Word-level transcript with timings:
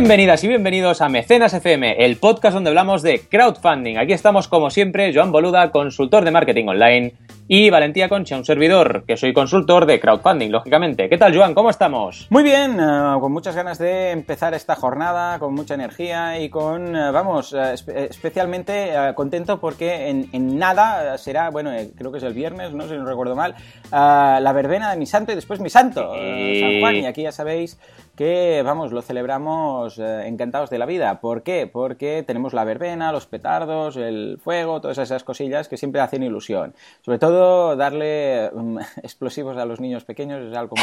Bienvenidas 0.00 0.42
y 0.44 0.48
bienvenidos 0.48 1.02
a 1.02 1.10
Mecenas 1.10 1.52
FM, 1.52 2.06
el 2.06 2.16
podcast 2.16 2.54
donde 2.54 2.70
hablamos 2.70 3.02
de 3.02 3.20
crowdfunding. 3.20 3.98
Aquí 3.98 4.14
estamos 4.14 4.48
como 4.48 4.70
siempre, 4.70 5.12
Joan 5.14 5.30
Boluda, 5.30 5.70
consultor 5.70 6.24
de 6.24 6.30
marketing 6.30 6.68
online, 6.68 7.12
y 7.46 7.68
Valentía 7.68 8.08
Concha, 8.08 8.36
un 8.36 8.46
servidor, 8.46 9.04
que 9.06 9.18
soy 9.18 9.34
consultor 9.34 9.84
de 9.84 10.00
crowdfunding, 10.00 10.50
lógicamente. 10.50 11.10
¿Qué 11.10 11.18
tal, 11.18 11.36
Joan? 11.36 11.52
¿Cómo 11.52 11.68
estamos? 11.68 12.28
Muy 12.30 12.42
bien, 12.42 12.78
eh, 12.80 13.16
con 13.20 13.30
muchas 13.30 13.54
ganas 13.54 13.78
de 13.78 14.12
empezar 14.12 14.54
esta 14.54 14.74
jornada, 14.74 15.38
con 15.38 15.52
mucha 15.52 15.74
energía 15.74 16.40
y 16.40 16.48
con, 16.48 16.96
eh, 16.96 17.10
vamos, 17.10 17.52
eh, 17.52 17.74
especialmente 18.08 18.92
contento 19.14 19.60
porque 19.60 20.08
en, 20.08 20.58
nada 20.58 21.18
será, 21.18 21.50
bueno, 21.50 21.72
creo 21.94 22.10
que 22.10 22.18
es 22.18 22.24
el 22.24 22.32
viernes, 22.32 22.72
no 22.72 22.88
si 22.88 22.94
no 22.94 23.04
recuerdo 23.04 23.36
mal, 23.36 23.54
la 23.90 24.52
verbena 24.54 24.90
de 24.92 24.96
mi 24.96 25.04
santo 25.04 25.32
y 25.32 25.34
después 25.34 25.60
mi 25.60 25.68
santo, 25.68 26.14
San 26.14 26.80
Juan, 26.80 26.96
y 26.96 27.06
aquí 27.06 27.22
ya 27.22 27.32
sabéis 27.32 27.78
que, 28.20 28.60
vamos, 28.62 28.92
lo 28.92 29.00
celebramos 29.00 29.98
encantados 29.98 30.68
de 30.68 30.76
la 30.76 30.84
vida. 30.84 31.22
¿Por 31.22 31.42
qué? 31.42 31.66
Porque 31.66 32.22
tenemos 32.22 32.52
la 32.52 32.64
verbena, 32.64 33.12
los 33.12 33.24
petardos, 33.24 33.96
el 33.96 34.36
fuego, 34.38 34.82
todas 34.82 34.98
esas 34.98 35.24
cosillas 35.24 35.68
que 35.68 35.78
siempre 35.78 36.02
hacen 36.02 36.22
ilusión. 36.22 36.74
Sobre 37.00 37.18
todo 37.18 37.76
darle 37.76 38.50
mm, 38.52 38.78
explosivos 39.02 39.56
a 39.56 39.64
los 39.64 39.80
niños 39.80 40.04
pequeños 40.04 40.44
es 40.44 40.54
algo 40.54 40.76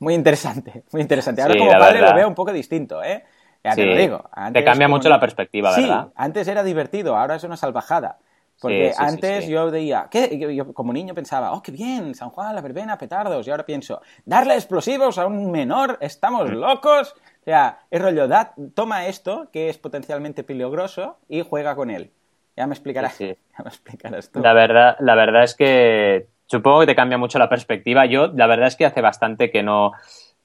muy, 0.00 0.14
interesante. 0.14 0.82
Muy 0.90 1.02
interesante. 1.02 1.40
Ahora 1.40 1.54
como 1.56 1.70
padre 1.70 2.00
lo 2.00 2.12
veo 2.12 2.26
un 2.26 2.34
poco 2.34 2.52
distinto, 2.52 3.00
¿eh? 3.00 3.22
Ya 3.62 3.76
te 3.76 3.86
lo 3.86 3.96
digo. 3.96 4.28
te 4.52 4.64
cambia 4.64 4.88
mucho 4.88 5.08
la 5.08 5.20
perspectiva, 5.20 5.70
¿verdad? 5.70 6.06
Sí, 6.06 6.12
antes 6.16 6.48
era 6.48 6.64
divertido, 6.64 7.16
ahora 7.16 7.36
es 7.36 7.44
una 7.44 7.56
salvajada. 7.56 8.18
Porque 8.60 8.92
antes 8.96 9.46
yo 9.46 9.70
veía, 9.70 10.08
¿qué? 10.10 10.38
Yo, 10.54 10.72
como 10.72 10.92
niño 10.92 11.14
pensaba, 11.14 11.52
oh, 11.52 11.62
qué 11.62 11.72
bien, 11.72 12.14
San 12.14 12.30
Juan, 12.30 12.54
la 12.54 12.62
verbena, 12.62 12.96
petardos. 12.96 13.46
Y 13.46 13.50
ahora 13.50 13.66
pienso, 13.66 14.00
darle 14.24 14.54
explosivos 14.54 15.18
a 15.18 15.26
un 15.26 15.50
menor, 15.50 15.98
estamos 16.00 16.50
mm. 16.50 16.54
locos. 16.54 17.14
O 17.40 17.44
sea, 17.44 17.80
es 17.90 18.00
rollo, 18.00 18.28
toma 18.74 19.06
esto, 19.06 19.50
que 19.52 19.68
es 19.68 19.78
potencialmente 19.78 20.42
peligroso, 20.42 21.18
y 21.28 21.42
juega 21.42 21.76
con 21.76 21.90
él. 21.90 22.10
Ya 22.56 22.66
me 22.66 22.74
explicarás. 22.74 23.18
Ya 23.18 23.62
me 23.62 23.70
explicarás 23.70 24.30
tú. 24.30 24.40
La 24.40 24.52
verdad, 24.52 24.96
la 25.00 25.14
verdad 25.14 25.44
es 25.44 25.54
que 25.54 26.28
supongo 26.46 26.80
que 26.80 26.86
te 26.86 26.94
cambia 26.94 27.16
mucho 27.16 27.38
la 27.38 27.48
perspectiva. 27.48 28.04
Yo, 28.06 28.28
la 28.28 28.46
verdad 28.46 28.68
es 28.68 28.76
que 28.76 28.84
hace 28.84 29.00
bastante 29.00 29.50
que 29.50 29.62
no 29.62 29.92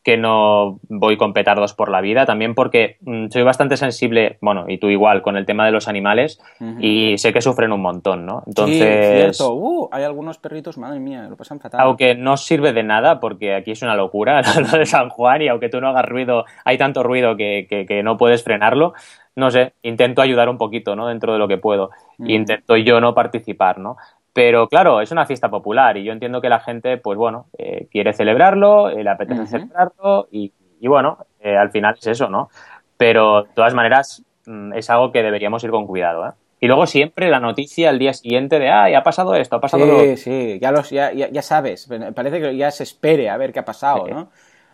que 0.04 0.18
no 0.18 0.80
voy 0.90 1.16
con 1.16 1.34
petardos 1.34 1.74
por 1.74 1.90
la 1.90 2.02
vida, 2.02 2.26
también 2.26 2.56
porque 2.56 2.98
mm, 3.02 3.28
soy 3.30 3.44
bastante 3.44 3.78
sensible, 3.78 4.38
bueno, 4.42 4.66
y 4.68 4.80
tú 4.80 4.90
igual, 4.90 5.22
con 5.22 5.38
el 5.38 5.46
tema 5.46 5.66
de 5.66 5.72
los 5.72 5.88
animales, 5.88 6.42
y 6.80 7.18
sé 7.18 7.32
que 7.34 7.42
sufren 7.42 7.72
un 7.72 7.82
montón, 7.82 8.26
¿no? 8.26 8.44
Entonces... 8.48 9.38
Sí, 9.38 9.44
Uh, 9.44 9.90
hay 9.92 10.04
algunos 10.04 10.38
perritos, 10.38 10.78
madre 10.78 11.00
mía, 11.00 11.28
lo 11.30 11.36
pasan 11.36 11.60
fatal. 11.60 11.82
Aunque 11.82 12.16
no 12.16 12.38
sirve 12.38 12.74
de 12.74 12.84
nada, 12.84 13.20
porque 13.20 13.54
aquí 13.54 13.72
es 13.72 13.82
una 13.82 13.96
locura 13.96 14.42
lo 14.72 14.78
de 14.78 14.86
San 14.86 15.10
Juan, 15.10 15.42
y 15.42 15.48
aunque 15.50 15.70
tú 15.70 15.80
no 15.82 15.90
hagas 15.90 16.06
ruido, 16.06 16.46
hay 16.66 16.78
tanto 16.78 17.04
ruido 17.04 17.36
que, 17.38 17.68
que, 17.88 18.04
no 18.04 18.18
puedes 18.18 18.44
frenarlo, 18.44 18.94
no 19.36 19.52
sé, 19.52 19.74
intento 19.84 20.22
ayudar 20.22 20.50
un 20.50 20.58
poquito, 20.58 20.96
¿no? 20.96 21.08
Dentro 21.08 21.34
de 21.34 21.40
lo 21.40 21.48
que 21.48 21.58
puedo. 21.58 21.92
Intento 22.20 22.76
yo 22.78 23.00
no 23.00 23.14
participar, 23.14 23.80
¿no? 23.80 23.98
Pero 24.34 24.68
claro, 24.68 25.02
es 25.02 25.12
una 25.12 25.26
fiesta 25.26 25.50
popular 25.50 25.98
y 25.98 26.04
yo 26.04 26.14
entiendo 26.14 26.40
que 26.40 26.50
la 26.50 26.60
gente, 26.60 26.98
pues 26.98 27.18
bueno, 27.18 27.48
eh, 27.58 27.88
quiere 27.92 28.14
celebrarlo, 28.14 28.90
eh, 28.90 29.04
le 29.04 29.10
apetece 29.10 29.46
celebrarlo 29.46 30.28
y, 30.32 30.54
bueno, 30.88 31.18
eh, 31.42 31.58
al 31.58 31.72
final 31.72 31.96
es 32.00 32.08
eso, 32.08 32.30
¿no? 32.30 32.50
Pero 32.96 33.44
de 33.44 33.50
todas 33.54 33.74
maneras 33.74 34.24
mm, 34.46 34.74
es 34.74 34.90
algo 34.90 35.12
que 35.12 35.22
deberíamos 35.22 35.64
ir 35.64 35.72
con 35.72 35.86
cuidado, 35.86 36.28
¿eh? 36.28 36.32
Y 36.64 36.68
luego 36.68 36.86
siempre 36.86 37.32
la 37.32 37.40
noticia 37.40 37.90
al 37.90 37.98
día 37.98 38.14
siguiente 38.14 38.60
de, 38.60 38.70
ay, 38.70 38.94
ha 38.94 39.02
pasado 39.02 39.34
esto, 39.34 39.56
ha 39.56 39.60
pasado 39.62 40.02
Sí, 40.02 40.16
sí, 40.16 40.60
ya, 40.62 40.72
los, 40.72 40.92
ya, 40.92 41.12
ya, 41.12 41.42
sabes, 41.42 41.90
parece 42.14 42.40
que 42.40 42.56
ya 42.56 42.70
se 42.70 42.84
espere 42.84 43.32
a 43.32 43.38
ver 43.38 43.52
qué 43.52 43.60
ha 43.60 43.66
pasado, 43.66 44.08
¿no? 44.08 44.30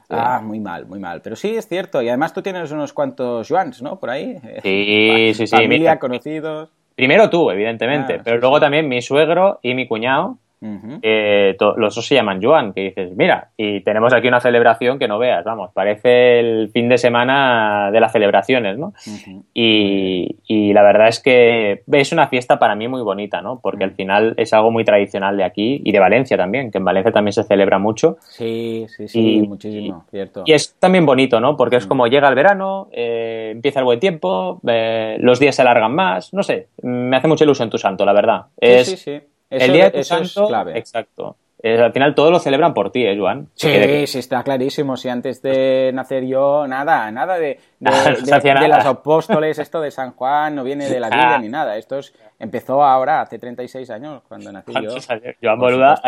Ah, 0.10 0.42
muy 0.44 0.60
mal, 0.60 0.86
muy 0.86 1.00
mal. 1.00 1.22
Pero 1.22 1.36
sí, 1.36 1.56
es 1.56 1.68
cierto. 1.68 2.02
Y 2.02 2.10
además 2.10 2.34
tú 2.34 2.42
tienes 2.42 2.72
unos 2.72 2.94
cuantos 2.94 3.48
Juans, 3.48 3.82
¿no? 3.82 4.00
Por 4.00 4.10
ahí. 4.10 4.38
Sí, 4.64 5.34
sí, 5.34 5.48
sí. 5.48 5.56
Familia, 5.56 6.00
conocidos. 6.00 6.77
Primero 6.98 7.30
tú, 7.30 7.52
evidentemente, 7.52 8.16
ah, 8.16 8.22
pero 8.24 8.40
luego 8.40 8.60
también 8.60 8.88
mi 8.88 9.04
suegro 9.04 9.60
y 9.62 9.76
mi 9.76 9.88
cuñado 9.88 10.40
eh, 10.62 11.56
los 11.60 11.96
dos 11.96 12.06
se 12.06 12.16
llaman 12.16 12.42
Joan, 12.42 12.74
que 12.74 12.82
dices, 12.82 13.16
mira, 13.16 13.52
y 13.56 13.82
tenemos 13.82 14.14
aquí 14.14 14.28
una 14.28 14.40
celebración 14.40 14.98
que 14.98 15.08
no 15.08 15.20
veas, 15.20 15.44
vamos, 15.46 15.72
parece 15.74 16.40
el 16.40 16.70
fin 16.74 16.90
de 16.90 16.98
semana 16.98 17.92
de 17.92 18.00
las 18.00 18.12
celebraciones, 18.12 18.78
¿no? 18.78 18.94
y, 19.54 20.74
la 20.74 20.84
verdad 20.84 21.08
es 21.08 21.20
que 21.20 21.84
es 21.92 22.12
una 22.12 22.28
fiesta 22.28 22.60
para 22.60 22.76
mí 22.76 22.88
muy 22.88 23.02
bonita, 23.02 23.42
¿no? 23.42 23.60
Porque 23.60 23.84
al 23.84 23.94
final 23.94 24.36
es 24.38 24.54
algo 24.54 24.70
muy 24.70 24.86
tradicional 24.86 25.36
de 25.38 25.44
aquí 25.44 25.82
y 25.84 25.92
de 25.92 26.00
Valencia 26.00 26.38
también, 26.38 26.72
que 26.72 26.78
en 26.78 26.86
Valencia 26.86 27.12
también 27.12 27.34
se 27.34 27.44
celebra 27.44 27.80
mucho. 27.80 28.18
Sí, 28.22 28.86
sí, 28.90 29.08
sí, 29.08 29.44
muchísimo, 29.48 30.06
cierto. 30.12 30.44
Y 30.46 30.54
es 30.54 30.76
también 30.78 31.06
bonito, 31.06 31.40
¿no? 31.40 31.58
Porque 31.58 31.78
es 31.78 31.88
como 31.88 32.06
llega 32.08 32.28
el 32.30 32.36
verano, 32.36 32.90
eh, 32.92 33.50
empieza 33.54 33.80
el 33.80 33.86
buen 33.86 34.00
tiempo, 34.00 34.62
eh, 34.68 35.18
los 35.20 35.40
días 35.40 35.56
se 35.56 35.64
alargan 35.64 35.96
más, 35.96 36.34
no 36.34 36.44
sé, 36.44 36.68
me 36.84 37.18
hace 37.18 37.28
mucha 37.28 37.44
ilusión 37.44 37.70
tu 37.70 37.78
santo, 37.78 38.06
la 38.06 38.14
verdad. 38.14 38.46
Sí, 38.62 38.86
sí, 38.86 38.98
sí 38.98 39.22
el 39.50 39.74
día 39.74 39.86
de 39.86 40.00
tu 40.00 40.04
santo, 40.04 40.44
es 40.44 40.48
clave. 40.48 40.78
Exacto. 40.78 41.36
al 41.64 41.92
final 41.94 42.16
todo 42.16 42.32
lo 42.32 42.40
celebran 42.40 42.74
por 42.74 42.92
ti, 42.92 43.06
¿eh, 43.06 43.18
Joan? 43.18 43.50
Sí, 43.54 44.08
sí, 44.08 44.20
está 44.20 44.44
clarísimo. 44.44 44.98
Si 44.98 45.10
antes 45.10 45.42
de 45.42 45.92
nacer 45.94 46.26
yo, 46.26 46.68
nada, 46.68 47.12
nada 47.12 47.38
de, 47.38 47.60
de, 47.80 48.68
los 48.68 48.86
apóstoles, 48.86 49.60
esto 49.60 49.82
de 49.82 49.92
San 49.92 50.14
Juan, 50.14 50.56
no 50.56 50.64
viene 50.64 50.90
de 50.90 51.00
la 51.00 51.10
Biblia 51.12 51.38
ni 51.40 51.50
nada. 51.50 51.78
Esto 51.78 51.98
es 51.98 52.14
Empezó 52.40 52.84
ahora, 52.84 53.22
hace 53.22 53.40
36 53.40 53.90
años, 53.90 54.22
cuando 54.28 54.52
nací 54.52 54.72
yo. 54.74 54.96
Joan 55.42 55.60
Boluda, 55.60 56.00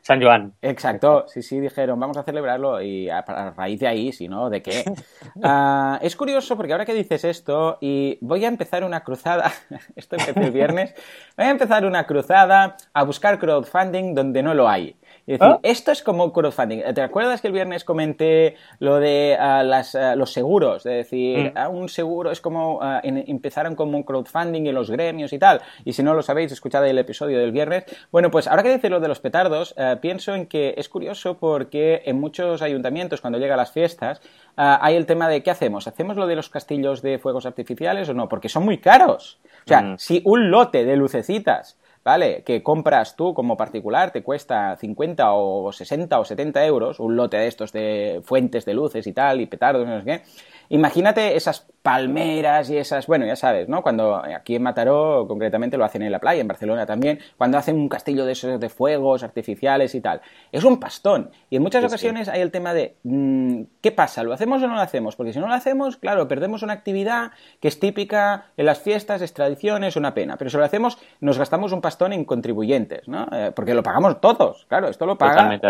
San 0.00 0.22
Joan. 0.22 0.54
Exacto, 0.62 1.26
sí, 1.28 1.42
sí, 1.42 1.60
dijeron, 1.60 2.00
vamos 2.00 2.16
a 2.16 2.22
celebrarlo 2.22 2.80
y 2.80 3.10
a, 3.10 3.22
raíz 3.54 3.80
de 3.80 3.88
ahí, 3.88 4.10
si 4.10 4.26
no, 4.26 4.48
¿de 4.48 4.62
qué? 4.62 4.84
Ah, 5.42 5.98
es 6.00 6.16
curioso 6.16 6.56
porque 6.56 6.72
ahora 6.72 6.86
que 6.86 6.94
dices 6.94 7.24
esto, 7.24 7.76
y 7.80 8.18
voy 8.20 8.44
a 8.44 8.48
empezar 8.48 8.84
una 8.84 9.02
cruzada, 9.02 9.52
esto 9.96 10.16
empezó 10.16 10.40
el 10.40 10.52
viernes, 10.52 10.94
voy 11.36 11.46
a 11.46 11.50
empezar 11.50 11.84
una 11.84 12.06
cruzada 12.06 12.76
a 12.92 13.02
buscar 13.02 13.38
crowdfunding 13.38 14.14
donde 14.14 14.42
no 14.42 14.54
lo 14.54 14.68
hay. 14.68 14.96
Es 15.26 15.38
decir, 15.38 15.54
¿Ah? 15.54 15.60
esto 15.62 15.90
es 15.90 16.02
como 16.02 16.32
crowdfunding. 16.32 16.82
¿Te 16.94 17.00
acuerdas 17.00 17.40
que 17.40 17.46
el 17.46 17.54
viernes 17.54 17.82
comenté 17.84 18.56
lo 18.78 19.00
de 19.00 19.36
ah, 19.40 19.62
las, 19.62 19.94
ah, 19.94 20.16
los 20.16 20.32
seguros? 20.32 20.84
Es 20.84 21.10
decir, 21.10 21.52
mm. 21.54 21.74
un 21.74 21.88
seguro 21.88 22.30
es 22.30 22.40
como 22.40 22.80
empezaron 23.02 23.74
como 23.74 23.96
un 23.96 24.02
crowdfunding 24.02 24.66
en 24.66 24.74
los 24.74 24.90
gremios 24.90 25.32
y 25.32 25.38
tal. 25.38 25.62
Y 25.84 25.94
si 25.94 26.02
no 26.02 26.14
lo 26.14 26.22
sabéis, 26.22 26.52
escuchad 26.52 26.86
el 26.86 26.98
episodio 26.98 27.38
del 27.38 27.52
viernes. 27.52 27.84
Bueno, 28.12 28.30
pues 28.30 28.46
ahora 28.46 28.62
que 28.62 28.72
dices 28.72 28.90
lo 28.90 29.00
de 29.00 29.08
los 29.08 29.20
petardos, 29.20 29.74
pienso 30.02 30.34
en 30.34 30.46
que 30.46 30.74
es 30.76 30.88
curioso 30.88 31.38
porque 31.38 32.02
en 32.04 32.20
muchos 32.20 32.60
ayuntamientos, 32.60 33.20
cuando 33.20 33.38
llegan 33.38 33.56
las 33.56 33.72
fiestas, 33.72 34.20
hay 34.56 34.96
el 34.96 35.06
tema 35.06 35.28
de 35.28 35.42
¿qué 35.42 35.50
hacemos? 35.50 35.88
¿Hacemos 35.88 36.16
lo 36.16 36.26
de 36.26 36.36
los 36.36 36.50
castillos 36.50 37.00
de 37.00 37.18
fuegos 37.18 37.46
artificiales 37.46 38.08
o 38.08 38.14
no? 38.14 38.28
Porque 38.28 38.48
son 38.48 38.64
muy 38.64 38.78
caros. 38.78 39.38
O 39.64 39.68
sea, 39.68 39.80
mm. 39.80 39.98
si 39.98 40.20
un 40.24 40.50
lote 40.50 40.84
de 40.84 40.96
lucecitas 40.96 41.78
¿vale? 42.04 42.42
Que 42.44 42.62
compras 42.62 43.16
tú 43.16 43.32
como 43.32 43.56
particular, 43.56 44.10
te 44.10 44.22
cuesta 44.22 44.76
50 44.76 45.32
o 45.32 45.72
60 45.72 46.18
o 46.18 46.24
70 46.24 46.66
euros, 46.66 47.00
un 47.00 47.16
lote 47.16 47.38
de 47.38 47.46
estos 47.46 47.72
de 47.72 48.20
fuentes 48.22 48.64
de 48.64 48.74
luces 48.74 49.06
y 49.06 49.12
tal, 49.12 49.40
y 49.40 49.46
petardos, 49.46 49.86
no 49.86 49.98
sé 50.00 50.04
qué. 50.04 50.22
Imagínate 50.68 51.36
esas 51.36 51.66
palmeras 51.82 52.70
y 52.70 52.76
esas, 52.76 53.06
bueno, 53.06 53.26
ya 53.26 53.36
sabes, 53.36 53.68
¿no? 53.68 53.82
Cuando 53.82 54.16
aquí 54.16 54.56
en 54.56 54.62
Mataró, 54.62 55.26
concretamente, 55.26 55.76
lo 55.76 55.84
hacen 55.84 56.02
en 56.02 56.12
la 56.12 56.20
playa, 56.20 56.40
en 56.40 56.48
Barcelona 56.48 56.86
también, 56.86 57.18
cuando 57.36 57.58
hacen 57.58 57.76
un 57.76 57.88
castillo 57.88 58.24
de 58.24 58.32
esos 58.32 58.60
de 58.60 58.68
fuegos 58.68 59.22
artificiales 59.22 59.94
y 59.94 60.00
tal. 60.00 60.20
Es 60.52 60.64
un 60.64 60.78
pastón. 60.78 61.30
Y 61.50 61.56
en 61.56 61.62
muchas 61.62 61.84
ocasiones 61.84 62.28
hay 62.28 62.40
el 62.40 62.50
tema 62.50 62.74
de, 62.74 62.96
mm, 63.02 63.62
¿qué 63.84 63.92
pasa? 63.92 64.22
¿Lo 64.22 64.32
hacemos 64.32 64.62
o 64.62 64.66
no 64.66 64.76
lo 64.76 64.80
hacemos? 64.80 65.14
Porque 65.14 65.34
si 65.34 65.38
no 65.38 65.46
lo 65.46 65.52
hacemos, 65.52 65.98
claro, 65.98 66.26
perdemos 66.26 66.62
una 66.62 66.72
actividad 66.72 67.32
que 67.60 67.68
es 67.68 67.78
típica 67.78 68.46
en 68.56 68.64
las 68.64 68.80
fiestas, 68.80 69.20
es 69.20 69.34
tradición, 69.34 69.84
es 69.84 69.96
una 69.96 70.14
pena. 70.14 70.38
Pero 70.38 70.48
si 70.48 70.56
lo 70.56 70.64
hacemos, 70.64 70.96
nos 71.20 71.36
gastamos 71.38 71.70
un 71.70 71.82
pastón 71.82 72.14
en 72.14 72.24
contribuyentes, 72.24 73.06
¿no? 73.08 73.28
Eh, 73.30 73.52
porque 73.54 73.74
lo 73.74 73.82
pagamos 73.82 74.22
todos, 74.22 74.64
claro, 74.70 74.88
esto 74.88 75.04
lo 75.04 75.18
paga 75.18 75.60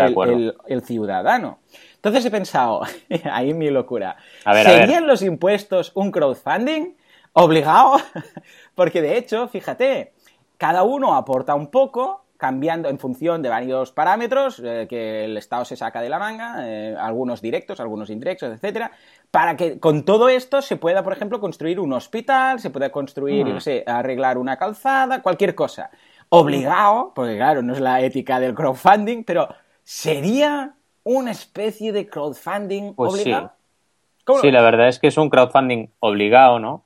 el 0.65 0.81
ciudadano. 0.81 1.59
Entonces 1.95 2.23
he 2.23 2.31
pensado, 2.31 2.83
ahí 3.29 3.53
mi 3.53 3.69
locura, 3.69 4.15
¿serían 4.45 5.07
los 5.07 5.21
impuestos 5.21 5.91
un 5.93 6.09
crowdfunding? 6.09 6.93
¿Obligado? 7.33 7.97
Porque 8.75 9.01
de 9.01 9.17
hecho, 9.17 9.49
fíjate, 9.49 10.13
cada 10.57 10.83
uno 10.83 11.15
aporta 11.15 11.53
un 11.53 11.67
poco, 11.67 12.23
cambiando 12.37 12.89
en 12.89 12.99
función 12.99 13.41
de 13.41 13.49
varios 13.49 13.91
parámetros 13.91 14.61
eh, 14.63 14.87
que 14.89 15.25
el 15.25 15.37
Estado 15.37 15.65
se 15.65 15.75
saca 15.75 16.01
de 16.01 16.09
la 16.09 16.19
manga, 16.19 16.57
eh, 16.67 16.95
algunos 16.99 17.41
directos, 17.41 17.79
algunos 17.79 18.09
indirectos, 18.09 18.51
etcétera, 18.53 18.91
para 19.31 19.55
que 19.55 19.79
con 19.79 20.03
todo 20.03 20.29
esto 20.29 20.61
se 20.61 20.77
pueda, 20.77 21.03
por 21.03 21.13
ejemplo, 21.13 21.39
construir 21.39 21.79
un 21.79 21.93
hospital, 21.93 22.59
se 22.59 22.69
pueda 22.69 22.91
construir, 22.91 23.45
no 23.45 23.59
sé, 23.59 23.83
arreglar 23.87 24.37
una 24.37 24.57
calzada, 24.57 25.21
cualquier 25.21 25.55
cosa. 25.55 25.89
Obligado, 26.29 27.13
porque 27.15 27.35
claro, 27.35 27.61
no 27.61 27.73
es 27.73 27.79
la 27.79 28.01
ética 28.01 28.39
del 28.39 28.55
crowdfunding, 28.55 29.23
pero 29.23 29.47
¿sería 29.83 30.75
una 31.05 31.31
especie 31.31 31.93
de 31.93 32.07
crowdfunding 32.07 32.95
pues 32.95 33.13
obligado. 33.13 33.53
Sí. 34.41 34.51
la 34.51 34.61
verdad 34.61 34.89
es 34.89 34.99
que 34.99 35.07
es 35.07 35.17
un 35.17 35.29
crowdfunding 35.29 35.87
obligado, 35.99 36.59
¿no? 36.59 36.83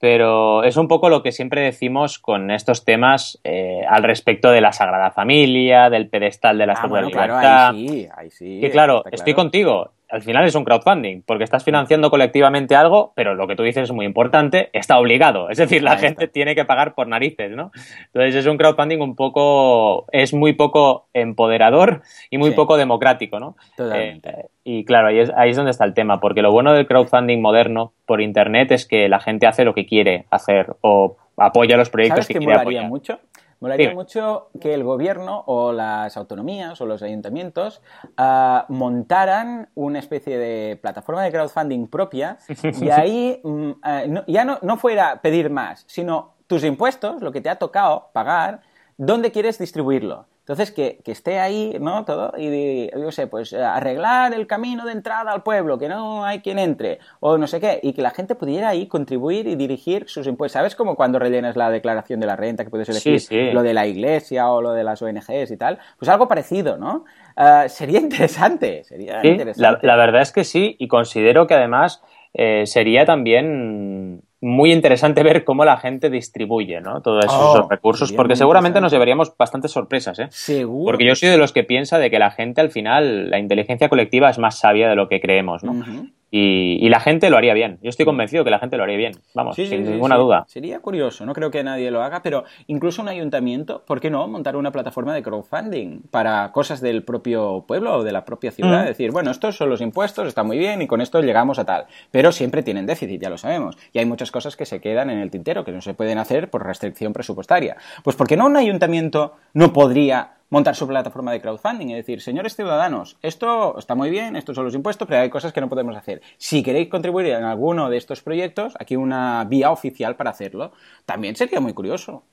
Pero 0.00 0.64
es 0.64 0.78
un 0.78 0.88
poco 0.88 1.10
lo 1.10 1.22
que 1.22 1.30
siempre 1.30 1.60
decimos 1.60 2.18
con 2.18 2.50
estos 2.50 2.86
temas 2.86 3.38
eh, 3.44 3.82
al 3.86 4.02
respecto 4.02 4.50
de 4.50 4.62
la 4.62 4.72
Sagrada 4.72 5.10
Familia, 5.10 5.90
del 5.90 6.08
pedestal 6.08 6.56
de 6.56 6.66
la 6.66 6.72
ah, 6.72 6.86
bueno, 6.86 7.10
claro, 7.10 7.36
ahí 7.36 7.88
sí, 7.88 8.08
ahí 8.16 8.30
sí. 8.30 8.60
Que 8.60 8.70
claro, 8.70 9.04
estoy 9.12 9.34
contigo. 9.34 9.92
Al 10.10 10.22
final 10.22 10.44
es 10.44 10.54
un 10.54 10.64
crowdfunding, 10.64 11.22
porque 11.22 11.44
estás 11.44 11.64
financiando 11.64 12.10
colectivamente 12.10 12.74
algo, 12.74 13.12
pero 13.14 13.34
lo 13.34 13.46
que 13.46 13.56
tú 13.56 13.62
dices 13.62 13.84
es 13.84 13.92
muy 13.92 14.06
importante, 14.06 14.70
está 14.72 14.98
obligado. 14.98 15.50
Es 15.50 15.58
decir, 15.58 15.82
la 15.82 15.96
gente 15.98 16.28
tiene 16.28 16.54
que 16.54 16.64
pagar 16.64 16.94
por 16.94 17.06
narices, 17.06 17.52
¿no? 17.52 17.70
Entonces 18.06 18.34
es 18.34 18.46
un 18.46 18.56
crowdfunding 18.56 19.00
un 19.00 19.14
poco, 19.14 20.06
es 20.12 20.34
muy 20.34 20.52
poco 20.54 21.06
empoderador 21.14 22.02
y 22.30 22.38
muy 22.38 22.52
poco 22.52 22.76
democrático, 22.76 23.38
¿no? 23.38 23.56
Totalmente. 23.76 24.30
Eh, 24.30 24.46
y 24.64 24.84
claro, 24.84 25.08
ahí 25.08 25.20
es, 25.20 25.32
ahí 25.36 25.50
es 25.50 25.56
donde 25.56 25.70
está 25.70 25.84
el 25.84 25.94
tema, 25.94 26.20
porque 26.20 26.42
lo 26.42 26.52
bueno 26.52 26.72
del 26.72 26.86
crowdfunding 26.86 27.40
moderno 27.40 27.92
por 28.06 28.20
Internet 28.20 28.72
es 28.72 28.86
que 28.86 29.08
la 29.08 29.20
gente 29.20 29.46
hace 29.46 29.64
lo 29.64 29.74
que 29.74 29.86
quiere 29.86 30.26
hacer 30.30 30.74
o 30.80 31.16
apoya 31.36 31.76
los 31.76 31.90
proyectos 31.90 32.26
que, 32.26 32.34
quiere 32.34 32.54
apoyar. 32.54 32.86
mucho? 32.86 33.18
Molaría 33.60 33.92
mucho 33.92 34.48
que 34.58 34.72
el 34.72 34.82
gobierno 34.82 35.44
o 35.46 35.72
las 35.72 36.16
autonomías 36.16 36.80
o 36.80 36.86
los 36.86 37.02
ayuntamientos 37.02 37.82
uh, 38.18 38.72
montaran 38.72 39.68
una 39.74 39.98
especie 39.98 40.38
de 40.38 40.76
plataforma 40.76 41.22
de 41.22 41.30
crowdfunding 41.30 41.86
propia 41.86 42.38
y 42.62 42.88
ahí 42.90 43.40
mm, 43.44 43.70
eh, 43.84 44.24
ya 44.28 44.46
no, 44.46 44.58
no 44.62 44.78
fuera 44.78 45.20
pedir 45.20 45.50
más, 45.50 45.84
sino 45.86 46.36
tus 46.46 46.64
impuestos, 46.64 47.20
lo 47.20 47.32
que 47.32 47.42
te 47.42 47.50
ha 47.50 47.56
tocado 47.56 48.08
pagar, 48.14 48.62
dónde 48.96 49.30
quieres 49.30 49.58
distribuirlo. 49.58 50.26
Entonces, 50.50 50.72
que, 50.72 50.98
esté 51.12 51.38
ahí, 51.38 51.76
¿no? 51.80 52.04
Todo, 52.04 52.32
y 52.36 52.90
yo 52.90 53.12
sé, 53.12 53.28
pues 53.28 53.52
arreglar 53.52 54.34
el 54.34 54.48
camino 54.48 54.84
de 54.84 54.90
entrada 54.90 55.30
al 55.30 55.44
pueblo, 55.44 55.78
que 55.78 55.88
no 55.88 56.24
hay 56.24 56.40
quien 56.40 56.58
entre, 56.58 56.98
o 57.20 57.38
no 57.38 57.46
sé 57.46 57.60
qué, 57.60 57.78
y 57.80 57.92
que 57.92 58.02
la 58.02 58.10
gente 58.10 58.34
pudiera 58.34 58.70
ahí 58.70 58.88
contribuir 58.88 59.46
y 59.46 59.54
dirigir 59.54 60.08
sus 60.08 60.26
impuestos. 60.26 60.54
¿Sabes 60.54 60.74
como 60.74 60.96
cuando 60.96 61.20
rellenas 61.20 61.54
la 61.54 61.70
declaración 61.70 62.18
de 62.18 62.26
la 62.26 62.34
renta, 62.34 62.64
que 62.64 62.70
puedes 62.70 62.88
elegir 62.88 63.54
lo 63.54 63.62
de 63.62 63.74
la 63.74 63.86
iglesia 63.86 64.50
o 64.50 64.60
lo 64.60 64.72
de 64.72 64.82
las 64.82 65.00
ONGs 65.00 65.52
y 65.52 65.56
tal? 65.56 65.78
Pues 66.00 66.08
algo 66.08 66.26
parecido, 66.26 66.78
¿no? 66.78 67.04
Ah, 67.36 67.68
sería 67.68 68.00
interesante, 68.00 68.82
sería 68.82 69.24
interesante. 69.24 69.86
La, 69.86 69.94
verdad 69.94 70.22
es 70.22 70.32
que 70.32 70.42
sí, 70.42 70.74
y 70.80 70.88
considero 70.88 71.46
que 71.46 71.54
además 71.54 72.02
eh, 72.34 72.64
sería 72.66 73.06
también 73.06 74.22
muy 74.40 74.72
interesante 74.72 75.22
ver 75.24 75.44
cómo 75.44 75.64
la 75.64 75.76
gente 75.76 76.10
distribuye 76.10 76.80
¿no? 76.80 77.00
todos 77.02 77.24
esos 77.24 77.36
oh, 77.36 77.68
recursos, 77.68 78.12
porque 78.12 78.36
seguramente 78.36 78.80
nos 78.80 78.92
llevaríamos 78.92 79.36
bastantes 79.36 79.70
sorpresas. 79.70 80.18
¿eh? 80.18 80.28
Seguro. 80.30 80.92
Porque 80.92 81.04
yo 81.04 81.14
soy 81.14 81.28
de 81.28 81.38
los 81.38 81.52
que 81.52 81.64
piensa 81.64 81.98
de 81.98 82.10
que 82.10 82.18
la 82.18 82.30
gente 82.30 82.60
al 82.60 82.70
final, 82.70 83.30
la 83.30 83.38
inteligencia 83.38 83.88
colectiva 83.88 84.30
es 84.30 84.38
más 84.38 84.58
sabia 84.58 84.88
de 84.88 84.96
lo 84.96 85.08
que 85.08 85.20
creemos. 85.20 85.62
¿no? 85.64 85.84
Y, 86.30 86.88
la 86.88 87.00
gente 87.00 87.30
lo 87.30 87.36
haría 87.36 87.54
bien. 87.54 87.78
Yo 87.82 87.90
estoy 87.90 88.04
convencido 88.04 88.44
que 88.44 88.50
la 88.50 88.58
gente 88.58 88.76
lo 88.76 88.82
haría 88.82 88.96
bien. 88.96 89.12
Vamos, 89.34 89.56
sin 89.56 89.84
ninguna 89.84 90.16
duda. 90.16 90.44
Sería 90.48 90.80
curioso, 90.80 91.24
no 91.24 91.34
creo 91.34 91.50
que 91.50 91.62
nadie 91.62 91.90
lo 91.90 92.02
haga, 92.02 92.22
pero 92.22 92.44
incluso 92.66 93.02
un 93.02 93.08
ayuntamiento, 93.08 93.84
¿por 93.86 94.00
qué 94.00 94.10
no 94.10 94.26
montar 94.26 94.56
una 94.56 94.72
plataforma 94.72 95.14
de 95.14 95.22
crowdfunding 95.22 96.02
para 96.10 96.50
cosas 96.52 96.80
del 96.80 97.02
propio 97.04 97.64
pueblo 97.66 97.98
o 97.98 98.04
de 98.04 98.12
la 98.12 98.24
propia 98.24 98.50
ciudad? 98.50 98.82
Mm. 98.82 98.86
Decir, 98.86 99.10
bueno, 99.12 99.30
estos 99.30 99.56
son 99.56 99.68
los 99.68 99.80
impuestos, 99.80 100.26
está 100.26 100.42
muy 100.42 100.58
bien 100.58 100.82
y 100.82 100.86
con 100.86 101.00
esto 101.00 101.20
llegamos 101.20 101.58
a 101.58 101.64
tal. 101.64 101.86
Pero 102.10 102.32
siempre 102.32 102.62
tienen 102.62 102.86
déficit, 102.86 103.20
ya 103.20 103.30
lo 103.30 103.38
sabemos. 103.38 103.76
Y 103.92 103.98
hay 103.98 104.06
muchas 104.06 104.30
cosas 104.30 104.56
que 104.56 104.66
se 104.66 104.80
quedan 104.80 105.10
en 105.10 105.18
el 105.18 105.30
tintero, 105.30 105.64
que 105.64 105.72
no 105.72 105.80
se 105.80 105.94
pueden 105.94 106.18
hacer 106.18 106.50
por 106.50 106.64
restricción 106.64 107.12
presupuestaria. 107.12 107.76
Pues 108.02 108.16
¿por 108.16 108.26
qué 108.26 108.36
no 108.36 108.46
un 108.46 108.56
ayuntamiento 108.56 109.34
no 109.54 109.72
podría 109.72 110.39
montar 110.50 110.76
su 110.76 110.86
plataforma 110.86 111.32
de 111.32 111.40
crowdfunding 111.40 111.88
y 111.88 111.94
decir, 111.94 112.20
señores 112.20 112.54
ciudadanos, 112.54 113.16
esto 113.22 113.78
está 113.78 113.94
muy 113.94 114.10
bien, 114.10 114.36
estos 114.36 114.54
son 114.54 114.64
los 114.64 114.74
impuestos, 114.74 115.08
pero 115.08 115.22
hay 115.22 115.30
cosas 115.30 115.52
que 115.52 115.60
no 115.60 115.68
podemos 115.68 115.96
hacer. 115.96 116.20
Si 116.36 116.62
queréis 116.62 116.88
contribuir 116.88 117.26
en 117.28 117.44
alguno 117.44 117.88
de 117.88 117.96
estos 117.96 118.20
proyectos, 118.20 118.74
aquí 118.78 118.96
una 118.96 119.44
vía 119.44 119.70
oficial 119.70 120.16
para 120.16 120.30
hacerlo. 120.30 120.72
También 121.06 121.36
sería 121.36 121.60
muy 121.60 121.72
curioso. 121.72 122.24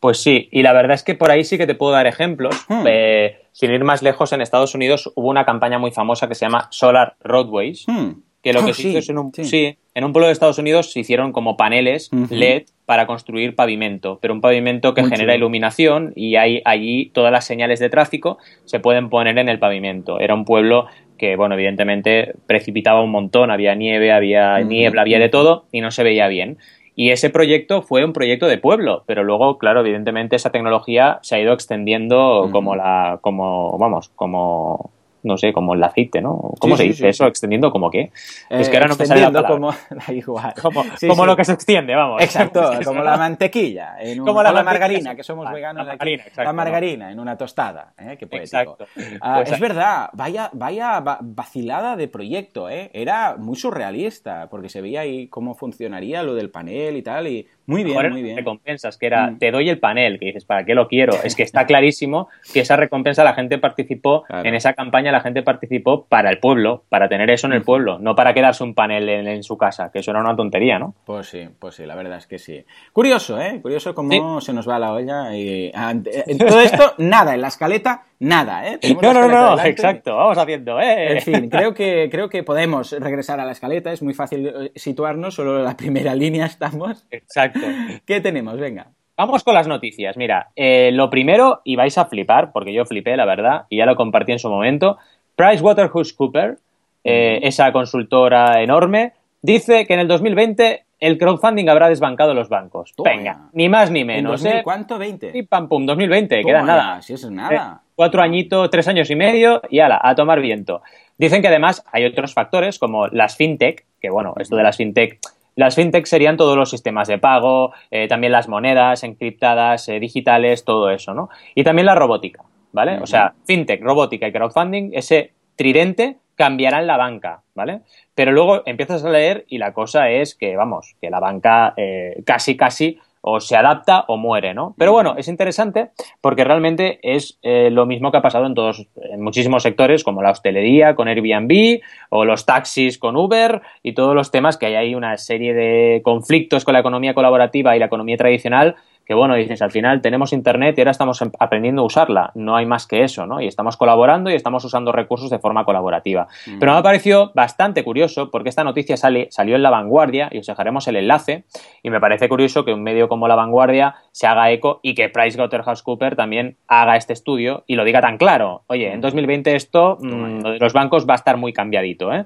Pues 0.00 0.18
sí, 0.18 0.48
y 0.52 0.62
la 0.62 0.72
verdad 0.72 0.94
es 0.94 1.02
que 1.02 1.14
por 1.14 1.30
ahí 1.30 1.44
sí 1.44 1.56
que 1.56 1.66
te 1.66 1.74
puedo 1.74 1.92
dar 1.92 2.06
ejemplos. 2.06 2.66
Hmm. 2.68 2.84
Eh, 2.86 3.46
sin 3.52 3.70
ir 3.72 3.84
más 3.84 4.02
lejos, 4.02 4.32
en 4.32 4.40
Estados 4.40 4.74
Unidos 4.74 5.10
hubo 5.14 5.28
una 5.28 5.44
campaña 5.44 5.78
muy 5.78 5.90
famosa 5.90 6.28
que 6.28 6.34
se 6.34 6.44
llama 6.44 6.68
Solar 6.70 7.16
Roadways, 7.20 7.86
hmm 7.86 8.25
que 8.46 8.52
lo 8.52 8.64
que 8.64 8.74
se 8.74 8.90
hizo 8.90 8.98
es 8.98 9.08
en 9.08 9.18
un, 9.18 9.32
sí. 9.34 9.76
en 9.92 10.04
un 10.04 10.12
pueblo 10.12 10.28
de 10.28 10.32
Estados 10.32 10.58
Unidos 10.58 10.92
se 10.92 11.00
hicieron 11.00 11.32
como 11.32 11.56
paneles 11.56 12.10
LED 12.30 12.66
para 12.84 13.08
construir 13.08 13.56
pavimento, 13.56 14.20
pero 14.22 14.34
un 14.34 14.40
pavimento 14.40 14.94
que 14.94 15.02
genera 15.02 15.34
iluminación 15.34 16.12
y 16.14 16.36
hay 16.36 16.62
allí 16.64 17.10
todas 17.12 17.32
las 17.32 17.44
señales 17.44 17.80
de 17.80 17.90
tráfico 17.90 18.38
se 18.64 18.78
pueden 18.78 19.10
poner 19.10 19.36
en 19.38 19.48
el 19.48 19.58
pavimento. 19.58 20.20
Era 20.20 20.34
un 20.34 20.44
pueblo 20.44 20.86
que, 21.18 21.34
bueno, 21.34 21.56
evidentemente 21.56 22.34
precipitaba 22.46 23.02
un 23.02 23.10
montón, 23.10 23.50
había 23.50 23.74
nieve, 23.74 24.12
había 24.12 24.60
niebla, 24.60 25.00
había 25.00 25.18
de 25.18 25.28
todo 25.28 25.64
y 25.72 25.80
no 25.80 25.90
se 25.90 26.04
veía 26.04 26.28
bien. 26.28 26.58
Y 26.94 27.10
ese 27.10 27.30
proyecto 27.30 27.82
fue 27.82 28.04
un 28.04 28.12
proyecto 28.12 28.46
de 28.46 28.58
pueblo, 28.58 29.02
pero 29.06 29.24
luego, 29.24 29.58
claro, 29.58 29.80
evidentemente 29.80 30.36
esa 30.36 30.52
tecnología 30.52 31.18
se 31.22 31.34
ha 31.34 31.40
ido 31.40 31.52
extendiendo 31.52 32.48
como 32.52 32.76
la, 32.76 33.18
como, 33.22 33.76
vamos, 33.76 34.10
como 34.10 34.92
no 35.26 35.36
sé, 35.36 35.52
como 35.52 35.74
el 35.74 35.82
aceite, 35.82 36.20
¿no? 36.20 36.52
¿Cómo 36.58 36.76
se 36.76 36.84
dice 36.84 37.08
eso? 37.08 37.26
¿Extendiendo 37.26 37.70
como 37.70 37.90
qué? 37.90 38.10
es 38.48 38.68
que 38.68 38.76
ahora 38.76 38.88
no 38.88 38.96
me 38.96 39.06
sale 39.06 39.30
la 39.30 39.42
como, 39.42 39.74
igual. 40.08 40.54
Como, 40.60 41.26
lo 41.26 41.36
que 41.36 41.44
se 41.44 41.52
extiende, 41.52 41.94
vamos. 41.94 42.22
Exacto, 42.22 42.70
como 42.84 43.02
la 43.02 43.16
mantequilla, 43.16 43.96
en 44.00 44.24
como 44.24 44.42
la, 44.42 44.62
margarina, 44.62 45.14
que 45.14 45.22
somos 45.22 45.50
veganos 45.52 45.84
la 45.84 45.92
margarina, 45.92 46.22
aquí. 46.26 46.32
la 46.36 46.52
margarina 46.52 47.12
en 47.12 47.20
una 47.20 47.36
tostada, 47.36 47.92
¿eh? 47.98 48.16
Qué 48.18 48.26
Exacto. 48.36 48.86
Ah, 49.20 49.40
pues 49.42 49.52
es 49.52 49.60
verdad, 49.60 50.10
vaya, 50.12 50.50
vaya 50.52 51.02
vacilada 51.20 51.96
de 51.96 52.08
proyecto, 52.08 52.70
¿eh? 52.70 52.90
Era 52.92 53.36
muy 53.36 53.56
surrealista, 53.56 54.48
porque 54.48 54.68
se 54.68 54.80
veía 54.80 55.00
ahí 55.00 55.26
cómo 55.28 55.54
funcionaría 55.54 56.22
lo 56.22 56.34
del 56.34 56.50
panel 56.50 56.96
y 56.96 57.02
tal, 57.02 57.26
y 57.26 57.46
muy 57.66 57.82
bien, 57.82 58.12
muy 58.12 58.22
bien. 58.22 58.36
recompensas, 58.36 58.96
que 58.96 59.06
era, 59.06 59.30
mm. 59.30 59.38
te 59.38 59.50
doy 59.50 59.68
el 59.68 59.78
panel, 59.78 60.20
que 60.20 60.26
dices, 60.26 60.44
¿para 60.44 60.64
qué 60.64 60.74
lo 60.74 60.86
quiero? 60.86 61.14
Es 61.24 61.34
que 61.34 61.42
está 61.42 61.66
clarísimo 61.66 62.28
que 62.52 62.60
esa 62.60 62.76
recompensa 62.76 63.24
la 63.24 63.34
gente 63.34 63.58
participó, 63.58 64.24
en 64.28 64.54
esa 64.54 64.74
campaña 64.74 65.10
la 65.16 65.22
gente 65.22 65.42
participó 65.42 66.06
para 66.06 66.30
el 66.30 66.38
pueblo, 66.38 66.84
para 66.88 67.08
tener 67.08 67.30
eso 67.30 67.46
en 67.46 67.54
el 67.54 67.62
pueblo, 67.62 67.98
no 67.98 68.14
para 68.14 68.34
quedarse 68.34 68.62
un 68.64 68.74
panel 68.74 69.08
en, 69.08 69.42
su 69.42 69.56
casa, 69.56 69.90
que 69.90 70.00
eso 70.00 70.10
era 70.10 70.20
una 70.20 70.36
tontería, 70.36 70.78
¿no? 70.78 70.94
Pues 71.04 71.28
sí, 71.28 71.48
pues 71.58 71.74
sí, 71.74 71.86
la 71.86 71.94
verdad 71.94 72.18
es 72.18 72.26
que 72.26 72.38
sí. 72.38 72.64
Curioso, 72.92 73.40
¿eh? 73.40 73.60
Curioso 73.60 73.94
cómo 73.94 74.40
se 74.40 74.52
nos 74.52 74.68
va 74.68 74.78
la 74.78 74.92
olla 74.92 75.34
y... 75.34 75.72
En 75.74 76.38
todo 76.38 76.60
esto, 76.60 76.94
nada, 76.98 77.34
en 77.34 77.40
la 77.40 77.48
escaleta, 77.48 78.04
nada, 78.18 78.68
¿eh? 78.68 78.78
no, 79.02 79.12
no, 79.12 79.28
no, 79.28 79.64
exacto, 79.64 80.16
vamos 80.16 80.38
haciendo, 80.38 80.80
¿eh? 80.80 81.14
En 81.14 81.22
fin, 81.22 81.48
creo 81.50 81.74
que, 81.74 82.08
creo 82.10 82.28
que 82.28 82.42
podemos 82.42 82.92
regresar 82.92 83.40
a 83.40 83.44
la 83.44 83.52
escaleta, 83.52 83.92
es 83.92 84.02
muy 84.02 84.14
fácil 84.14 84.46
eh, 84.46 84.72
situarnos, 84.74 85.34
solo 85.34 85.58
en 85.58 85.64
la 85.64 85.76
primera 85.76 86.14
línea 86.16 86.46
estamos. 86.46 87.06
Exacto. 87.10 87.66
¿Qué 88.04 88.20
tenemos? 88.20 88.58
Venga. 88.58 88.92
Vamos 89.18 89.44
con 89.44 89.54
las 89.54 89.66
noticias. 89.66 90.18
Mira, 90.18 90.50
eh, 90.56 90.90
lo 90.92 91.08
primero, 91.08 91.62
y 91.64 91.74
vais 91.76 91.96
a 91.96 92.04
flipar, 92.04 92.52
porque 92.52 92.74
yo 92.74 92.84
flipé, 92.84 93.16
la 93.16 93.24
verdad, 93.24 93.64
y 93.70 93.78
ya 93.78 93.86
lo 93.86 93.96
compartí 93.96 94.32
en 94.32 94.38
su 94.38 94.50
momento. 94.50 94.98
PricewaterhouseCoopers, 95.36 96.60
eh, 97.04 97.40
esa 97.42 97.70
consultora 97.72 98.60
enorme, 98.62 99.12
dice 99.42 99.86
que 99.86 99.94
en 99.94 100.00
el 100.00 100.08
2020 100.08 100.86
el 100.98 101.18
crowdfunding 101.18 101.68
habrá 101.68 101.88
desbancado 101.88 102.34
los 102.34 102.48
bancos. 102.48 102.94
Venga, 103.04 103.50
ni 103.52 103.68
más 103.68 103.90
ni 103.90 104.04
menos. 104.04 104.44
¿En 104.44 104.58
¿eh? 104.58 104.62
¿Cuánto? 104.64 104.98
¿20? 104.98 105.30
Y 105.34 105.42
pam 105.42 105.68
pum, 105.68 105.84
2020, 105.84 106.42
queda 106.42 106.62
nada. 106.62 107.02
Si 107.02 107.12
eso 107.12 107.28
es 107.28 107.32
nada. 107.32 107.80
Eh, 107.80 107.88
cuatro 107.94 108.22
añitos, 108.22 108.70
tres 108.70 108.88
años 108.88 109.10
y 109.10 109.16
medio 109.16 109.62
y 109.70 109.80
ala, 109.80 110.00
a 110.02 110.14
tomar 110.14 110.40
viento. 110.40 110.82
Dicen 111.18 111.42
que 111.42 111.48
además 111.48 111.84
hay 111.92 112.04
otros 112.04 112.34
factores 112.34 112.78
como 112.78 113.08
las 113.08 113.36
fintech, 113.36 113.84
que 114.00 114.10
bueno, 114.10 114.34
esto 114.38 114.56
de 114.56 114.62
las 114.62 114.76
fintech 114.76 115.18
las 115.54 115.74
fintech 115.74 116.04
serían 116.04 116.36
todos 116.36 116.54
los 116.54 116.68
sistemas 116.68 117.08
de 117.08 117.16
pago, 117.16 117.72
eh, 117.90 118.08
también 118.08 118.30
las 118.30 118.46
monedas 118.46 119.02
encriptadas, 119.04 119.86
digitales, 119.86 120.64
todo 120.64 120.90
eso, 120.90 121.14
¿no? 121.14 121.30
Y 121.54 121.64
también 121.64 121.86
la 121.86 121.94
robótica, 121.94 122.42
¿vale? 122.76 122.98
O 123.00 123.06
sea, 123.06 123.32
fintech, 123.46 123.82
robótica 123.82 124.28
y 124.28 124.32
crowdfunding, 124.32 124.90
ese 124.92 125.32
tridente 125.56 126.18
cambiará 126.34 126.80
en 126.80 126.86
la 126.86 126.98
banca, 126.98 127.42
¿vale? 127.54 127.80
Pero 128.14 128.32
luego 128.32 128.62
empiezas 128.66 129.02
a 129.02 129.08
leer 129.08 129.46
y 129.48 129.56
la 129.56 129.72
cosa 129.72 130.10
es 130.10 130.34
que, 130.34 130.56
vamos, 130.56 130.94
que 131.00 131.08
la 131.08 131.18
banca 131.18 131.72
eh, 131.78 132.22
casi, 132.26 132.54
casi 132.54 132.98
o 133.22 133.40
se 133.40 133.56
adapta 133.56 134.04
o 134.08 134.18
muere, 134.18 134.52
¿no? 134.52 134.74
Pero 134.76 134.92
bueno, 134.92 135.14
es 135.16 135.26
interesante 135.26 135.88
porque 136.20 136.44
realmente 136.44 137.00
es 137.02 137.38
eh, 137.42 137.70
lo 137.70 137.86
mismo 137.86 138.12
que 138.12 138.18
ha 138.18 138.22
pasado 138.22 138.44
en 138.44 138.54
todos, 138.54 138.86
en 139.10 139.22
muchísimos 139.22 139.62
sectores, 139.62 140.04
como 140.04 140.22
la 140.22 140.32
hostelería 140.32 140.94
con 140.94 141.08
Airbnb 141.08 141.80
o 142.10 142.26
los 142.26 142.44
taxis 142.44 142.98
con 142.98 143.16
Uber 143.16 143.62
y 143.82 143.94
todos 143.94 144.14
los 144.14 144.30
temas 144.30 144.58
que 144.58 144.66
hay 144.66 144.74
ahí 144.74 144.94
una 144.94 145.16
serie 145.16 145.54
de 145.54 146.02
conflictos 146.04 146.66
con 146.66 146.74
la 146.74 146.80
economía 146.80 147.14
colaborativa 147.14 147.74
y 147.74 147.78
la 147.78 147.86
economía 147.86 148.18
tradicional 148.18 148.76
que 149.06 149.14
bueno, 149.14 149.36
dices, 149.36 149.62
al 149.62 149.70
final 149.70 150.02
tenemos 150.02 150.32
Internet 150.32 150.76
y 150.76 150.80
ahora 150.80 150.90
estamos 150.90 151.22
em, 151.22 151.30
aprendiendo 151.38 151.82
a 151.82 151.84
usarla, 151.84 152.32
no 152.34 152.56
hay 152.56 152.66
más 152.66 152.88
que 152.88 153.04
eso, 153.04 153.24
¿no? 153.24 153.40
Y 153.40 153.46
estamos 153.46 153.76
colaborando 153.76 154.30
y 154.30 154.34
estamos 154.34 154.64
usando 154.64 154.90
recursos 154.90 155.30
de 155.30 155.38
forma 155.38 155.64
colaborativa. 155.64 156.26
Mm. 156.46 156.58
Pero 156.58 156.72
me 156.72 156.78
ha 156.78 156.82
parecido 156.82 157.30
bastante 157.32 157.84
curioso 157.84 158.32
porque 158.32 158.48
esta 158.48 158.64
noticia 158.64 158.96
sale, 158.96 159.28
salió 159.30 159.54
en 159.54 159.62
La 159.62 159.70
Vanguardia 159.70 160.28
y 160.32 160.38
os 160.38 160.46
dejaremos 160.46 160.88
el 160.88 160.96
enlace 160.96 161.44
y 161.84 161.90
me 161.90 162.00
parece 162.00 162.28
curioso 162.28 162.64
que 162.64 162.72
un 162.72 162.82
medio 162.82 163.08
como 163.08 163.28
La 163.28 163.36
Vanguardia 163.36 163.94
se 164.10 164.26
haga 164.26 164.50
eco 164.50 164.80
y 164.82 164.94
que 164.94 165.08
PricewaterhouseCoopers 165.08 166.16
también 166.16 166.56
haga 166.66 166.96
este 166.96 167.12
estudio 167.12 167.62
y 167.68 167.76
lo 167.76 167.84
diga 167.84 168.00
tan 168.00 168.18
claro. 168.18 168.64
Oye, 168.66 168.92
en 168.92 169.00
2020 169.00 169.54
esto, 169.54 169.98
mm, 170.00 170.40
lo 170.42 170.50
de 170.50 170.58
los 170.58 170.72
bancos 170.72 171.08
va 171.08 171.12
a 171.12 171.16
estar 171.16 171.36
muy 171.36 171.52
cambiadito, 171.52 172.12
¿eh? 172.12 172.24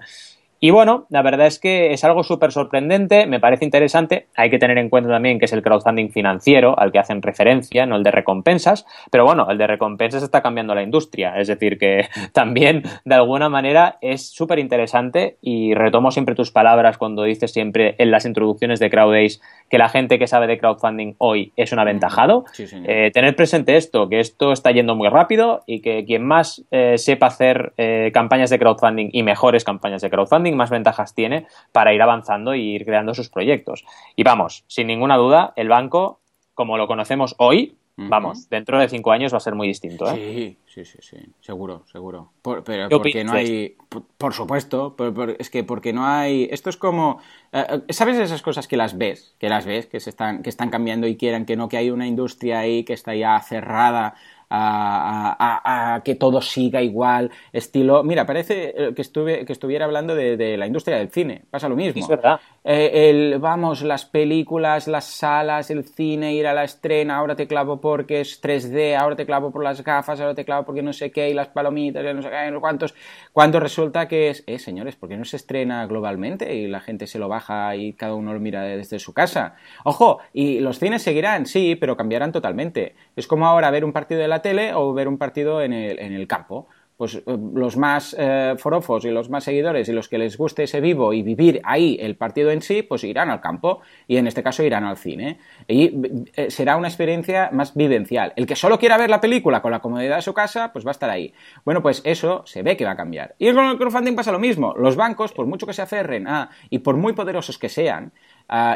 Y 0.60 0.70
bueno, 0.70 1.06
la 1.08 1.22
verdad 1.22 1.46
es 1.46 1.58
que 1.58 1.92
es 1.92 2.04
algo 2.04 2.22
súper 2.22 2.52
sorprendente, 2.52 3.26
me 3.26 3.40
parece 3.40 3.64
interesante. 3.64 4.26
Hay 4.36 4.50
que 4.50 4.58
tener 4.58 4.76
en 4.76 4.90
cuenta 4.90 5.08
también 5.08 5.38
que 5.38 5.46
es 5.46 5.52
el 5.54 5.62
crowdfunding 5.62 6.10
financiero 6.10 6.78
al 6.78 6.92
que 6.92 6.98
hacen 6.98 7.22
referencia, 7.22 7.86
no 7.86 7.96
el 7.96 8.02
de 8.02 8.10
recompensas. 8.10 8.84
Pero 9.10 9.24
bueno, 9.24 9.46
el 9.48 9.56
de 9.56 9.66
recompensas 9.66 10.22
está 10.22 10.42
cambiando 10.42 10.74
la 10.74 10.82
industria. 10.82 11.38
Es 11.38 11.48
decir, 11.48 11.78
que 11.78 12.08
también 12.32 12.82
de 13.06 13.14
alguna 13.14 13.48
manera 13.48 13.96
es 14.02 14.28
súper 14.28 14.58
interesante 14.58 15.38
y 15.40 15.72
retomo 15.72 16.10
siempre 16.10 16.34
tus 16.34 16.50
palabras 16.50 16.98
cuando 16.98 17.22
dices 17.22 17.52
siempre 17.52 17.94
en 17.98 18.10
las 18.10 18.26
introducciones 18.26 18.80
de 18.80 18.90
CrowdAce 18.90 19.40
que 19.70 19.78
la 19.78 19.88
gente 19.88 20.18
que 20.18 20.26
sabe 20.26 20.46
de 20.46 20.58
crowdfunding 20.58 21.14
hoy 21.18 21.52
es 21.56 21.72
un 21.72 21.78
aventajado. 21.78 22.44
eh, 22.84 23.10
tener 23.14 23.36
presente 23.36 23.76
esto, 23.76 24.08
que 24.08 24.20
esto 24.20 24.52
está 24.52 24.72
yendo 24.72 24.94
muy 24.96 25.08
rápido 25.08 25.62
y 25.64 25.80
que 25.80 26.04
quien 26.04 26.26
más 26.26 26.64
eh, 26.70 26.98
sepa 26.98 27.26
hacer 27.26 27.72
eh, 27.76 28.10
campañas 28.12 28.50
de 28.50 28.58
crowdfunding 28.58 29.10
y 29.12 29.22
mejores 29.22 29.64
campañas 29.64 30.02
de 30.02 30.10
crowdfunding, 30.10 30.49
más 30.56 30.70
ventajas 30.70 31.14
tiene 31.14 31.46
para 31.72 31.92
ir 31.94 32.02
avanzando 32.02 32.54
y 32.54 32.74
ir 32.74 32.84
creando 32.84 33.14
sus 33.14 33.28
proyectos. 33.28 33.84
Y 34.16 34.22
vamos, 34.22 34.64
sin 34.66 34.86
ninguna 34.86 35.16
duda, 35.16 35.52
el 35.56 35.68
banco, 35.68 36.20
como 36.54 36.76
lo 36.76 36.86
conocemos 36.86 37.34
hoy, 37.38 37.76
Vamos, 38.08 38.48
dentro 38.48 38.78
de 38.78 38.88
cinco 38.88 39.12
años 39.12 39.32
va 39.32 39.36
a 39.36 39.40
ser 39.40 39.54
muy 39.54 39.68
distinto. 39.68 40.10
¿eh? 40.10 40.56
Sí, 40.66 40.84
sí, 40.84 40.84
sí, 40.84 40.98
sí, 41.02 41.16
seguro, 41.40 41.84
seguro. 41.90 42.32
pero 42.64 42.88
porque 42.88 43.24
no 43.24 43.32
hay, 43.32 43.76
por, 44.16 44.32
supuesto, 44.32 44.96
es 45.38 45.50
que 45.50 45.64
porque 45.64 45.92
no 45.92 46.06
hay, 46.06 46.48
esto 46.50 46.70
es 46.70 46.76
como, 46.76 47.20
eh, 47.52 47.82
¿sabes 47.90 48.18
esas 48.18 48.42
cosas 48.42 48.68
que 48.68 48.76
las 48.76 48.96
ves, 48.96 49.34
que 49.38 49.48
las 49.48 49.66
ves, 49.66 49.86
que 49.86 50.00
se 50.00 50.10
están, 50.10 50.42
que 50.42 50.48
están 50.48 50.70
cambiando 50.70 51.06
y 51.06 51.16
quieran 51.16 51.44
que 51.44 51.56
no, 51.56 51.68
que 51.68 51.76
hay 51.76 51.90
una 51.90 52.06
industria 52.06 52.60
ahí 52.60 52.84
que 52.84 52.94
está 52.94 53.14
ya 53.14 53.38
cerrada 53.40 54.14
a, 54.50 56.02
que 56.04 56.14
todo 56.14 56.42
siga 56.42 56.82
igual, 56.82 57.30
estilo... 57.52 58.02
Mira, 58.02 58.26
parece 58.26 58.74
eh, 58.76 58.94
que, 58.94 59.02
estuve, 59.02 59.44
que 59.44 59.52
estuviera 59.52 59.84
hablando 59.84 60.14
de, 60.14 60.56
la 60.56 60.66
industria 60.66 60.98
del 60.98 61.10
cine, 61.10 61.44
pasa 61.50 61.68
lo 61.68 61.76
mismo. 61.76 62.00
Es 62.00 62.08
verdad. 62.08 62.40
Eh, 62.62 63.08
el, 63.08 63.38
vamos, 63.38 63.80
las 63.80 64.04
películas, 64.04 64.86
las 64.86 65.06
salas, 65.06 65.70
el 65.70 65.82
cine, 65.82 66.34
ir 66.34 66.46
a 66.46 66.52
la 66.52 66.64
estrena, 66.64 67.16
ahora 67.16 67.34
te 67.34 67.46
clavo 67.46 67.80
porque 67.80 68.20
es 68.20 68.42
3D, 68.42 68.96
ahora 68.96 69.16
te 69.16 69.24
clavo 69.24 69.50
por 69.50 69.64
las 69.64 69.82
gafas, 69.82 70.20
ahora 70.20 70.34
te 70.34 70.44
clavo 70.44 70.66
porque 70.66 70.82
no 70.82 70.92
sé 70.92 71.10
qué, 71.10 71.30
y 71.30 71.34
las 71.34 71.48
palomitas, 71.48 72.04
no 72.14 72.20
sé 72.20 72.28
qué, 72.28 72.58
cuántos, 72.60 72.94
cuando 73.32 73.60
resulta 73.60 74.06
que 74.08 74.28
es, 74.28 74.44
eh, 74.46 74.58
señores, 74.58 74.94
¿por 74.96 75.08
qué 75.08 75.16
no 75.16 75.24
se 75.24 75.36
estrena 75.36 75.86
globalmente 75.86 76.54
y 76.54 76.66
la 76.68 76.80
gente 76.80 77.06
se 77.06 77.18
lo 77.18 77.28
baja 77.28 77.74
y 77.76 77.94
cada 77.94 78.14
uno 78.14 78.34
lo 78.34 78.40
mira 78.40 78.62
desde 78.62 78.98
su 78.98 79.14
casa? 79.14 79.56
Ojo, 79.84 80.18
y 80.34 80.60
los 80.60 80.78
cines 80.78 81.02
seguirán, 81.02 81.46
sí, 81.46 81.76
pero 81.76 81.96
cambiarán 81.96 82.30
totalmente. 82.30 82.94
Es 83.16 83.26
como 83.26 83.46
ahora 83.46 83.70
ver 83.70 83.86
un 83.86 83.94
partido 83.94 84.20
de 84.20 84.28
la 84.28 84.42
tele 84.42 84.74
o 84.74 84.92
ver 84.92 85.08
un 85.08 85.16
partido 85.16 85.62
en 85.62 85.72
el, 85.72 85.98
en 85.98 86.12
el 86.12 86.26
campo 86.26 86.68
pues 87.00 87.14
eh, 87.14 87.22
los 87.54 87.78
más 87.78 88.14
eh, 88.18 88.56
forofos 88.58 89.06
y 89.06 89.10
los 89.10 89.30
más 89.30 89.44
seguidores 89.44 89.88
y 89.88 89.92
los 89.92 90.06
que 90.06 90.18
les 90.18 90.36
guste 90.36 90.64
ese 90.64 90.82
vivo 90.82 91.14
y 91.14 91.22
vivir 91.22 91.62
ahí 91.64 91.96
el 91.98 92.14
partido 92.14 92.50
en 92.50 92.60
sí, 92.60 92.82
pues 92.82 93.04
irán 93.04 93.30
al 93.30 93.40
campo 93.40 93.80
y 94.06 94.18
en 94.18 94.26
este 94.26 94.42
caso 94.42 94.62
irán 94.62 94.84
al 94.84 94.98
cine. 94.98 95.38
Y 95.66 95.94
eh, 96.36 96.50
será 96.50 96.76
una 96.76 96.88
experiencia 96.88 97.48
más 97.54 97.74
vivencial. 97.74 98.34
El 98.36 98.44
que 98.44 98.54
solo 98.54 98.78
quiera 98.78 98.98
ver 98.98 99.08
la 99.08 99.18
película 99.18 99.62
con 99.62 99.70
la 99.70 99.80
comodidad 99.80 100.16
de 100.16 100.20
su 100.20 100.34
casa, 100.34 100.74
pues 100.74 100.84
va 100.84 100.90
a 100.90 100.92
estar 100.92 101.08
ahí. 101.08 101.32
Bueno, 101.64 101.80
pues 101.80 102.02
eso 102.04 102.42
se 102.44 102.62
ve 102.62 102.76
que 102.76 102.84
va 102.84 102.90
a 102.90 102.96
cambiar. 102.96 103.34
Y 103.38 103.50
con 103.54 103.64
el 103.64 103.78
crowdfunding 103.78 104.14
pasa 104.14 104.30
lo 104.30 104.38
mismo. 104.38 104.74
Los 104.76 104.96
bancos, 104.96 105.32
por 105.32 105.46
mucho 105.46 105.66
que 105.66 105.72
se 105.72 105.80
aferren 105.80 106.28
a, 106.28 106.50
y 106.68 106.80
por 106.80 106.98
muy 106.98 107.14
poderosos 107.14 107.56
que 107.56 107.70
sean, 107.70 108.12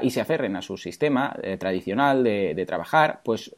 y 0.02 0.10
se 0.10 0.20
aferren 0.20 0.54
a 0.54 0.62
su 0.62 0.76
sistema 0.76 1.36
tradicional 1.58 2.22
de, 2.22 2.64
trabajar, 2.64 3.22
pues 3.24 3.52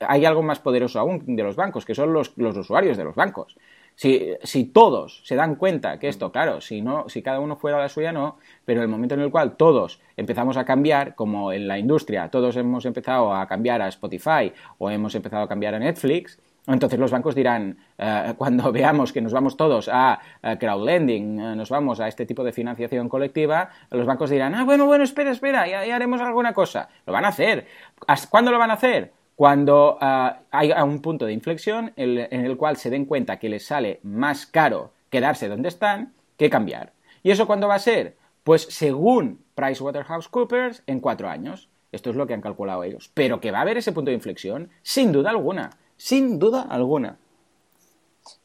hay 0.00 0.24
algo 0.24 0.40
más 0.40 0.60
poderoso 0.60 1.00
aún 1.00 1.36
de 1.36 1.42
los 1.42 1.56
bancos, 1.56 1.84
que 1.84 1.96
son 1.96 2.12
los, 2.12 2.32
los 2.36 2.56
usuarios 2.56 2.96
de 2.96 3.02
los 3.02 3.16
bancos. 3.16 3.56
Si, 3.98 4.28
si, 4.44 4.66
todos 4.66 5.22
se 5.24 5.34
dan 5.34 5.56
cuenta 5.56 5.98
que 5.98 6.06
esto, 6.06 6.30
claro, 6.30 6.60
si, 6.60 6.82
no, 6.82 7.08
si 7.08 7.20
cada 7.20 7.40
uno 7.40 7.56
fuera 7.56 7.80
la 7.80 7.88
suya, 7.88 8.12
no, 8.12 8.36
pero 8.64 8.80
el 8.80 8.86
momento 8.86 9.16
en 9.16 9.22
el 9.22 9.32
cual 9.32 9.56
todos 9.56 10.00
empezamos 10.16 10.56
a 10.56 10.64
cambiar, 10.64 11.16
como 11.16 11.52
en 11.52 11.66
la 11.66 11.80
industria, 11.80 12.28
todos 12.28 12.56
hemos 12.56 12.84
empezado 12.84 13.34
a 13.34 13.44
cambiar 13.48 13.82
a 13.82 13.88
Spotify 13.88 14.52
o 14.78 14.88
hemos 14.88 15.16
empezado 15.16 15.42
a 15.42 15.48
cambiar 15.48 15.74
a 15.74 15.80
Netflix, 15.80 16.38
entonces 16.68 16.96
los 17.00 17.10
bancos 17.10 17.34
dirán, 17.34 17.76
eh, 17.98 18.34
cuando 18.38 18.70
veamos 18.70 19.12
que 19.12 19.20
nos 19.20 19.32
vamos 19.32 19.56
todos 19.56 19.90
a, 19.92 20.20
crowdlending, 20.60 21.40
eh, 21.40 21.56
nos 21.56 21.68
vamos 21.68 21.98
a 21.98 22.06
este 22.06 22.24
tipo 22.24 22.44
de 22.44 22.52
financiación 22.52 23.08
colectiva, 23.08 23.70
los 23.90 24.06
bancos 24.06 24.30
dirán, 24.30 24.54
ah, 24.54 24.62
bueno, 24.62 24.86
bueno, 24.86 25.02
espera, 25.02 25.32
espera, 25.32 25.66
ya 25.66 25.96
haremos 25.96 26.20
alguna 26.20 26.52
cosa. 26.52 26.88
Lo 27.04 27.12
van 27.12 27.24
a 27.24 27.28
hacer. 27.28 27.66
¿Cuándo 28.30 28.52
lo 28.52 28.60
van 28.60 28.70
a 28.70 28.74
hacer? 28.74 29.17
Cuando 29.38 29.98
ah, 30.00 30.40
hay 30.50 30.72
un 30.72 31.00
punto 31.00 31.24
de 31.24 31.32
inflexión 31.32 31.92
en 31.94 32.44
el 32.44 32.56
cual 32.56 32.76
se 32.76 32.90
den 32.90 33.04
cuenta 33.04 33.38
que 33.38 33.48
les 33.48 33.64
sale 33.64 34.00
más 34.02 34.46
caro 34.46 34.90
quedarse 35.10 35.46
donde 35.46 35.68
están 35.68 36.12
que 36.36 36.50
cambiar. 36.50 36.90
¿Y 37.22 37.30
eso 37.30 37.46
cuándo 37.46 37.68
va 37.68 37.76
a 37.76 37.78
ser? 37.78 38.16
Pues 38.42 38.62
según 38.62 39.38
PricewaterhouseCoopers, 39.54 40.82
en 40.88 40.98
cuatro 40.98 41.28
años. 41.28 41.68
Esto 41.92 42.10
es 42.10 42.16
lo 42.16 42.26
que 42.26 42.34
han 42.34 42.40
calculado 42.40 42.82
ellos. 42.82 43.12
Pero 43.14 43.40
que 43.40 43.52
va 43.52 43.58
a 43.58 43.60
haber 43.60 43.76
ese 43.76 43.92
punto 43.92 44.10
de 44.10 44.16
inflexión, 44.16 44.70
sin 44.82 45.12
duda 45.12 45.30
alguna. 45.30 45.70
Sin 45.96 46.40
duda 46.40 46.62
alguna. 46.62 47.18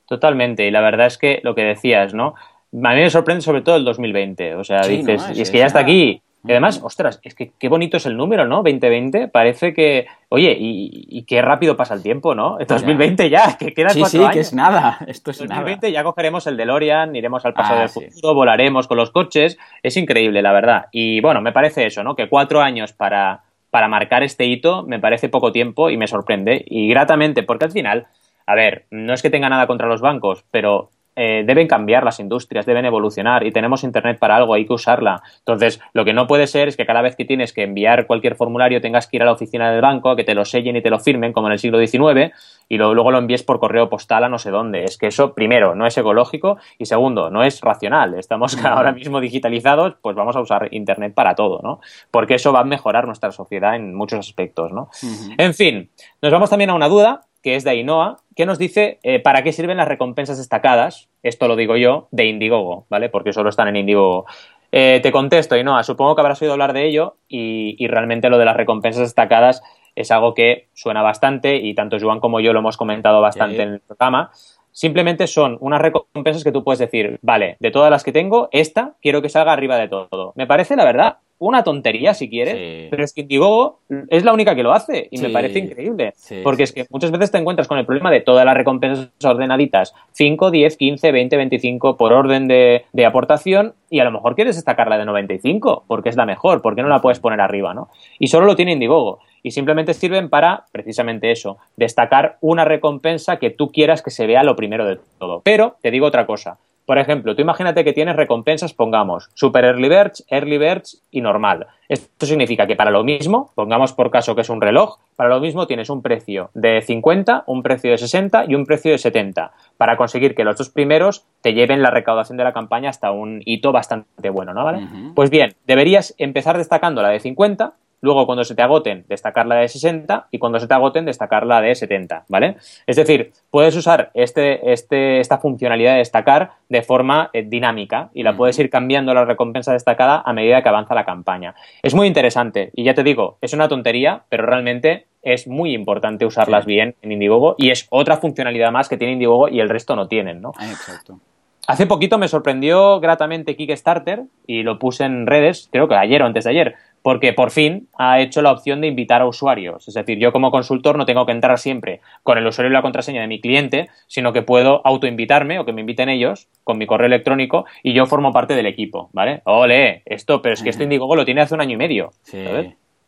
Totalmente. 0.08 0.68
Y 0.68 0.70
la 0.70 0.82
verdad 0.82 1.08
es 1.08 1.18
que 1.18 1.42
lo 1.44 1.56
que 1.56 1.64
decías, 1.64 2.14
¿no? 2.14 2.36
A 2.72 2.94
mí 2.94 3.02
me 3.02 3.10
sorprende 3.10 3.42
sobre 3.42 3.62
todo 3.62 3.78
el 3.78 3.84
2020. 3.84 4.58
O 4.58 4.64
sea, 4.64 4.82
dices, 4.82 5.24
y 5.34 5.42
es 5.42 5.50
que 5.50 5.58
ya 5.58 5.66
está 5.66 5.80
aquí. 5.80 6.22
Y 6.46 6.52
además, 6.52 6.82
ostras, 6.84 7.22
es 7.24 7.36
que 7.36 7.52
qué 7.58 7.70
bonito 7.70 7.96
es 7.96 8.06
el 8.06 8.18
número, 8.18 8.46
¿no? 8.46 8.58
2020. 8.58 9.30
Parece 9.30 9.74
que, 9.74 10.08
oye, 10.28 10.56
y, 10.60 11.24
qué 11.24 11.42
rápido 11.42 11.78
pasa 11.78 11.94
el 11.94 12.04
tiempo, 12.04 12.36
¿no? 12.36 12.58
2020 12.68 13.30
ya, 13.30 13.58
que 13.58 13.74
queda 13.74 13.90
sí, 13.90 14.04
sí, 14.06 14.20
que 14.32 14.42
es 14.42 14.54
nada. 14.54 15.00
Esto 15.08 15.32
es 15.32 15.38
2020 15.38 15.92
ya 15.92 16.04
cogeremos 16.04 16.46
el 16.48 16.58
DeLorean, 16.58 17.16
iremos 17.16 17.46
al 17.46 17.54
pasado 17.54 17.78
ah, 17.78 17.82
del 17.82 17.90
futuro, 17.90 18.34
volaremos 18.34 18.88
con 18.88 18.98
los 18.98 19.12
coches. 19.12 19.58
Es 19.82 19.96
increíble, 19.96 20.42
la 20.42 20.52
verdad. 20.52 20.88
Y 20.92 21.22
bueno, 21.22 21.42
me 21.42 21.54
parece 21.54 21.86
eso, 21.86 22.04
¿no? 22.04 22.16
Que 22.16 22.28
cuatro 22.28 22.62
años 22.62 22.92
para, 22.92 23.44
para 23.70 23.88
marcar 23.88 24.22
este 24.24 24.46
hito 24.46 24.84
me 24.84 25.00
parece 25.00 25.30
poco 25.30 25.54
tiempo 25.54 25.90
y 25.90 25.96
me 25.96 26.08
sorprende. 26.08 26.62
Y 26.68 26.90
gratamente, 26.90 27.44
porque 27.44 27.66
al 27.66 27.72
final, 27.72 28.08
a 28.46 28.54
ver, 28.54 28.86
no 28.92 29.14
es 29.14 29.22
que 29.22 29.30
tenga 29.30 29.48
nada 29.48 29.66
contra 29.66 29.88
los 29.88 30.02
bancos, 30.02 30.44
pero 30.52 30.90
eh, 31.16 31.44
deben 31.46 31.68
cambiar 31.68 32.04
las 32.04 32.20
industrias, 32.20 32.66
deben 32.66 32.86
evolucionar 32.86 33.46
y 33.46 33.52
tenemos 33.52 33.84
Internet 33.84 34.18
para 34.20 34.36
algo, 34.36 34.54
hay 34.54 34.66
que 34.66 34.74
usarla. 34.74 35.22
Entonces, 35.40 35.80
lo 35.94 36.06
que 36.06 36.14
no 36.14 36.28
puede 36.28 36.48
ser 36.48 36.68
es 36.68 36.78
que 36.78 36.86
cada 36.86 37.02
vez 37.02 37.16
que 37.16 37.26
tienes 37.26 37.54
que 37.54 37.64
enviar 37.64 38.08
cualquier 38.08 38.36
formulario 38.36 38.82
tengas 38.82 39.08
que 39.08 39.18
ir 39.18 39.24
a 39.24 39.26
la 39.26 39.34
oficina 39.34 39.72
del 39.72 39.82
banco 39.82 40.10
a 40.10 40.16
que 40.16 40.24
te 40.24 40.36
lo 40.36 40.46
sellen 40.46 40.76
y 40.76 40.82
te 40.82 40.90
lo 40.90 41.00
firmen, 41.00 41.34
como 41.34 41.48
en 41.48 41.54
el 41.54 41.60
siglo 41.60 41.80
XIX, 41.80 42.34
y 42.70 42.78
luego 42.78 43.12
lo 43.12 43.18
envíes 43.18 43.44
por 43.44 43.60
correo 43.60 43.90
postal 43.90 44.24
a 44.24 44.30
no 44.30 44.40
sé 44.40 44.50
dónde. 44.50 44.84
Es 44.84 44.98
que 44.98 45.08
eso, 45.08 45.34
primero, 45.34 45.76
no 45.76 45.86
es 45.86 45.98
ecológico 45.98 46.58
y 46.78 46.86
segundo, 46.86 47.30
no 47.30 47.44
es 47.44 47.62
racional. 47.62 48.16
Estamos 48.16 48.58
ahora 48.66 48.92
mismo 48.92 49.20
digitalizados, 49.20 49.96
pues 50.02 50.16
vamos 50.16 50.36
a 50.36 50.42
usar 50.42 50.70
Internet 50.72 51.14
para 51.14 51.36
todo, 51.36 51.60
¿no? 51.64 51.80
Porque 52.12 52.36
eso 52.36 52.52
va 52.52 52.62
a 52.62 52.64
mejorar 52.64 53.06
nuestra 53.06 53.32
sociedad 53.32 53.76
en 53.76 53.94
muchos 53.94 54.20
aspectos, 54.20 54.72
¿no? 54.72 54.90
En 55.38 55.54
fin, 55.54 55.90
nos 56.22 56.32
vamos 56.32 56.50
también 56.50 56.70
a 56.70 56.74
una 56.74 56.88
duda 56.88 57.22
que 57.44 57.56
es 57.56 57.64
de 57.66 57.72
Ainhoa, 57.72 58.18
que 58.36 58.46
nos 58.46 58.58
dice 58.58 59.00
eh, 59.04 59.20
para 59.20 59.44
qué 59.44 59.52
sirven 59.52 59.78
las 59.78 59.88
recompensas 59.88 60.38
destacadas, 60.38 61.10
esto 61.22 61.48
lo 61.48 61.56
digo 61.56 61.76
yo, 61.76 62.08
de 62.12 62.26
Indiegogo, 62.26 62.88
¿vale? 62.90 63.10
Porque 63.10 63.34
solo 63.34 63.50
están 63.50 63.68
en 63.68 63.76
Indiegogo. 63.76 64.26
Eh, 64.72 65.02
te 65.04 65.12
contesto, 65.12 65.54
Ainhoa, 65.54 65.84
supongo 65.84 66.16
que 66.16 66.22
habrás 66.22 66.42
oído 66.42 66.54
hablar 66.54 66.74
de 66.74 66.88
ello 66.88 67.18
y, 67.28 67.86
realmente 67.88 68.30
lo 68.30 68.40
de 68.40 68.46
las 68.46 68.56
recompensas 68.56 69.04
destacadas 69.04 69.62
es 69.96 70.10
algo 70.10 70.34
que 70.34 70.70
suena 70.74 71.04
bastante 71.04 71.58
y 71.58 71.76
tanto 71.76 71.98
Joan 72.00 72.20
como 72.20 72.40
yo 72.40 72.54
lo 72.54 72.60
hemos 72.60 72.78
comentado 72.78 73.22
bastante 73.22 73.62
en 73.62 73.74
el 73.74 73.80
programa. 73.82 74.32
Simplemente 74.72 75.28
son 75.28 75.58
unas 75.60 75.80
recompensas 75.80 76.44
que 76.44 76.52
tú 76.52 76.64
puedes 76.64 76.80
decir, 76.80 77.20
vale, 77.22 77.58
de 77.60 77.70
todas 77.70 77.92
las 77.92 78.04
que 78.04 78.12
tengo, 78.12 78.50
esta 78.52 78.96
quiero 79.02 79.22
que 79.22 79.30
salga 79.30 79.54
arriba 79.54 79.78
de 79.78 79.90
todo. 79.90 80.34
Me 80.36 80.48
parece, 80.48 80.76
la 80.76 80.86
verdad, 80.86 81.18
una 81.48 81.64
tontería 81.64 82.14
si 82.14 82.30
quieres, 82.30 82.90
pero 82.90 83.04
es 83.04 83.14
que 83.14 83.22
Indiegogo 83.22 83.80
es 84.10 84.24
la 84.24 84.34
única 84.34 84.56
que 84.56 84.64
lo 84.64 84.74
hace 84.74 85.08
y 85.12 85.20
me 85.20 85.30
parece 85.30 85.60
increíble. 85.60 86.14
porque 86.44 86.64
es 86.64 86.72
que 86.72 86.86
muchas 86.90 87.12
veces 87.12 87.32
te 87.32 87.38
encuentras 87.38 87.68
con 87.68 87.78
el 87.78 87.86
problema 87.86 88.12
de 88.12 88.22
todas 88.22 88.46
las 88.46 88.56
recompensas 88.56 89.10
ordenaditas, 89.24 89.94
5, 90.12 90.52
10, 90.52 90.78
15, 90.78 91.12
20, 91.12 91.38
25 91.38 91.98
por 91.98 92.14
orden 92.14 92.48
de, 92.48 92.86
de 92.94 93.06
aportación 93.06 93.74
y 93.90 94.00
a 94.00 94.04
lo 94.04 94.12
mejor 94.12 94.36
quieres 94.36 94.56
destacar 94.56 94.88
la 94.90 94.98
de 94.98 95.06
95 95.06 95.86
porque 95.88 96.10
es 96.10 96.16
la 96.16 96.26
mejor, 96.26 96.62
porque 96.62 96.82
no 96.82 96.88
la 96.90 97.02
puedes 97.02 97.20
poner 97.20 97.42
arriba, 97.42 97.74
¿no? 97.74 97.90
Y 98.20 98.28
solo 98.28 98.46
lo 98.46 98.56
tiene 98.56 98.74
Indiegogo 98.74 99.20
y 99.44 99.52
simplemente 99.52 99.94
sirven 99.94 100.30
para 100.30 100.66
precisamente 100.72 101.32
eso, 101.32 101.58
destacar 101.76 102.38
una 102.42 102.66
recompensa 102.66 103.38
que 103.38 103.50
tú 103.50 103.72
quieras 103.72 104.02
que 104.02 104.10
se 104.10 104.26
vea 104.26 104.44
lo 104.44 104.56
primero 104.56 104.86
de 104.86 105.00
todo. 105.20 105.42
Pero 105.44 105.76
te 105.82 105.92
digo 105.92 106.08
otra 106.08 106.26
cosa, 106.26 106.58
por 106.86 106.98
ejemplo, 106.98 107.36
tú 107.36 107.42
imagínate 107.42 107.84
que 107.84 107.94
tienes 107.94 108.16
recompensas, 108.16 108.74
pongamos, 108.74 109.30
Super 109.34 109.66
Early 109.66 109.90
Birds, 109.90 110.26
Early 110.30 110.58
Birds 110.58 111.04
y 111.12 111.22
normal. 111.22 111.68
Esto 111.88 112.26
significa 112.26 112.68
que 112.68 112.76
para 112.76 112.92
lo 112.92 113.04
mismo, 113.04 113.52
pongamos 113.56 113.94
por 113.94 114.12
caso 114.12 114.36
que 114.36 114.42
es 114.42 114.50
un 114.50 114.62
reloj, 114.62 114.98
para 115.16 115.30
lo 115.30 115.40
mismo 115.40 115.68
tienes 115.68 115.90
un 115.90 116.02
precio 116.02 116.50
de 116.54 116.82
50, 116.82 117.44
un 117.48 117.64
precio 117.64 117.92
de 117.92 117.98
60 117.98 118.46
y 118.48 118.56
un 118.56 118.66
precio 118.66 118.92
de 118.92 118.98
70, 118.98 119.52
para 119.78 119.98
conseguir 119.98 120.36
que 120.36 120.44
los 120.44 120.58
dos 120.58 120.70
primeros 120.70 121.26
te 121.42 121.54
lleven 121.54 121.82
la 121.82 121.92
recaudación 121.92 122.38
de 122.38 122.44
la 122.44 122.54
campaña 122.54 122.90
hasta 122.90 123.12
un 123.12 123.42
hito 123.46 123.72
bastante 123.72 124.30
bueno, 124.30 124.54
¿no? 124.54 124.64
¿Vale? 124.64 124.88
Pues 125.16 125.30
bien, 125.30 125.56
deberías 125.68 126.16
empezar 126.18 126.58
destacando 126.58 127.02
la 127.02 127.10
de 127.10 127.20
50 127.20 127.74
luego 128.04 128.26
cuando 128.26 128.44
se 128.44 128.54
te 128.54 128.62
agoten, 128.62 129.06
destacar 129.08 129.48
la 129.48 129.56
de 129.56 129.70
60 129.70 130.28
y 130.30 130.38
cuando 130.38 130.60
se 130.60 130.68
te 130.68 130.74
agoten, 130.74 131.06
destacar 131.06 131.46
la 131.46 131.62
de 131.62 131.74
70, 131.74 132.26
¿vale? 132.28 132.58
Es 132.86 132.98
decir, 132.98 133.32
puedes 133.50 133.76
usar 133.78 134.12
este, 134.14 134.74
este, 134.74 135.22
esta 135.22 135.38
funcionalidad 135.38 135.94
de 135.94 136.00
destacar 136.00 136.52
de 136.68 136.82
forma 136.82 137.30
eh, 137.32 137.44
dinámica 137.44 138.10
y 138.14 138.24
la 138.24 138.36
puedes 138.36 138.60
ir 138.60 138.70
cambiando 138.70 139.14
la 139.14 139.24
recompensa 139.24 139.72
destacada 139.72 140.22
a 140.26 140.34
medida 140.34 140.62
que 140.62 140.68
avanza 140.68 140.94
la 140.94 141.06
campaña. 141.06 141.56
Es 141.82 141.96
muy 141.96 142.06
interesante 142.06 142.72
y 142.76 142.84
ya 142.84 142.94
te 142.94 143.04
digo, 143.04 143.38
es 143.40 143.54
una 143.54 143.70
tontería, 143.70 144.24
pero 144.28 144.46
realmente 144.46 145.06
es 145.22 145.48
muy 145.48 145.74
importante 145.74 146.26
usarlas 146.26 146.66
bien 146.66 146.96
en 147.02 147.14
Indiegogo 147.14 147.56
y 147.58 147.72
es 147.72 147.88
otra 147.90 148.18
funcionalidad 148.18 148.74
más 148.74 148.90
que 148.90 148.98
tiene 148.98 149.14
Indiegogo 149.14 149.48
y 149.48 149.62
el 149.62 149.70
resto 149.70 149.96
no 149.96 150.10
tienen, 150.10 150.42
¿no? 150.42 150.52
Ah, 150.58 150.70
exacto. 150.70 151.20
Hace 151.66 151.88
poquito 151.88 152.18
me 152.18 152.28
sorprendió 152.28 153.00
gratamente 153.00 153.56
Kickstarter 153.56 154.24
y 154.46 154.64
lo 154.64 154.80
puse 154.80 155.06
en 155.06 155.26
redes, 155.26 155.70
creo 155.72 155.88
que 155.88 155.96
ayer 155.96 156.22
o 156.22 156.26
antes 156.26 156.44
de 156.44 156.50
ayer, 156.50 156.76
porque 157.04 157.34
por 157.34 157.52
fin 157.52 157.90
ha 157.98 158.20
hecho 158.22 158.42
la 158.42 158.52
opción 158.52 158.82
de 158.82 158.88
invitar 158.88 159.22
a 159.22 159.28
usuarios. 159.28 159.88
Es 159.88 159.94
decir, 159.94 160.18
yo 160.18 160.32
como 160.32 160.50
consultor 160.50 160.98
no 160.98 161.06
tengo 161.06 161.26
que 161.26 161.34
entrar 161.34 161.60
siempre 161.60 162.00
con 162.24 162.38
el 162.38 162.48
usuario 162.48 162.72
y 162.72 162.74
la 162.74 162.82
contraseña 162.82 163.22
de 163.22 163.28
mi 163.28 163.40
cliente, 163.40 163.90
sino 164.08 164.34
que 164.34 164.42
puedo 164.42 164.82
autoinvitarme 164.86 165.60
o 165.60 165.66
que 165.66 165.74
me 165.74 165.82
inviten 165.82 166.10
ellos 166.10 166.48
con 166.64 166.78
mi 166.78 166.88
correo 166.88 167.08
electrónico 167.08 167.66
y 167.84 167.94
yo 167.94 168.06
formo 168.06 168.32
parte 168.32 168.56
del 168.56 168.66
equipo, 168.66 169.10
¿vale? 169.12 169.42
Ole, 169.44 170.02
esto, 170.06 170.42
pero 170.42 170.54
es 170.54 170.64
que 170.64 170.70
esto 170.70 170.84
Indiegogo 170.84 171.16
lo 171.16 171.26
tiene 171.26 171.42
hace 171.42 171.54
un 171.54 171.62
año 171.62 171.74
y 171.74 171.78
medio. 171.78 172.12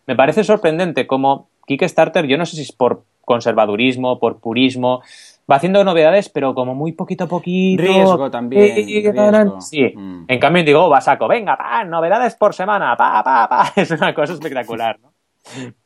Me 0.05 0.15
parece 0.15 0.43
sorprendente 0.43 1.07
como 1.07 1.47
Kickstarter, 1.65 2.27
yo 2.27 2.37
no 2.37 2.45
sé 2.45 2.57
si 2.57 2.63
es 2.63 2.73
por 2.73 3.05
conservadurismo, 3.21 4.19
por 4.19 4.39
purismo, 4.39 5.01
va 5.49 5.57
haciendo 5.57 5.83
novedades, 5.83 6.29
pero 6.29 6.55
como 6.55 6.75
muy 6.75 6.93
poquito 6.93 7.25
a 7.25 7.27
poquito. 7.27 7.83
Riesgo 7.83 8.31
también. 8.31 8.75
Riesgo. 8.75 9.61
Sí. 9.61 9.93
Mm. 9.95 10.25
En 10.27 10.39
cambio, 10.39 10.63
digo, 10.63 10.89
va 10.89 11.01
saco, 11.01 11.27
venga, 11.27 11.57
pa, 11.57 11.83
novedades 11.83 12.35
por 12.35 12.53
semana, 12.53 12.95
pa, 12.95 13.23
pa, 13.23 13.47
pa. 13.47 13.73
Es 13.75 13.91
una 13.91 14.13
cosa 14.13 14.33
espectacular, 14.33 14.99
¿no? 14.99 15.15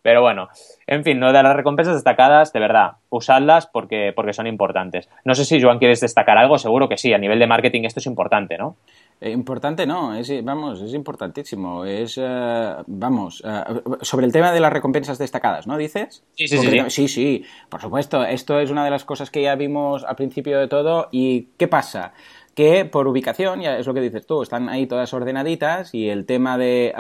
Pero 0.02 0.22
bueno, 0.22 0.48
en 0.88 1.04
fin, 1.04 1.20
no 1.20 1.34
de 1.34 1.44
las 1.44 1.56
recompensas 1.56 1.96
destacadas, 1.96 2.54
de 2.54 2.62
verdad, 2.62 2.94
usadlas 3.10 3.68
porque, 3.68 4.14
porque 4.16 4.32
son 4.32 4.48
importantes. 4.48 5.10
No 5.26 5.36
sé 5.36 5.44
si, 5.44 5.62
Joan, 5.62 5.80
quieres 5.80 6.00
destacar 6.00 6.38
algo, 6.38 6.58
seguro 6.58 6.88
que 6.88 6.98
sí, 6.98 7.14
a 7.14 7.18
nivel 7.18 7.40
de 7.40 7.48
marketing 7.48 7.84
esto 7.84 8.00
es 8.00 8.06
importante, 8.06 8.58
¿no? 8.58 8.78
Eh, 9.22 9.32
importante 9.32 9.86
no, 9.86 10.16
es, 10.16 10.32
vamos, 10.44 10.82
es 10.82 10.94
importantísimo. 10.94 11.84
Es, 11.86 12.18
eh, 12.18 12.76
vamos, 12.88 13.44
eh, 13.46 13.64
sobre 14.02 14.26
el 14.26 14.32
tema 14.32 14.52
de 14.52 14.60
las 14.60 14.72
recompensas 14.72 15.18
destacadas, 15.18 15.68
¿no? 15.68 15.78
¿Dices? 15.78 16.24
Sí, 16.36 16.48
sí, 16.48 16.58
sí. 16.58 16.80
Sí, 16.90 17.08
sí, 17.08 17.46
por 17.68 17.82
supuesto. 17.82 18.24
Esto 18.24 18.60
es 18.60 18.70
una 18.70 18.86
de 18.86 18.92
las 18.92 19.04
cosas 19.04 19.30
que 19.30 19.42
ya 19.42 19.56
vimos 19.56 20.04
al 20.06 20.16
principio 20.16 20.60
de 20.60 20.68
todo. 20.68 21.10
¿Y 21.12 21.50
qué 21.58 21.68
pasa? 21.68 22.14
Que 22.60 22.84
por 22.84 23.08
ubicación, 23.08 23.62
ya 23.62 23.78
es 23.78 23.88
lo 23.88 23.94
que 23.94 24.02
dices 24.02 24.26
tú, 24.26 24.42
están 24.44 24.68
ahí 24.68 24.86
todas 24.86 25.14
ordenaditas 25.14 25.96
y 25.96 26.10
el 26.10 26.26
tema 26.26 26.58
de 26.58 26.94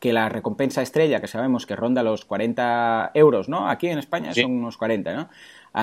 que 0.00 0.12
la 0.12 0.28
recompensa 0.28 0.82
estrella, 0.82 1.20
que 1.20 1.28
sabemos 1.28 1.66
que 1.66 1.76
ronda 1.76 2.02
los 2.02 2.24
40 2.24 3.12
euros, 3.14 3.48
¿no? 3.48 3.68
Aquí 3.68 3.86
en 3.86 4.00
España 4.00 4.34
son 4.34 4.50
unos 4.50 4.76
40, 4.76 5.14
¿no? 5.14 5.28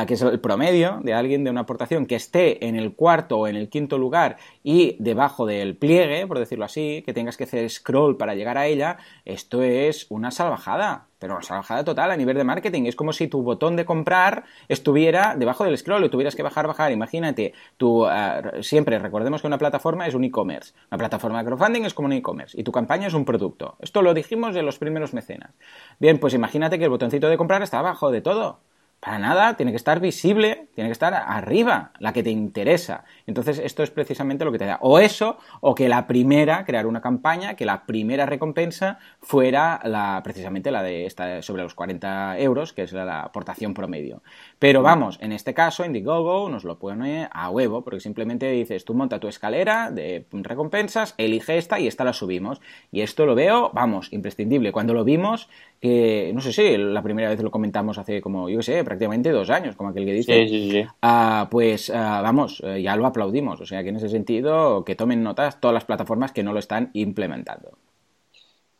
que 0.05 0.15
es 0.15 0.21
el 0.21 0.41
promedio 0.41 0.99
de 1.01 1.13
alguien 1.13 1.45
de 1.45 1.49
una 1.49 1.61
aportación 1.61 2.07
que 2.07 2.15
esté 2.15 2.67
en 2.67 2.75
el 2.75 2.93
cuarto 2.93 3.37
o 3.39 3.47
en 3.47 3.55
el 3.55 3.69
quinto 3.69 3.97
lugar 3.97 4.35
y 4.63 4.97
debajo 4.99 5.45
del 5.45 5.77
pliegue, 5.77 6.27
por 6.27 6.37
decirlo 6.37 6.65
así, 6.65 7.01
que 7.05 7.13
tengas 7.13 7.37
que 7.37 7.45
hacer 7.45 7.69
scroll 7.69 8.17
para 8.17 8.35
llegar 8.35 8.57
a 8.57 8.67
ella, 8.67 8.97
esto 9.23 9.63
es 9.63 10.07
una 10.09 10.31
salvajada 10.31 11.07
pero 11.25 11.37
una 11.37 11.43
salvajada 11.43 11.83
total 11.83 12.11
a 12.11 12.17
nivel 12.17 12.37
de 12.37 12.43
marketing. 12.43 12.83
Es 12.83 12.95
como 12.95 13.11
si 13.11 13.27
tu 13.27 13.41
botón 13.41 13.75
de 13.75 13.83
comprar 13.83 14.43
estuviera 14.67 15.35
debajo 15.35 15.63
del 15.63 15.75
scroll 15.75 16.05
y 16.05 16.09
tuvieras 16.09 16.35
que 16.35 16.43
bajar, 16.43 16.67
bajar. 16.67 16.91
Imagínate, 16.91 17.51
tú 17.77 18.05
eh, 18.05 18.61
siempre 18.61 18.99
recordemos 18.99 19.41
que 19.41 19.47
una 19.47 19.57
plataforma 19.57 20.05
es 20.05 20.13
un 20.13 20.23
e-commerce. 20.23 20.75
Una 20.91 20.99
plataforma 20.99 21.39
de 21.39 21.45
crowdfunding 21.45 21.83
es 21.83 21.95
como 21.95 22.05
un 22.05 22.13
e-commerce 22.13 22.59
y 22.61 22.63
tu 22.63 22.71
campaña 22.71 23.07
es 23.07 23.15
un 23.15 23.25
producto. 23.25 23.75
Esto 23.79 24.03
lo 24.03 24.13
dijimos 24.13 24.55
en 24.55 24.67
los 24.67 24.77
primeros 24.77 25.15
mecenas. 25.15 25.49
Bien, 25.97 26.19
pues 26.19 26.35
imagínate 26.35 26.77
que 26.77 26.83
el 26.83 26.91
botoncito 26.91 27.27
de 27.27 27.37
comprar 27.37 27.63
está 27.63 27.79
abajo 27.79 28.11
de 28.11 28.21
todo. 28.21 28.59
Para 28.99 29.19
nada, 29.19 29.55
tiene 29.55 29.71
que 29.71 29.77
estar 29.77 29.99
visible, 29.99 30.67
tiene 30.73 30.87
que 30.87 30.93
estar 30.93 31.13
arriba, 31.13 31.91
la 31.99 32.11
que 32.11 32.23
te 32.23 32.31
interesa. 32.31 33.03
Entonces, 33.27 33.59
esto 33.59 33.83
es 33.83 33.91
precisamente 33.91 34.45
lo 34.45 34.51
que 34.51 34.57
te 34.57 34.65
da. 34.65 34.79
O 34.81 34.97
eso, 34.97 35.37
o 35.61 35.75
que 35.75 35.87
la 35.89 36.07
primera, 36.07 36.65
crear 36.65 36.87
una 36.87 37.01
campaña, 37.01 37.55
que 37.55 37.65
la 37.65 37.85
primera 37.85 38.25
recompensa 38.25 38.97
fuera 39.21 39.79
la, 39.83 40.21
precisamente 40.23 40.71
la 40.71 40.81
de 40.81 41.05
esta 41.05 41.43
sobre 41.43 41.61
los 41.61 41.75
40 41.75 42.39
euros, 42.39 42.73
que 42.73 42.83
es 42.83 42.93
la, 42.93 43.21
aportación 43.21 43.73
promedio. 43.73 44.23
Pero 44.57 44.81
vamos, 44.81 45.19
en 45.21 45.31
este 45.33 45.53
caso, 45.53 45.85
Indiegogo 45.85 46.49
nos 46.49 46.63
lo 46.63 46.79
pone 46.79 47.27
a 47.31 47.49
huevo, 47.49 47.83
porque 47.83 47.99
simplemente 47.99 48.49
dices, 48.49 48.85
tú 48.85 48.95
monta 48.95 49.19
tu 49.19 49.27
escalera 49.27 49.91
de 49.91 50.25
recompensas, 50.31 51.13
elige 51.17 51.57
esta 51.57 51.79
y 51.79 51.87
esta 51.87 52.03
la 52.03 52.13
subimos. 52.13 52.61
Y 52.91 53.01
esto 53.01 53.25
lo 53.25 53.35
veo, 53.35 53.71
vamos, 53.73 54.11
imprescindible. 54.11 54.71
Cuando 54.71 54.93
lo 54.93 55.03
vimos, 55.03 55.49
que 55.81 56.31
no 56.33 56.41
sé 56.41 56.53
si 56.53 56.77
la 56.77 57.03
primera 57.03 57.29
vez 57.29 57.41
lo 57.41 57.51
comentamos 57.51 57.97
hace 57.97 58.21
como, 58.21 58.49
yo 58.49 58.57
qué 58.57 58.63
sé, 58.63 58.84
prácticamente 58.85 59.31
dos 59.31 59.49
años, 59.49 59.75
como 59.75 59.89
aquel 59.89 60.05
que 60.05 60.13
dice, 60.13 60.47
sí, 60.47 60.49
sí, 60.49 60.71
sí. 60.71 60.85
Ah, 61.01 61.47
pues 61.51 61.89
ah, 61.89 62.21
vamos, 62.21 62.61
eh, 62.65 62.81
ya 62.81 62.95
lo 62.95 63.05
aplaudimos. 63.05 63.59
O 63.59 63.65
sea 63.65 63.83
que 63.83 63.89
en 63.89 63.97
ese 63.97 64.09
sentido, 64.09 64.85
que 64.85 64.95
tomen 64.95 65.23
notas 65.23 65.59
todas 65.59 65.73
las 65.73 65.85
plataformas 65.85 66.31
que 66.31 66.43
no 66.43 66.53
lo 66.53 66.59
están 66.59 66.91
implementando. 66.93 67.77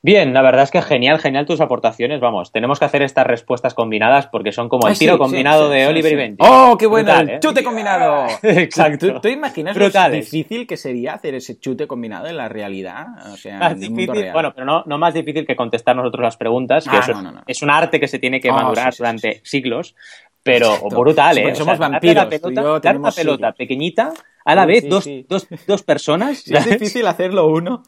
Bien, 0.06 0.36
la 0.36 0.44
verdad 0.44 0.62
es 0.62 0.70
que 0.70 0.84
genial, 0.84 1.18
genial 1.18 1.48
tus 1.48 1.60
aportaciones. 1.62 2.20
Vamos, 2.20 2.52
tenemos 2.52 2.78
que 2.78 2.86
hacer 2.86 3.02
estas 3.02 3.26
respuestas 3.26 3.74
combinadas 3.74 4.28
porque 4.28 4.52
son 4.52 4.70
como 4.70 4.88
el 4.88 4.96
tiro 4.96 5.18
combinado 5.18 5.68
de 5.68 5.88
Oliver 5.88 6.14
y 6.14 6.16
Benji. 6.16 6.38
¡Oh, 6.42 6.78
qué 6.78 6.86
bueno! 6.86 7.12
el 7.12 7.30
¿eh? 7.32 7.40
chute 7.40 7.64
combinado. 7.64 8.28
Exacto. 8.44 9.20
¿Tú, 9.20 9.30
imaginas 9.30 9.76
lo 9.76 9.90
difícil 10.12 10.68
que 10.68 10.78
sería 10.78 11.16
hacer 11.16 11.34
ese 11.34 11.60
chute 11.60 11.88
combinado 11.88 12.28
en 12.28 12.38
la 12.38 12.48
realidad? 12.48 13.08
O 13.34 13.36
sea, 13.36 13.58
más 13.58 13.80
difícil, 13.80 14.32
bueno, 14.32 14.54
pero 14.54 14.64
no, 14.64 14.84
no 14.86 15.00
más 15.00 15.16
difícil 15.16 15.44
que 15.44 15.56
contestar 15.56 15.96
nosotros 15.96 16.22
las 16.22 16.38
preguntas, 16.38 16.88
que 16.88 16.98
ah, 16.98 17.44
es 17.48 17.64
un 17.64 17.72
arte 17.72 18.00
que 18.00 18.08
se 18.08 18.20
tiene 18.20 18.40
que 18.40 18.52
oh, 18.52 18.54
madurar 18.54 18.94
durante 18.96 19.42
siglos, 19.44 19.96
pero 20.44 20.88
brutal, 20.88 21.40
¿eh? 21.40 21.56
Somos 21.56 21.80
vampiros. 21.80 22.30
Dar 22.80 22.96
una 22.96 23.10
pelota, 23.10 23.54
pequeñita 23.54 24.14
a 24.46 24.54
la 24.54 24.68
vez, 24.68 24.88
dos, 24.88 25.10
dos, 25.28 25.48
dos 25.66 25.82
personas. 25.82 26.48
es 26.52 26.66
difícil 26.70 27.08
hacerlo 27.08 27.48
uno. 27.48 27.82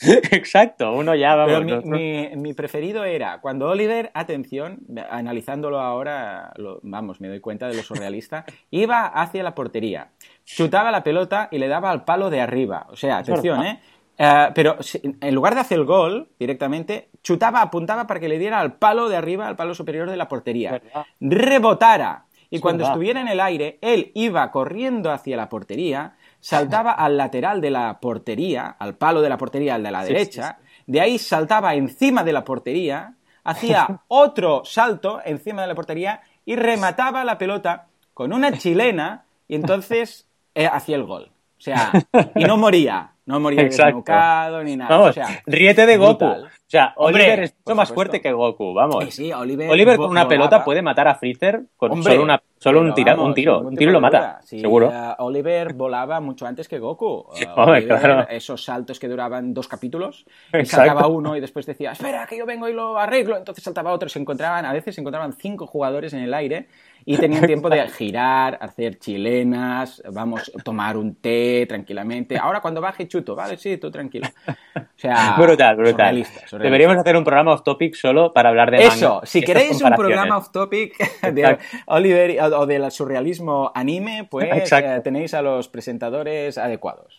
Exacto, 0.30 0.92
uno 0.92 1.14
ya 1.14 1.34
va 1.34 1.46
Pero 1.46 1.82
mi, 1.82 2.28
mi, 2.36 2.54
preferido 2.54 3.04
era 3.04 3.40
cuando 3.40 3.68
Oliver, 3.68 4.12
atención, 4.14 4.80
analizándolo 5.10 5.80
ahora, 5.80 6.52
vamos, 6.82 7.20
me 7.20 7.28
doy 7.28 7.40
cuenta 7.40 7.66
de 7.66 7.74
lo 7.74 7.82
surrealista, 7.82 8.44
iba 8.70 9.06
hacia 9.06 9.42
la 9.42 9.54
portería, 9.56 10.10
chutaba 10.44 10.92
la 10.92 11.02
pelota 11.02 11.48
y 11.50 11.58
le 11.58 11.66
daba 11.66 11.90
al 11.90 12.04
palo 12.04 12.30
de 12.30 12.40
arriba. 12.40 12.86
O 12.90 12.96
sea, 12.96 13.18
atención, 13.18 13.64
¿eh? 13.64 13.80
¿eh? 14.18 14.48
pero 14.54 14.76
en 15.02 15.34
lugar 15.34 15.54
de 15.54 15.60
hacer 15.60 15.78
el 15.78 15.84
gol 15.84 16.28
directamente, 16.38 17.08
chutaba, 17.24 17.60
apuntaba 17.60 18.06
para 18.06 18.20
que 18.20 18.28
le 18.28 18.38
diera 18.38 18.60
al 18.60 18.74
palo 18.74 19.08
de 19.08 19.16
arriba, 19.16 19.48
al 19.48 19.56
palo 19.56 19.74
superior 19.74 20.08
de 20.08 20.16
la 20.16 20.28
portería. 20.28 20.80
Rebotara. 21.20 22.26
Y 22.50 22.60
cuando 22.60 22.84
estuviera 22.84 23.20
en 23.20 23.28
el 23.28 23.40
aire, 23.40 23.78
él 23.82 24.10
iba 24.14 24.50
corriendo 24.50 25.10
hacia 25.10 25.36
la 25.36 25.48
portería, 25.50 26.14
saltaba 26.40 26.92
al 26.92 27.16
lateral 27.16 27.60
de 27.60 27.70
la 27.70 27.98
portería, 28.00 28.76
al 28.78 28.94
palo 28.94 29.20
de 29.20 29.28
la 29.28 29.38
portería, 29.38 29.74
al 29.74 29.82
de 29.82 29.90
la 29.90 30.04
derecha, 30.04 30.58
de 30.86 31.00
ahí 31.00 31.18
saltaba 31.18 31.74
encima 31.74 32.24
de 32.24 32.32
la 32.32 32.44
portería, 32.44 33.14
hacía 33.44 34.00
otro 34.08 34.62
salto 34.64 35.20
encima 35.24 35.62
de 35.62 35.68
la 35.68 35.74
portería 35.74 36.22
y 36.44 36.56
remataba 36.56 37.24
la 37.24 37.38
pelota 37.38 37.86
con 38.14 38.32
una 38.32 38.52
chilena 38.52 39.24
y 39.46 39.54
entonces 39.54 40.26
eh, 40.54 40.66
hacía 40.66 40.96
el 40.96 41.04
gol. 41.04 41.30
O 41.58 41.60
sea, 41.60 41.92
y 42.34 42.44
no 42.44 42.56
moría. 42.56 43.12
No 43.26 43.40
moría 43.40 43.62
desnucado 43.64 44.62
ni 44.64 44.76
nada. 44.76 44.96
Vamos, 44.96 45.10
o 45.10 45.12
sea, 45.12 45.42
ríete 45.46 45.86
de 45.86 45.96
Goku. 45.96 46.24
O 46.68 46.70
sea, 46.70 46.92
Oliver 46.96 47.44
es 47.44 47.54
mucho 47.64 47.74
más 47.74 47.90
fuerte 47.90 48.20
que 48.20 48.30
Goku, 48.30 48.74
vamos. 48.74 49.14
Sí, 49.14 49.32
Oliver, 49.32 49.70
Oliver 49.70 49.96
con 49.96 50.10
una 50.10 50.28
pelota 50.28 50.62
puede 50.62 50.82
matar 50.82 51.08
a 51.08 51.14
Freezer 51.14 51.62
con 51.78 52.02
solo, 52.02 52.22
una, 52.22 52.42
solo 52.58 52.82
un, 52.82 52.92
tira, 52.92 53.18
un 53.18 53.32
tiro. 53.32 53.60
Un 53.60 53.74
tiro 53.74 53.90
lo 53.90 54.02
mata, 54.02 54.42
seguro. 54.44 54.88
Uh, 54.88 55.24
Oliver 55.24 55.72
volaba 55.72 56.20
mucho 56.20 56.44
antes 56.44 56.68
que 56.68 56.78
Goku. 56.78 57.24
Uh, 57.58 57.86
claro. 57.86 58.28
Esos 58.28 58.62
saltos 58.62 59.00
que 59.00 59.08
duraban 59.08 59.54
dos 59.54 59.66
capítulos, 59.66 60.26
y 60.52 60.64
saltaba 60.66 61.08
uno 61.08 61.34
y 61.36 61.40
después 61.40 61.64
decía, 61.64 61.92
espera, 61.92 62.26
que 62.26 62.36
yo 62.36 62.44
vengo 62.44 62.68
y 62.68 62.74
lo 62.74 62.98
arreglo. 62.98 63.36
Entonces 63.36 63.64
saltaba 63.64 63.92
otro. 63.92 64.08
Se 64.08 64.18
encontraban, 64.18 64.64
a 64.64 64.72
veces 64.72 64.94
se 64.94 65.00
encontraban 65.00 65.32
cinco 65.32 65.66
jugadores 65.66 66.12
en 66.12 66.20
el 66.20 66.34
aire 66.34 66.68
y 67.04 67.16
tenían 67.16 67.46
tiempo 67.46 67.70
de 67.70 67.86
girar, 67.88 68.58
hacer 68.60 68.98
chilenas, 68.98 70.02
vamos, 70.10 70.52
tomar 70.64 70.96
un 70.96 71.14
té 71.14 71.66
tranquilamente. 71.66 72.36
Ahora 72.36 72.60
cuando 72.60 72.80
baje 72.80 73.08
chuto, 73.08 73.34
vale, 73.34 73.56
sí, 73.56 73.78
tú 73.78 73.90
tranquilo. 73.90 74.28
O 74.76 74.80
sea, 75.00 75.36
brutal, 75.38 75.76
brutal. 75.76 76.26
Deberíamos 76.52 76.96
hacer 76.96 77.16
un 77.16 77.24
programa 77.24 77.52
off 77.52 77.62
topic 77.62 77.94
solo 77.94 78.32
para 78.32 78.48
hablar 78.48 78.70
de 78.70 78.84
Eso, 78.84 79.20
si 79.24 79.42
queréis 79.42 79.80
un 79.82 79.92
programa 79.94 80.38
off 80.38 80.50
topic 80.50 80.96
de 81.32 81.58
Oliver 81.86 82.38
o 82.42 82.66
del 82.66 82.90
surrealismo 82.90 83.70
anime, 83.74 84.26
pues 84.30 84.72
eh, 84.72 85.00
tenéis 85.02 85.34
a 85.34 85.42
los 85.42 85.68
presentadores 85.68 86.58
adecuados. 86.58 87.18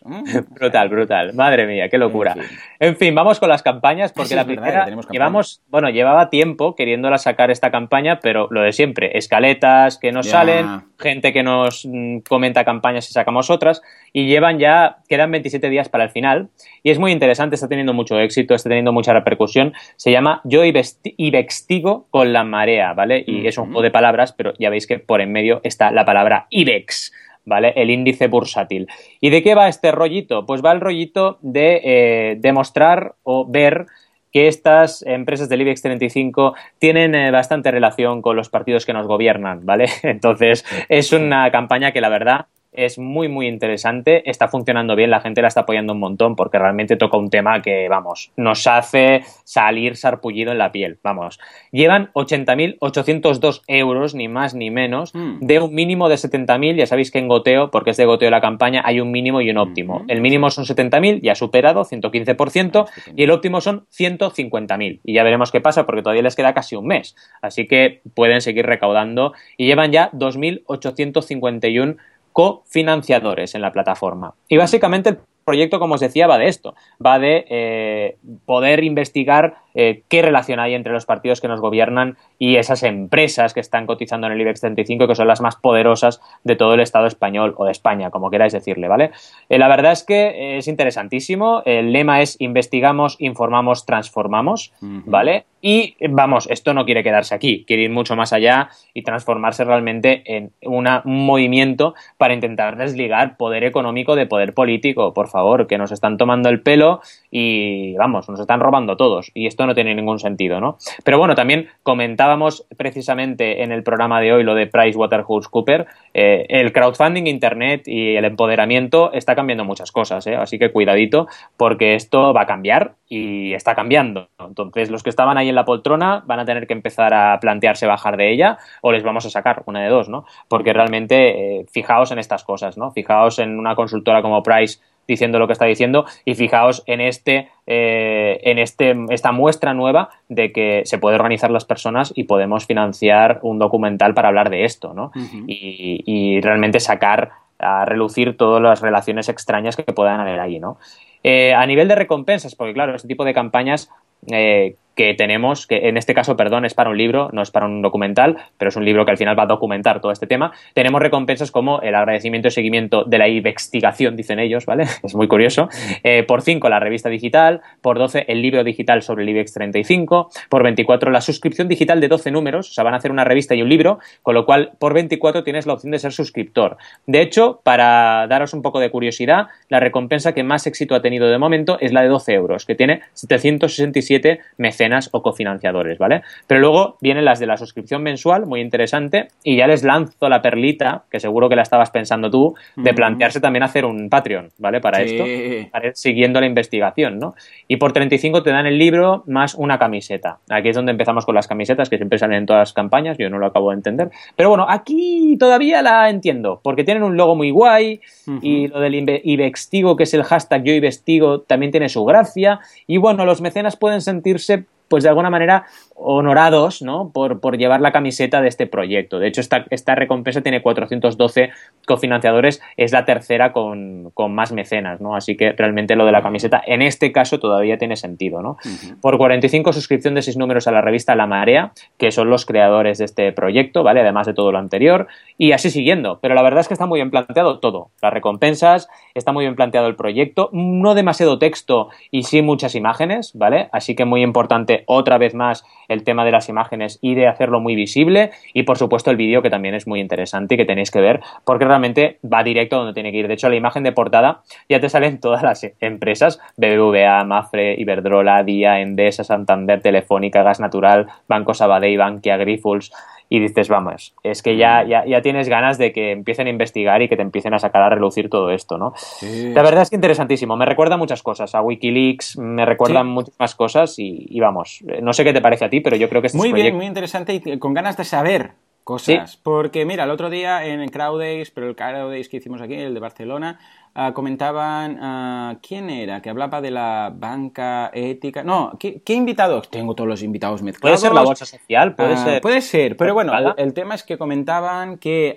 Brutal, 0.50 0.90
brutal. 0.90 1.34
Madre 1.34 1.66
mía, 1.66 1.90
qué 1.90 1.98
locura. 1.98 2.36
En 2.80 2.96
fin, 2.96 3.16
vamos 3.16 3.40
con 3.40 3.50
las 3.50 3.64
campañas 3.64 4.12
porque 4.14 4.36
la 4.36 4.46
primera 4.46 4.88
llevamos, 5.10 5.62
bueno, 5.68 5.90
llevaba 5.90 6.30
tiempo 6.30 6.76
queriéndola 6.76 7.18
sacar 7.18 7.50
esta 7.52 7.72
campaña, 7.72 8.20
pero 8.22 8.48
lo 8.52 8.62
de 8.62 8.74
siempre, 8.74 9.18
escaleta 9.18 9.69
que 10.00 10.12
nos 10.12 10.28
salen, 10.28 10.84
gente 10.98 11.34
que 11.34 11.44
nos 11.44 11.86
mm, 11.86 12.20
comenta 12.28 12.66
campañas 12.66 13.10
y 13.10 13.14
sacamos 13.14 13.50
otras, 13.50 13.82
y 14.14 14.28
llevan 14.28 14.60
ya, 14.60 14.98
quedan 15.08 15.32
27 15.32 15.70
días 15.70 15.90
para 15.90 16.04
el 16.04 16.10
final, 16.10 16.50
y 16.84 16.92
es 16.92 17.00
muy 17.00 17.12
interesante, 17.12 17.56
está 17.56 17.68
teniendo 17.68 17.94
mucho 17.94 18.20
éxito, 18.20 18.56
está 18.56 18.70
teniendo 18.70 18.92
mucha 18.92 19.14
repercusión, 19.14 19.74
se 19.96 20.12
llama 20.12 20.42
Yo 20.44 20.64
Ibextigo 20.66 22.08
con 22.10 22.34
la 22.34 22.44
marea, 22.44 22.94
¿vale? 22.94 23.24
Y 23.26 23.48
es 23.48 23.58
un 23.58 23.66
juego 23.66 23.82
de 23.82 23.92
palabras, 23.92 24.34
pero 24.34 24.54
ya 24.60 24.70
veis 24.70 24.88
que 24.88 25.00
por 25.00 25.22
en 25.22 25.32
medio 25.32 25.62
está 25.64 25.92
la 25.92 26.06
palabra 26.06 26.48
Ibex. 26.50 27.14
¿Vale? 27.46 27.74
El 27.76 27.90
índice 27.90 28.28
bursátil. 28.28 28.86
¿Y 29.20 29.32
de 29.32 29.42
qué 29.42 29.56
va 29.56 29.70
este 29.70 29.92
rollito? 29.92 30.46
Pues 30.46 30.64
va 30.64 30.72
el 30.72 30.82
rollito 30.82 31.40
de 31.42 31.82
eh, 31.84 32.36
demostrar 32.38 33.16
o 33.24 33.50
ver 33.50 33.88
que 34.32 34.48
estas 34.48 35.04
empresas 35.04 35.50
del 35.50 35.62
IBEX 35.62 35.82
35 35.82 36.56
tienen 36.78 37.16
eh, 37.16 37.32
bastante 37.32 37.72
relación 37.72 38.22
con 38.22 38.36
los 38.36 38.50
partidos 38.50 38.86
que 38.86 38.94
nos 38.94 39.08
gobiernan, 39.08 39.66
¿vale? 39.66 39.88
Entonces, 40.04 40.66
es 40.88 41.12
una 41.14 41.50
campaña 41.52 41.92
que 41.92 42.02
la 42.02 42.10
verdad 42.10 42.46
es 42.72 43.00
muy, 43.00 43.28
muy 43.28 43.48
interesante, 43.48 44.30
está 44.30 44.48
funcionando 44.48 44.96
bien, 44.96 45.10
la 45.10 45.22
gente 45.22 45.42
la 45.42 45.48
está 45.48 45.62
apoyando 45.62 45.94
un 45.94 46.00
montón 46.00 46.36
porque 46.36 46.60
realmente 46.60 46.98
toca 46.98 47.18
un 47.18 47.30
tema 47.30 47.62
que, 47.62 47.88
vamos, 47.90 48.32
nos 48.38 48.68
hace 48.68 49.24
salir 49.44 49.96
sarpullido 49.96 50.52
en 50.52 50.60
la 50.60 50.72
piel, 50.72 51.00
vamos. 51.04 51.40
Llevan 51.72 52.12
80.802 52.14 53.62
euros, 53.68 54.14
ni 54.14 54.28
más 54.28 54.54
ni 54.54 54.70
menos, 54.70 55.16
mm. 55.16 55.40
de 55.40 55.60
un 55.60 55.74
mínimo 55.74 56.10
de 56.10 56.16
70.000, 56.16 56.76
ya 56.76 56.86
sabéis 56.86 57.12
que 57.12 57.20
en 57.20 57.28
goteo, 57.28 57.72
porque 57.72 57.92
es 57.92 57.98
de 57.98 58.06
goteo 58.06 58.30
la 58.30 58.42
campaña, 58.42 58.82
hay 58.86 59.00
un 59.00 59.12
mínimo 59.12 59.42
y 59.42 59.50
un 59.50 59.58
óptimo. 59.58 60.06
El 60.08 60.22
mínimo 60.22 60.52
son 60.52 60.66
70.000, 60.66 61.22
ya 61.22 61.36
superado, 61.36 61.86
115%, 61.86 62.88
y 63.16 63.24
el 63.24 63.32
óptimo 63.32 63.62
son 63.62 63.88
150.000. 63.98 65.00
Y 65.04 65.14
ya 65.14 65.24
veremos 65.24 65.52
qué 65.52 65.60
pasa 65.60 65.86
porque 65.86 66.04
todavía 66.04 66.24
les 66.24 66.36
queda 66.36 66.54
casi 66.54 66.76
un 66.76 66.86
mes. 66.86 67.16
Así 67.42 67.66
que 67.68 68.02
pueden 68.14 68.42
seguir 68.42 68.66
recaudando 68.66 69.34
y 69.58 69.66
llevan 69.66 69.92
ya 69.92 70.12
2.851 70.12 71.98
cofinanciadores 72.40 73.54
en 73.54 73.62
la 73.62 73.74
plataforma. 73.74 74.34
Y 74.48 74.56
básicamente 74.56 75.10
el 75.10 75.18
proyecto, 75.44 75.78
como 75.78 75.96
os 75.96 76.00
decía, 76.00 76.26
va 76.26 76.38
de 76.38 76.48
esto, 76.48 76.74
va 77.06 77.20
de 77.20 77.46
eh, 77.50 78.18
poder 78.46 78.82
investigar 78.86 79.56
eh, 79.74 80.04
qué 80.08 80.22
relación 80.22 80.62
hay 80.62 80.74
entre 80.74 80.94
los 80.94 81.06
partidos 81.06 81.42
que 81.42 81.50
nos 81.50 81.60
gobiernan 81.60 82.16
y 82.38 82.56
esas 82.56 82.84
empresas 82.84 83.54
que 83.54 83.60
están 83.60 83.86
cotizando 83.86 84.28
en 84.28 84.34
el 84.34 84.42
IBEX 84.42 84.62
35, 84.62 85.06
que 85.06 85.16
son 85.16 85.28
las 85.28 85.42
más 85.42 85.58
poderosas 85.58 86.22
de 86.46 86.56
todo 86.56 86.76
el 86.76 86.80
Estado 86.80 87.08
español 87.08 87.56
o 87.58 87.66
de 87.66 87.72
España, 87.72 88.10
como 88.10 88.30
queráis 88.30 88.54
decirle, 88.54 88.88
¿vale? 88.88 89.12
Eh, 89.50 89.58
la 89.58 89.68
verdad 89.68 89.92
es 89.92 90.04
que 90.06 90.60
es 90.60 90.70
interesantísimo. 90.70 91.62
El 91.66 91.92
lema 91.92 92.22
es 92.22 92.40
investigamos, 92.40 93.18
informamos, 93.20 93.86
transformamos, 93.86 94.72
¿vale? 94.80 95.46
Y 95.62 95.96
vamos, 96.10 96.48
esto 96.50 96.74
no 96.74 96.86
quiere 96.86 97.04
quedarse 97.04 97.36
aquí, 97.36 97.66
quiere 97.66 97.84
ir 97.84 97.92
mucho 97.92 98.16
más 98.16 98.34
allá 98.34 98.70
y 98.94 99.04
transformarse 99.04 99.64
realmente 99.64 100.24
en 100.26 100.52
un 100.64 100.88
movimiento 101.04 101.96
para 102.18 102.34
intentar 102.34 102.78
desligar 102.78 103.38
poder 103.38 103.64
económico 103.64 104.16
de 104.16 104.26
poder 104.26 104.54
político, 104.54 105.14
por 105.14 105.28
favor, 105.28 105.68
que 105.68 105.78
nos 105.78 105.92
están 105.92 106.18
tomando 106.18 106.50
el 106.50 106.62
pelo 106.62 107.02
y 107.30 107.96
vamos, 107.96 108.30
nos 108.30 108.40
están 108.40 108.60
robando 108.60 108.98
todos. 108.98 109.32
Y 109.34 109.48
esto 109.48 109.66
no 109.66 109.76
tiene 109.76 109.96
ningún 109.96 110.20
sentido, 110.20 110.60
¿no? 110.60 110.78
Pero 111.04 111.18
bueno, 111.18 111.36
también 111.36 111.68
comentábamos 111.84 112.66
precisamente 112.78 113.64
en 113.64 113.72
el 113.72 113.84
programa 113.84 114.22
de 114.22 114.34
hoy 114.34 114.44
lo 114.44 114.56
de 114.56 114.68
PricewaterhouseCoopers, 114.68 115.86
eh, 116.14 116.46
el 116.50 116.72
crowdfunding, 116.72 117.28
Internet 117.28 117.88
y 117.88 118.16
el 118.16 118.26
empoderamiento 118.26 119.12
está 119.14 119.36
cambiando 119.36 119.66
muchas 119.66 119.92
cosas, 119.92 120.26
¿eh? 120.28 120.36
así 120.36 120.58
que 120.58 120.72
cuidadito 120.72 121.28
porque 121.58 121.96
esto 121.96 122.34
va 122.34 122.42
a 122.42 122.46
cambiar 122.46 122.94
y 123.08 123.54
está 123.54 123.76
cambiando. 123.76 124.30
Entonces, 124.40 124.90
los 124.92 125.04
que 125.04 125.10
estaban 125.10 125.38
ahí 125.38 125.49
en 125.50 125.56
la 125.56 125.66
poltrona 125.66 126.24
van 126.26 126.40
a 126.40 126.46
tener 126.46 126.68
que 126.68 126.74
empezar 126.74 127.14
a 127.14 127.40
plantearse 127.40 127.88
bajar 127.88 128.18
de 128.18 128.32
ella 128.32 128.58
o 128.82 128.92
les 128.92 129.04
vamos 129.04 129.26
a 129.26 129.30
sacar 129.30 129.64
una 129.66 129.82
de 129.82 129.90
dos, 129.90 130.10
¿no? 130.10 130.26
Porque 130.48 130.74
realmente, 130.74 131.60
eh, 131.60 131.66
fijaos 131.72 132.12
en 132.12 132.20
estas 132.20 132.44
cosas, 132.44 132.78
¿no? 132.78 132.92
Fijaos 132.92 133.40
en 133.40 133.60
una 133.60 133.76
consultora 133.76 134.22
como 134.22 134.44
Price 134.44 134.80
diciendo 135.10 135.40
lo 135.40 135.48
que 135.48 135.54
está 135.54 135.66
diciendo 135.66 136.06
y 136.24 136.36
fijaos 136.36 136.84
en 136.86 137.02
este 137.02 137.50
eh, 137.66 138.40
en 138.44 138.60
este 138.60 138.96
esta 139.10 139.32
muestra 139.32 139.74
nueva 139.74 140.10
de 140.30 140.52
que 140.54 140.84
se 140.86 141.00
puede 141.00 141.16
organizar 141.16 141.50
las 141.50 141.66
personas 141.66 142.14
y 142.16 142.26
podemos 142.26 142.66
financiar 142.68 143.40
un 143.42 143.58
documental 143.58 144.14
para 144.14 144.30
hablar 144.30 144.50
de 144.50 144.66
esto 144.66 144.94
¿no? 144.94 145.12
y, 145.48 146.40
realmente 146.42 146.80
sacar 146.80 147.32
a 147.58 147.84
relucir 147.86 148.38
todas 148.38 148.62
las 148.62 148.82
relaciones 148.82 149.28
extrañas 149.28 149.76
que 149.76 149.84
puedan 149.84 150.20
haber 150.20 150.40
ahí 150.40 150.60
¿no? 150.60 150.78
Eh, 151.24 151.54
a 151.54 151.66
nivel 151.66 151.88
de 151.88 151.96
recompensas 151.96 152.56
porque 152.56 152.74
claro 152.74 152.96
este 152.96 153.08
tipo 153.08 153.26
de 153.26 153.34
campañas 153.34 153.90
eh, 154.32 154.76
que 155.00 155.14
tenemos, 155.14 155.66
que 155.66 155.88
en 155.88 155.96
este 155.96 156.14
caso, 156.14 156.36
perdón, 156.36 156.66
es 156.66 156.74
para 156.74 156.90
un 156.90 156.98
libro, 156.98 157.30
no 157.32 157.42
es 157.42 157.52
para 157.52 157.68
un 157.68 157.82
documental, 157.82 158.36
pero 158.58 158.68
es 158.68 158.76
un 158.76 158.84
libro 158.84 159.06
que 159.06 159.12
al 159.12 159.18
final 159.18 159.40
va 159.40 159.44
a 159.44 159.46
documentar 159.46 160.02
todo 160.02 160.12
este 160.12 160.28
tema. 160.28 160.52
Tenemos 160.74 161.02
recompensas 161.02 161.52
como 161.52 161.80
el 161.80 161.96
agradecimiento 161.96 162.50
y 162.50 162.52
seguimiento 162.52 163.06
de 163.06 163.18
la 163.18 163.30
investigación, 163.30 164.18
dicen 164.18 164.40
ellos, 164.40 164.66
¿vale? 164.66 164.84
Es 165.04 165.16
muy 165.16 165.30
curioso. 165.30 165.70
Eh, 166.04 166.24
por 166.24 166.42
5 166.42 166.68
la 166.68 166.82
revista 166.82 167.08
digital, 167.08 167.62
por 167.82 167.98
12 167.98 168.26
el 168.28 168.42
libro 168.42 168.62
digital 168.66 169.02
sobre 169.02 169.24
el 169.24 169.30
IBEX 169.30 169.54
35, 169.54 170.32
por 170.50 170.64
24 170.64 171.12
la 171.12 171.22
suscripción 171.22 171.70
digital 171.70 172.02
de 172.02 172.10
12 172.10 172.32
números, 172.32 172.70
o 172.70 172.74
sea, 172.74 172.84
van 172.84 172.94
a 172.94 172.98
hacer 172.98 173.12
una 173.12 173.24
revista 173.24 173.56
y 173.56 173.62
un 173.62 173.70
libro, 173.70 174.00
con 174.22 174.36
lo 174.36 174.46
cual 174.46 174.72
por 174.80 174.94
24 174.94 175.46
tienes 175.46 175.66
la 175.66 175.76
opción 175.76 175.92
de 175.92 176.00
ser 176.00 176.12
suscriptor. 176.12 176.76
De 177.08 177.22
hecho, 177.22 177.62
para 177.64 178.28
daros 178.28 178.54
un 178.54 178.62
poco 178.62 178.82
de 178.82 178.92
curiosidad, 178.92 179.48
la 179.70 179.80
recompensa 179.80 180.34
que 180.34 180.44
más 180.44 180.68
éxito 180.68 180.94
ha 180.94 181.02
tenido 181.02 181.30
de 181.30 181.38
momento 181.38 181.78
es 181.80 181.94
la 181.94 182.02
de 182.02 182.10
12 182.10 182.34
euros, 182.34 182.66
que 182.66 182.76
tiene 182.76 183.00
767 183.14 184.42
mecenas 184.58 184.89
o 185.12 185.22
cofinanciadores, 185.22 185.98
¿vale? 185.98 186.24
Pero 186.48 186.62
luego 186.62 186.98
vienen 187.02 187.26
las 187.26 187.40
de 187.40 187.46
la 187.46 187.58
suscripción 187.58 188.04
mensual, 188.04 188.46
muy 188.46 188.62
interesante, 188.62 189.30
y 189.44 189.58
ya 189.58 189.68
les 189.68 189.84
lanzo 189.84 190.30
la 190.30 190.42
perlita, 190.42 191.04
que 191.10 191.20
seguro 191.20 191.50
que 191.50 191.56
la 191.56 191.62
estabas 191.62 191.92
pensando 191.92 192.30
tú, 192.30 192.56
de 192.76 192.94
plantearse 192.94 193.40
también 193.40 193.64
hacer 193.64 193.86
un 193.86 194.10
Patreon, 194.10 194.50
¿vale? 194.58 194.82
Para 194.82 195.02
esto, 195.02 195.24
para 195.72 195.88
ir 195.88 195.96
siguiendo 195.96 196.40
la 196.40 196.46
investigación, 196.46 197.20
¿no? 197.20 197.36
Y 197.68 197.78
por 197.78 197.94
35 197.94 198.44
te 198.44 198.52
dan 198.52 198.66
el 198.66 198.78
libro 198.78 199.24
más 199.28 199.56
una 199.56 199.78
camiseta. 199.78 200.40
Aquí 200.50 200.70
es 200.70 200.76
donde 200.76 200.92
empezamos 200.92 201.26
con 201.26 201.36
las 201.36 201.48
camisetas, 201.48 201.90
que 201.90 201.98
siempre 201.98 202.18
salen 202.18 202.40
en 202.40 202.46
todas 202.46 202.62
las 202.62 202.74
campañas, 202.74 203.18
yo 203.18 203.30
no 203.30 203.38
lo 203.40 203.46
acabo 203.46 203.70
de 203.70 203.76
entender. 203.76 204.10
Pero 204.36 204.50
bueno, 204.50 204.66
aquí 204.68 205.38
todavía 205.40 205.82
la 205.82 206.10
entiendo, 206.10 206.60
porque 206.64 206.84
tienen 206.84 207.04
un 207.04 207.18
logo 207.18 207.36
muy 207.36 207.52
guay, 207.52 208.02
y 208.42 208.68
lo 208.68 208.80
del 208.80 208.96
investigo, 209.24 209.96
que 209.96 210.04
es 210.04 210.14
el 210.14 210.24
hashtag 210.24 210.64
yo 210.64 210.74
investigo, 210.74 211.42
también 211.42 211.72
tiene 211.72 211.90
su 211.90 212.06
gracia, 212.06 212.60
y 212.88 212.98
bueno, 212.98 213.26
los 213.26 213.42
mecenas 213.42 213.76
pueden 213.76 214.02
sentirse 214.02 214.66
pues 214.90 215.04
de 215.04 215.10
alguna 215.10 215.30
manera 215.30 215.66
honorados 216.02 216.82
¿no? 216.82 217.12
por, 217.12 217.40
por, 217.40 217.58
llevar 217.58 217.82
la 217.82 217.92
camiseta 217.92 218.42
de 218.42 218.48
este 218.48 218.68
proyecto. 218.68 219.20
De 219.20 219.28
hecho, 219.28 219.42
esta, 219.42 219.66
esta 219.70 219.96
recompensa 219.96 220.42
tiene 220.42 220.62
412 220.62 221.52
cofinanciadores, 221.86 222.62
es 222.78 222.92
la 222.92 223.06
tercera 223.06 223.52
con, 223.52 224.12
más 224.30 224.52
mecenas, 224.52 225.02
¿no? 225.02 225.16
Así 225.16 225.36
que 225.36 225.52
realmente 225.54 225.96
lo 225.96 226.06
de 226.06 226.12
la 226.12 226.22
camiseta 226.22 226.62
en 226.66 226.82
este 226.82 227.12
caso 227.12 227.40
todavía 227.40 227.78
tiene 227.78 227.96
sentido, 227.96 228.42
¿no? 228.42 228.58
Por 229.02 229.18
45 229.18 229.74
suscripción 229.74 230.14
de 230.16 230.22
6 230.22 230.38
números 230.38 230.68
a 230.68 230.72
la 230.72 230.82
revista 230.82 231.16
La 231.16 231.28
Marea, 231.28 231.74
que 231.98 232.12
son 232.12 232.30
los 232.30 232.46
creadores 232.46 233.00
de 233.00 233.06
este 233.06 233.32
proyecto, 233.32 233.84
¿vale? 233.84 234.02
Además 234.02 234.28
de 234.28 234.34
todo 234.34 234.52
lo 234.52 234.60
anterior, 234.60 235.08
y 235.38 235.52
así 235.52 235.70
siguiendo. 235.70 236.20
Pero 236.22 236.36
la 236.36 236.42
verdad 236.42 236.62
es 236.62 236.68
que 236.68 236.74
está 236.74 236.86
muy 236.86 237.00
bien 237.00 237.12
planteado 237.12 237.60
todo. 237.60 237.90
Las 238.02 238.14
recompensas, 238.14 238.88
está 239.16 239.32
muy 239.32 239.46
bien 239.46 239.56
planteado 239.56 239.88
el 239.88 239.96
proyecto, 239.96 240.50
no 240.54 240.96
demasiado 240.96 241.40
texto 241.40 241.90
y 242.12 242.24
sí 242.24 242.42
muchas 242.42 242.76
imágenes, 242.76 243.32
¿vale? 243.34 243.70
Así 243.72 243.96
que 243.96 244.06
muy 244.06 244.22
importante 244.22 244.84
otra 244.86 245.18
vez 245.18 245.34
más 245.34 245.66
el 245.90 246.04
tema 246.04 246.24
de 246.24 246.32
las 246.32 246.48
imágenes 246.48 247.00
y 247.02 247.16
de 247.16 247.28
hacerlo 247.28 247.60
muy 247.60 247.76
visible 247.76 248.32
y 248.54 248.64
por 248.64 248.78
supuesto 248.78 249.12
el 249.12 249.18
vídeo 249.18 249.42
que 249.42 249.50
también 249.50 249.76
es 249.76 249.88
muy 249.88 250.00
interesante 250.00 250.56
y 250.56 250.58
que 250.58 250.66
tenéis 250.66 250.92
que 250.92 251.02
ver 251.02 251.20
porque 251.44 251.66
realmente 251.66 252.20
va 252.24 252.44
directo 252.44 252.78
donde 252.78 252.94
tiene 252.94 253.12
que 253.12 253.18
ir. 253.18 253.28
De 253.28 253.34
hecho, 253.34 253.50
la 253.50 253.56
imagen 253.56 253.84
de 253.84 253.92
portada 253.92 254.42
ya 254.70 254.80
te 254.80 254.90
salen 254.90 255.20
todas 255.20 255.44
las 255.44 255.66
empresas, 255.82 256.40
BBVA, 256.58 257.24
Mafre, 257.26 257.76
Iberdrola, 257.78 258.44
Día, 258.44 258.80
Endesa, 258.80 259.24
Santander, 259.24 259.82
Telefónica, 259.82 260.44
Gas 260.44 260.60
Natural, 260.60 261.08
Banco 261.28 261.54
Sabadell, 261.54 261.98
Bankia, 261.98 262.38
Grifols, 262.38 262.92
y 263.30 263.40
dices, 263.40 263.70
vamos, 263.70 264.16
es 264.24 264.42
que 264.42 264.58
ya, 264.58 264.84
ya, 264.84 265.06
ya, 265.06 265.22
tienes 265.22 265.48
ganas 265.48 265.78
de 265.78 265.94
que 265.94 266.12
empiecen 266.12 266.48
a 266.48 266.50
investigar 266.50 267.02
y 267.04 267.08
que 267.08 267.16
te 267.16 267.22
empiecen 267.22 267.54
a 267.54 267.60
sacar 267.60 267.84
a 267.84 267.90
relucir 267.90 268.28
todo 268.28 268.50
esto, 268.50 268.80
¿no? 268.80 268.94
La 269.22 269.62
verdad 269.62 269.84
es 269.84 269.92
que 269.92 269.96
interesantísimo, 269.96 270.58
me 270.58 270.66
recuerda 270.66 270.98
muchas 270.98 271.22
cosas, 271.22 271.54
a 271.54 271.62
Wikileaks, 271.62 272.38
me 272.38 272.66
recuerdan 272.66 273.08
muchas 273.08 273.36
más 273.40 273.54
cosas 273.54 273.96
y, 274.00 274.40
vamos, 274.40 274.84
no 275.02 275.14
sé 275.14 275.24
qué 275.24 275.32
te 275.32 275.42
parece 275.42 275.66
a 275.66 275.70
ti, 275.70 275.80
pero 275.80 275.96
yo 275.96 276.10
creo 276.10 276.22
que 276.22 276.28
este 276.28 276.40
Muy 276.40 276.52
bien, 276.54 276.76
muy 276.76 276.88
interesante 276.88 277.36
y 277.36 277.60
con 277.60 277.74
ganas 277.76 277.98
de 277.98 278.04
saber 278.04 278.52
cosas. 278.84 279.38
Porque 279.38 279.86
mira, 279.86 280.06
el 280.06 280.10
otro 280.10 280.32
día 280.32 280.66
en 280.66 280.88
Crowdays, 280.90 281.52
pero 281.52 281.70
el 281.70 281.76
Crowdays 281.76 282.28
que 282.28 282.38
hicimos 282.38 282.60
aquí, 282.62 282.74
el 282.74 282.96
de 282.96 283.00
Barcelona, 283.00 283.60
Ah, 283.96 284.14
comentaban, 284.14 284.98
uh, 285.00 285.60
¿quién 285.62 285.90
era? 285.90 286.22
Que 286.22 286.30
hablaba 286.30 286.62
de 286.62 286.72
la 286.72 287.12
banca 287.14 287.90
ética. 287.94 288.44
No, 288.44 288.78
¿qué, 288.80 289.02
invitados? 289.14 289.70
Tengo 289.70 289.96
todos 289.96 290.08
los 290.08 290.24
invitados 290.24 290.62
mezclados. 290.62 291.00
Puede 291.00 291.10
ser 291.10 291.16
la 291.16 291.24
bolsa 291.24 291.46
social, 291.46 291.96
puede 291.96 292.14
ah, 292.14 292.18
ser. 292.18 292.42
Puede 292.42 292.62
ser, 292.62 292.96
pero 292.96 293.14
bueno, 293.14 293.34
el, 293.58 293.74
tema 293.74 293.96
es 293.96 294.04
que 294.04 294.18
comentaban 294.18 294.98
que 295.00 295.36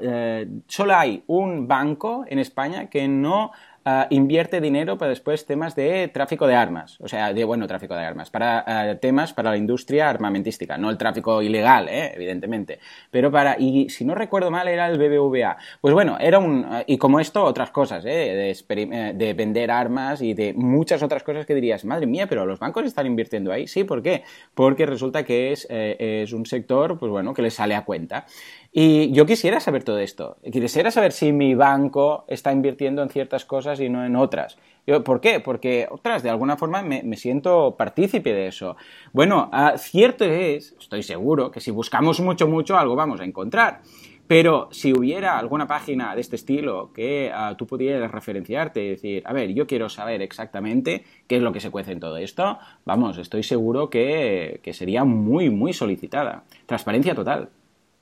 eh, 0.00 0.48
solo 0.68 0.94
hay 0.94 1.24
un 1.26 1.66
banco 1.66 2.24
en 2.28 2.38
España 2.38 2.90
que 2.90 3.08
no 3.08 3.50
ah, 3.86 4.06
invierte 4.10 4.60
dinero 4.60 4.98
para 4.98 5.08
después 5.08 5.46
temas 5.46 5.74
de 5.74 6.08
tráfico 6.08 6.46
de 6.46 6.54
armas, 6.54 6.98
o 7.00 7.08
sea, 7.08 7.32
de, 7.32 7.44
bueno, 7.44 7.66
tráfico 7.66 7.94
de 7.94 8.04
armas, 8.04 8.28
para 8.28 8.64
ah, 8.66 8.96
temas 8.96 9.32
para 9.32 9.52
la 9.52 9.56
industria 9.56 10.10
armamentística, 10.10 10.76
no 10.76 10.90
el 10.90 10.98
tráfico 10.98 11.40
ilegal, 11.40 11.88
¿eh? 11.88 12.12
evidentemente, 12.14 12.80
pero 13.10 13.30
para, 13.30 13.56
y 13.58 13.88
si 13.88 14.04
no 14.04 14.14
recuerdo 14.14 14.50
mal, 14.50 14.68
era 14.68 14.86
el 14.88 14.98
BBVA. 14.98 15.56
Pues 15.80 15.94
bueno, 15.94 16.18
era 16.20 16.38
un, 16.38 16.66
y 16.86 16.98
como 16.98 17.20
esto, 17.20 17.42
otras 17.42 17.70
cosas, 17.70 18.04
¿eh? 18.04 18.54
de, 18.68 19.14
de 19.14 19.32
vender 19.32 19.70
armas 19.70 20.20
y 20.20 20.34
de 20.34 20.52
muchas 20.52 21.02
otras 21.02 21.22
cosas 21.22 21.46
que 21.46 21.54
dirías, 21.54 21.84
madre 21.86 22.06
mía, 22.06 22.26
pero 22.26 22.44
los 22.44 22.58
bancos 22.58 22.84
están 22.84 23.06
invirtiendo 23.06 23.52
ahí, 23.52 23.66
sí, 23.66 23.84
¿por 23.84 24.02
qué? 24.02 24.24
Porque 24.54 24.84
resulta 24.84 25.24
que 25.24 25.52
es, 25.52 25.66
eh, 25.70 26.22
es 26.24 26.32
un 26.32 26.44
sector, 26.44 26.98
pues 26.98 27.10
bueno, 27.10 27.32
que 27.32 27.42
les 27.42 27.54
sale 27.54 27.74
a 27.74 27.84
cuenta. 27.84 28.26
Y 28.72 29.10
yo 29.12 29.26
quisiera 29.26 29.60
saber 29.60 29.84
todo 29.84 29.98
esto. 29.98 30.36
Quisiera 30.52 30.90
saber 30.90 31.12
si 31.12 31.32
mi 31.32 31.54
banco 31.54 32.24
está 32.28 32.52
invirtiendo 32.52 33.02
en 33.02 33.08
ciertas 33.08 33.44
cosas 33.44 33.80
y 33.80 33.88
no 33.88 34.04
en 34.04 34.16
otras. 34.16 34.58
¿Por 35.04 35.20
qué? 35.20 35.40
Porque, 35.40 35.88
otras, 35.90 36.22
de 36.22 36.30
alguna 36.30 36.56
forma 36.56 36.82
me, 36.82 37.16
siento 37.16 37.74
partícipe 37.76 38.32
de 38.32 38.46
eso. 38.46 38.76
Bueno, 39.12 39.48
ah, 39.52 39.74
cierto 39.78 40.24
es, 40.24 40.76
estoy 40.78 41.02
seguro, 41.02 41.50
que 41.50 41.60
si 41.60 41.70
buscamos 41.72 42.20
mucho, 42.20 42.46
mucho, 42.46 42.76
algo 42.76 42.94
vamos 42.94 43.20
a 43.20 43.24
encontrar. 43.24 43.80
Pero 44.28 44.68
si 44.72 44.92
hubiera 44.92 45.38
alguna 45.38 45.66
página 45.68 46.14
de 46.14 46.20
este 46.20 46.36
estilo 46.36 46.92
que 46.92 47.30
ah, 47.32 47.54
tú 47.56 47.66
pudieras 47.66 48.10
referenciarte 48.10 48.84
y 48.84 48.88
decir, 48.90 49.22
a 49.24 49.32
ver, 49.32 49.54
yo 49.54 49.66
quiero 49.66 49.88
saber 49.88 50.22
exactamente 50.22 51.04
qué 51.26 51.36
es 51.36 51.42
lo 51.42 51.52
que 51.52 51.60
se 51.60 51.70
cuece 51.70 51.92
en 51.92 52.00
todo 52.00 52.16
esto, 52.16 52.58
vamos, 52.84 53.18
estoy 53.18 53.42
seguro 53.42 53.90
que 53.90 54.60
sería 54.72 55.04
muy, 55.04 55.50
muy 55.50 55.72
solicitada. 55.72 56.44
Transparencia 56.66 57.14
total. 57.14 57.48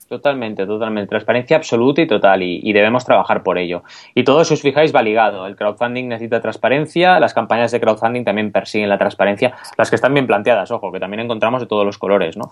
Totalmente, 0.07 0.67
totalmente. 0.67 1.09
Transparencia 1.09 1.57
absoluta 1.57 1.99
y 1.99 2.05
total 2.05 2.43
y, 2.43 2.73
debemos 2.73 3.05
trabajar 3.05 3.41
por 3.41 3.57
ello. 3.57 3.83
Y 4.13 4.23
todo, 4.23 4.45
si 4.45 4.53
os 4.53 4.61
fijáis, 4.61 4.93
va 4.93 5.01
ligado. 5.01 5.47
El 5.47 5.55
crowdfunding 5.55 6.07
necesita 6.07 6.41
transparencia, 6.41 7.19
las 7.19 7.33
campañas 7.33 7.71
de 7.71 7.79
crowdfunding 7.79 8.23
también 8.23 8.51
persiguen 8.51 8.89
la 8.89 8.99
transparencia, 8.99 9.55
las 9.77 9.89
que 9.89 9.95
están 9.95 10.13
bien 10.13 10.27
planteadas, 10.27 10.69
ojo, 10.69 10.91
que 10.91 10.99
también 10.99 11.21
encontramos 11.21 11.61
de 11.61 11.67
todos 11.67 11.85
los 11.85 11.97
colores, 11.97 12.37
¿no? 12.37 12.49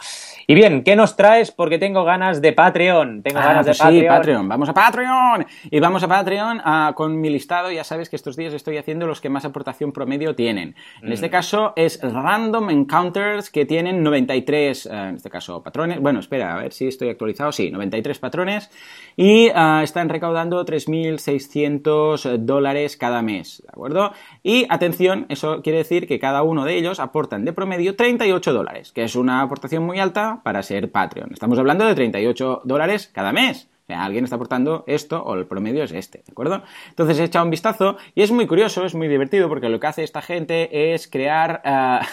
Y 0.47 0.55
bien, 0.55 0.83
¿qué 0.83 0.95
nos 0.95 1.15
traes? 1.15 1.51
Porque 1.51 1.77
tengo 1.77 2.03
ganas 2.03 2.41
de 2.41 2.53
Patreon. 2.53 3.21
Tengo 3.21 3.39
ah, 3.39 3.45
ganas 3.45 3.65
de 3.67 3.75
pues 3.75 3.93
sí, 3.93 4.03
Patreon. 4.07 4.49
Vamos 4.49 4.69
a 4.69 4.73
Patreon. 4.73 5.45
Y 5.69 5.79
vamos 5.79 6.01
a 6.03 6.07
Patreon 6.07 6.59
ah, 6.63 6.93
con 6.95 7.21
mi 7.21 7.29
listado. 7.29 7.71
Ya 7.71 7.83
sabes 7.83 8.09
que 8.09 8.15
estos 8.15 8.35
días 8.35 8.53
estoy 8.53 8.77
haciendo 8.77 9.05
los 9.05 9.21
que 9.21 9.29
más 9.29 9.45
aportación 9.45 9.91
promedio 9.91 10.33
tienen. 10.33 10.75
En 11.03 11.11
este 11.11 11.27
mm. 11.27 11.31
caso 11.31 11.73
es 11.75 11.99
Random 12.01 12.71
Encounters 12.71 13.51
que 13.51 13.65
tienen 13.65 14.01
93, 14.01 14.85
eh, 14.85 14.89
en 14.89 15.15
este 15.15 15.29
caso, 15.29 15.61
patrones. 15.61 15.99
Bueno, 15.99 16.19
espera, 16.19 16.55
a 16.55 16.57
ver 16.57 16.73
si 16.73 16.87
estoy 16.87 17.09
actualizado 17.09 17.42
sí, 17.51 17.71
93 17.71 18.19
patrones 18.19 18.69
y 19.15 19.49
ah, 19.53 19.81
están 19.83 20.09
recaudando 20.09 20.65
3.600 20.65 22.37
dólares 22.37 22.97
cada 22.97 23.21
mes, 23.21 23.61
¿de 23.63 23.69
acuerdo? 23.69 24.11
Y 24.41 24.65
atención, 24.69 25.25
eso 25.29 25.61
quiere 25.61 25.79
decir 25.79 26.07
que 26.07 26.19
cada 26.19 26.43
uno 26.43 26.65
de 26.65 26.77
ellos 26.77 26.99
aportan 26.99 27.45
de 27.45 27.53
promedio 27.53 27.95
38 27.95 28.53
dólares, 28.53 28.91
que 28.91 29.03
es 29.03 29.15
una 29.15 29.41
aportación 29.41 29.83
muy 29.83 29.99
alta 29.99 30.41
para 30.43 30.63
ser 30.63 30.91
Patreon. 30.91 31.33
Estamos 31.33 31.59
hablando 31.59 31.85
de 31.85 31.95
38 31.95 32.61
dólares 32.63 33.09
cada 33.13 33.31
mes. 33.31 33.72
Sea, 33.87 34.05
alguien 34.05 34.23
está 34.23 34.37
aportando 34.37 34.85
esto 34.87 35.21
o 35.21 35.35
el 35.35 35.45
promedio 35.45 35.83
es 35.83 35.91
este, 35.91 36.19
¿de 36.19 36.31
acuerdo? 36.31 36.63
Entonces 36.87 37.19
he 37.19 37.25
echado 37.25 37.43
un 37.43 37.51
vistazo 37.51 37.97
y 38.15 38.21
es 38.21 38.31
muy 38.31 38.47
curioso, 38.47 38.85
es 38.85 38.95
muy 38.95 39.09
divertido 39.09 39.49
porque 39.49 39.67
lo 39.67 39.79
que 39.81 39.87
hace 39.87 40.03
esta 40.03 40.21
gente 40.21 40.93
es 40.93 41.09
crear 41.09 41.61
ah, 41.65 42.07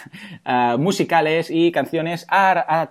ah, 0.44 0.76
musicales 0.80 1.48
y 1.48 1.70
canciones 1.70 2.26
a, 2.28 2.88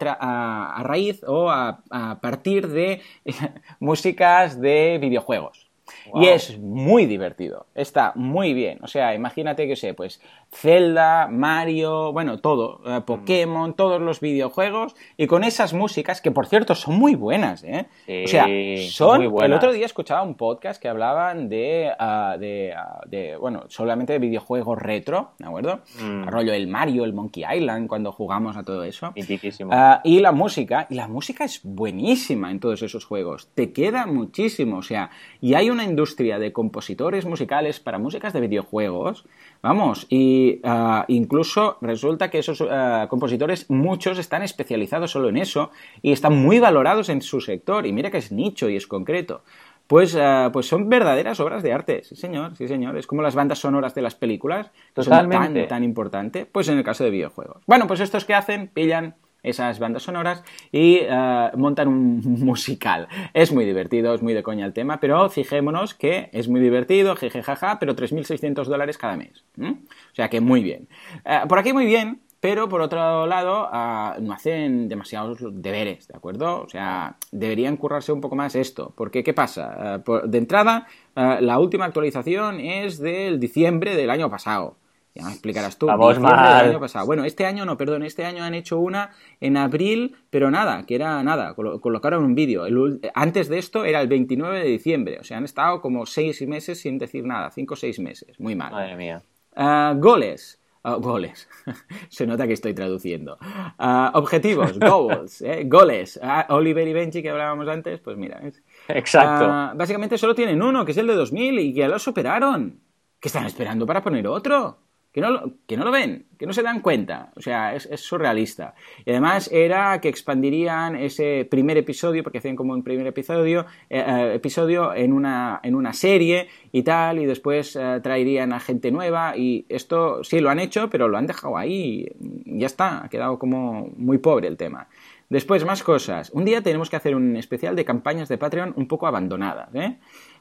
raíz 0.82 1.22
o 1.28 1.50
a, 1.50 1.84
partir 2.22 2.70
de 2.70 3.02
músicas 3.82 4.62
de 4.62 4.98
videojuegos. 5.02 5.69
Y 6.16 6.28
es 6.28 6.58
muy 6.60 7.06
divertido, 7.06 7.68
está 7.76 8.14
muy 8.16 8.54
bien. 8.54 8.80
O 8.82 8.88
sea, 8.88 9.14
imagínate 9.14 9.68
que 9.68 9.76
sé, 9.76 9.94
pues 9.94 10.22
Zelda, 10.52 11.28
Mario, 11.28 12.12
bueno, 12.12 12.40
todo, 12.40 12.82
eh, 12.86 13.02
Pokémon, 13.06 13.74
todos 13.76 14.02
los 14.02 14.20
videojuegos, 14.20 14.96
y 15.18 15.28
con 15.28 15.44
esas 15.44 15.74
músicas, 15.74 16.22
que 16.22 16.32
por 16.32 16.48
cierto 16.48 16.76
son 16.76 16.96
muy 16.96 17.16
buenas, 17.16 17.64
¿eh? 17.64 17.86
o 18.24 18.28
sea, 18.28 18.48
son... 18.90 19.22
El 19.22 19.54
otro 19.54 19.72
día 19.72 19.86
escuchaba 19.86 20.24
un 20.24 20.36
podcast 20.36 20.82
que 20.82 20.88
hablaban 20.88 21.50
de, 21.50 21.92
ah, 22.00 22.36
de, 22.40 23.38
bueno, 23.40 23.66
solamente 23.68 24.14
de 24.14 24.20
videojuegos 24.20 24.80
retro, 24.80 25.32
¿de 25.38 25.46
acuerdo? 25.46 25.82
Mm. 26.02 26.24
Rollo 26.28 26.54
el 26.54 26.68
Mario, 26.68 27.06
el 27.06 27.14
Monkey 27.14 27.44
Island, 27.58 27.88
cuando 27.88 28.12
jugamos 28.12 28.58
a 28.58 28.64
todo 28.64 28.84
eso. 28.84 29.14
Uh, 29.16 30.00
y 30.04 30.20
la 30.20 30.32
música, 30.32 30.88
y 30.90 30.96
la 30.96 31.08
música 31.08 31.44
es 31.44 31.62
buenísima 31.64 32.52
en 32.52 32.60
todos 32.60 32.82
esos 32.82 33.06
juegos, 33.06 33.50
te 33.54 33.72
queda 33.72 34.06
muchísimo, 34.06 34.78
o 34.78 34.84
sea, 34.84 35.12
y 35.42 35.54
hay 35.54 35.70
una 35.70 35.84
industria 35.84 35.99
de 36.06 36.54
compositores 36.54 37.26
musicales 37.26 37.80
para 37.80 37.98
músicas 37.98 38.34
de 38.34 38.42
videojuegos, 38.42 39.26
vamos, 39.62 40.08
y 40.10 40.60
Ah, 40.64 41.06
incluso 41.08 41.78
resulta 41.82 42.30
que 42.30 42.40
esos 42.40 42.62
ah, 42.62 43.08
compositores, 43.10 43.70
muchos 43.70 44.18
están 44.18 44.44
especializados 44.44 45.12
solo 45.12 45.30
en 45.30 45.38
eso 45.38 45.72
y 46.02 46.12
están 46.12 46.36
muy 46.36 46.60
valorados 46.60 47.10
en 47.10 47.22
su 47.22 47.42
sector. 47.42 47.86
Y 47.86 47.94
mira 47.94 48.12
que 48.12 48.18
es 48.18 48.32
nicho 48.32 48.70
y 48.70 48.76
es 48.76 48.88
concreto. 48.88 49.44
Pues, 49.88 50.16
ah, 50.16 50.52
pues 50.54 50.68
son 50.68 50.88
verdaderas 50.88 51.40
obras 51.40 51.64
de 51.64 51.74
arte, 51.74 52.04
sí 52.04 52.16
señor, 52.16 52.56
sí 52.56 52.68
señor. 52.68 52.98
Es 52.98 53.08
como 53.08 53.22
las 53.22 53.36
bandas 53.36 53.60
sonoras 53.60 53.96
de 53.96 54.04
las 54.04 54.16
películas, 54.16 54.72
que 54.94 55.04
son 55.04 55.30
tan, 55.30 55.68
tan 55.68 55.84
importante, 55.84 56.46
pues 56.46 56.68
en 56.70 56.78
el 56.78 56.84
caso 56.84 57.04
de 57.04 57.10
videojuegos. 57.10 57.64
Bueno, 57.66 57.88
pues 57.88 58.00
estos 58.00 58.26
que 58.26 58.36
hacen, 58.36 58.68
pillan 58.68 59.16
esas 59.50 59.80
bandas 59.80 60.04
sonoras 60.04 60.44
y 60.72 61.00
eh, 61.02 61.52
montan 61.56 61.88
un 61.88 62.20
musical. 62.46 63.08
Es 63.34 63.52
muy 63.52 63.66
divertido, 63.66 64.14
es 64.14 64.22
muy 64.22 64.34
de 64.34 64.44
coña 64.44 64.66
el 64.66 64.74
tema, 64.74 65.00
pero 65.00 65.30
fijémonos 65.30 65.94
que 65.94 66.30
es 66.34 66.48
muy 66.48 66.62
divertido, 66.62 67.16
jejejaja, 67.16 67.80
pero 67.80 67.96
3.600 67.96 68.66
dólares 68.66 68.98
cada 68.98 69.18
mes. 69.18 69.44
O 69.60 70.16
sea 70.16 70.30
que 70.30 70.42
muy 70.42 70.64
bien. 70.64 70.88
Eh, 71.26 71.42
por 71.48 71.60
aquí 71.60 71.74
muy 71.74 71.86
bien, 71.86 72.22
pero 72.40 72.70
por 72.70 72.82
otro 72.82 73.28
lado 73.28 73.68
ah, 73.72 74.18
no 74.22 74.34
hacen 74.34 74.88
demasiados 74.88 75.40
deberes, 75.52 76.08
¿de 76.08 76.16
acuerdo? 76.16 76.62
O 76.62 76.70
sea, 76.70 77.18
deberían 77.32 77.76
currarse 77.78 78.12
un 78.12 78.22
poco 78.22 78.36
más 78.36 78.56
esto, 78.56 78.94
porque 78.96 79.24
¿qué 79.24 79.34
pasa? 79.34 80.02
Eh, 80.08 80.22
de 80.26 80.38
entrada, 80.38 80.88
la 81.16 81.60
última 81.60 81.84
actualización 81.84 82.62
es 82.62 82.98
del 82.98 83.42
diciembre 83.42 83.98
del 83.98 84.10
año 84.10 84.30
pasado. 84.30 84.78
Ya 85.16 85.26
me 85.26 85.32
explicarás 85.32 85.78
tú. 85.78 85.90
año 85.90 86.80
pasado. 86.80 87.06
Bueno, 87.06 87.26
este 87.26 87.46
año 87.46 87.66
no, 87.66 87.78
perdón, 87.78 88.04
este 88.04 88.26
año 88.26 88.44
han 88.44 88.54
hecho 88.54 88.80
una 88.80 89.12
en 89.42 89.58
abril, 89.58 90.16
pero 90.30 90.52
nada, 90.52 90.86
que 90.86 90.96
era 90.96 91.22
nada, 91.24 91.56
colocaron 91.56 92.24
un 92.24 92.36
vídeo. 92.36 92.66
Antes 93.14 93.50
de 93.50 93.58
esto 93.58 93.86
era 93.86 94.02
el 94.02 94.08
29 94.08 94.60
de 94.60 94.66
diciembre, 94.66 95.18
o 95.20 95.24
sea, 95.24 95.38
han 95.38 95.46
estado 95.46 95.82
como 95.82 96.06
seis 96.06 96.46
meses 96.48 96.80
sin 96.80 96.98
decir 96.98 97.26
nada, 97.26 97.50
cinco 97.52 97.74
o 97.74 97.78
seis 97.78 98.00
meses, 98.00 98.40
muy 98.40 98.56
mal. 98.56 98.72
Madre 98.72 98.96
mía. 98.96 99.24
Ah, 99.56 99.94
goles. 99.98 100.60
Ah, 100.84 100.96
goles. 100.96 101.50
Se 102.10 102.26
nota 102.26 102.48
que 102.48 102.54
estoy 102.54 102.74
traduciendo. 102.74 103.38
Ah, 103.42 104.12
objetivos, 104.16 104.80
goals, 104.80 105.42
¿eh? 105.42 105.64
goles. 105.66 106.20
Oliver 106.50 106.88
y 106.88 106.94
Benji 106.94 107.22
que 107.22 107.30
hablábamos 107.30 107.68
antes, 107.68 108.00
pues 108.00 108.16
mira. 108.16 108.42
Exacto. 108.88 109.76
básicamente 109.76 110.18
solo 110.18 110.36
tienen 110.36 110.62
uno, 110.62 110.86
que 110.86 110.92
es 110.92 110.98
el 110.98 111.08
de 111.08 111.16
2000, 111.16 111.60
y 111.60 111.74
ya 111.74 111.88
lo 111.90 112.00
superaron. 112.00 112.80
¿Qué 113.20 113.28
están 113.28 113.46
esperando 113.46 113.86
para 113.86 114.02
poner 114.02 114.26
otro? 114.28 114.78
Que 115.12 115.22
no, 115.22 115.32
lo, 115.32 115.54
que 115.66 115.76
no 115.76 115.86
lo 115.86 115.92
ven, 115.92 116.28
que 116.38 116.46
no 116.46 116.54
se 116.54 116.62
dan 116.62 116.82
cuenta. 116.82 117.32
O 117.36 117.42
sea, 117.42 117.74
es, 117.76 117.88
surrealista. 118.00 118.76
Y 119.06 119.12
además 119.12 119.50
era 119.52 120.00
que 120.02 120.10
expandirían 120.10 120.96
ese 120.96 121.48
primer 121.50 121.78
episodio, 121.78 122.24
porque 122.24 122.38
hacían 122.38 122.56
como 122.56 122.74
un 122.74 122.84
primer 122.84 123.08
episodio, 123.08 123.66
eh, 123.90 124.04
eh, 124.06 124.34
episodio 124.36 124.94
en 124.94 125.14
una, 125.14 125.60
en 125.64 125.76
una 125.76 125.94
serie 125.94 126.48
y 126.72 126.84
tal, 126.84 127.20
y 127.20 127.26
después 127.26 127.76
eh, 127.76 128.00
traerían 128.04 128.54
a 128.54 128.60
gente 128.60 128.92
nueva. 128.92 129.36
Y 129.36 129.66
esto 129.70 130.24
sí 130.24 130.40
lo 130.40 130.50
han 130.50 130.60
hecho, 130.60 130.90
pero 130.90 131.08
lo 131.08 131.18
han 131.18 131.28
dejado 131.28 131.58
ahí. 131.58 132.08
Ya 132.46 132.68
está, 132.68 133.04
ha 133.04 133.10
quedado 133.10 133.40
como 133.40 133.90
muy 133.98 134.20
pobre 134.20 134.48
el 134.48 134.58
tema. 134.58 134.88
Después, 135.30 135.64
más 135.64 135.84
cosas. 135.84 136.32
Un 136.32 136.44
día 136.44 136.64
tenemos 136.64 136.90
que 136.90 136.96
hacer 136.96 137.16
un 137.16 137.36
especial 137.36 137.76
de 137.76 137.86
campañas 137.86 138.30
de 138.30 138.40
Patreon 138.40 138.74
un 138.76 138.88
poco 138.88 139.06
abandonadas, 139.06 139.70
¿eh? 139.76 140.00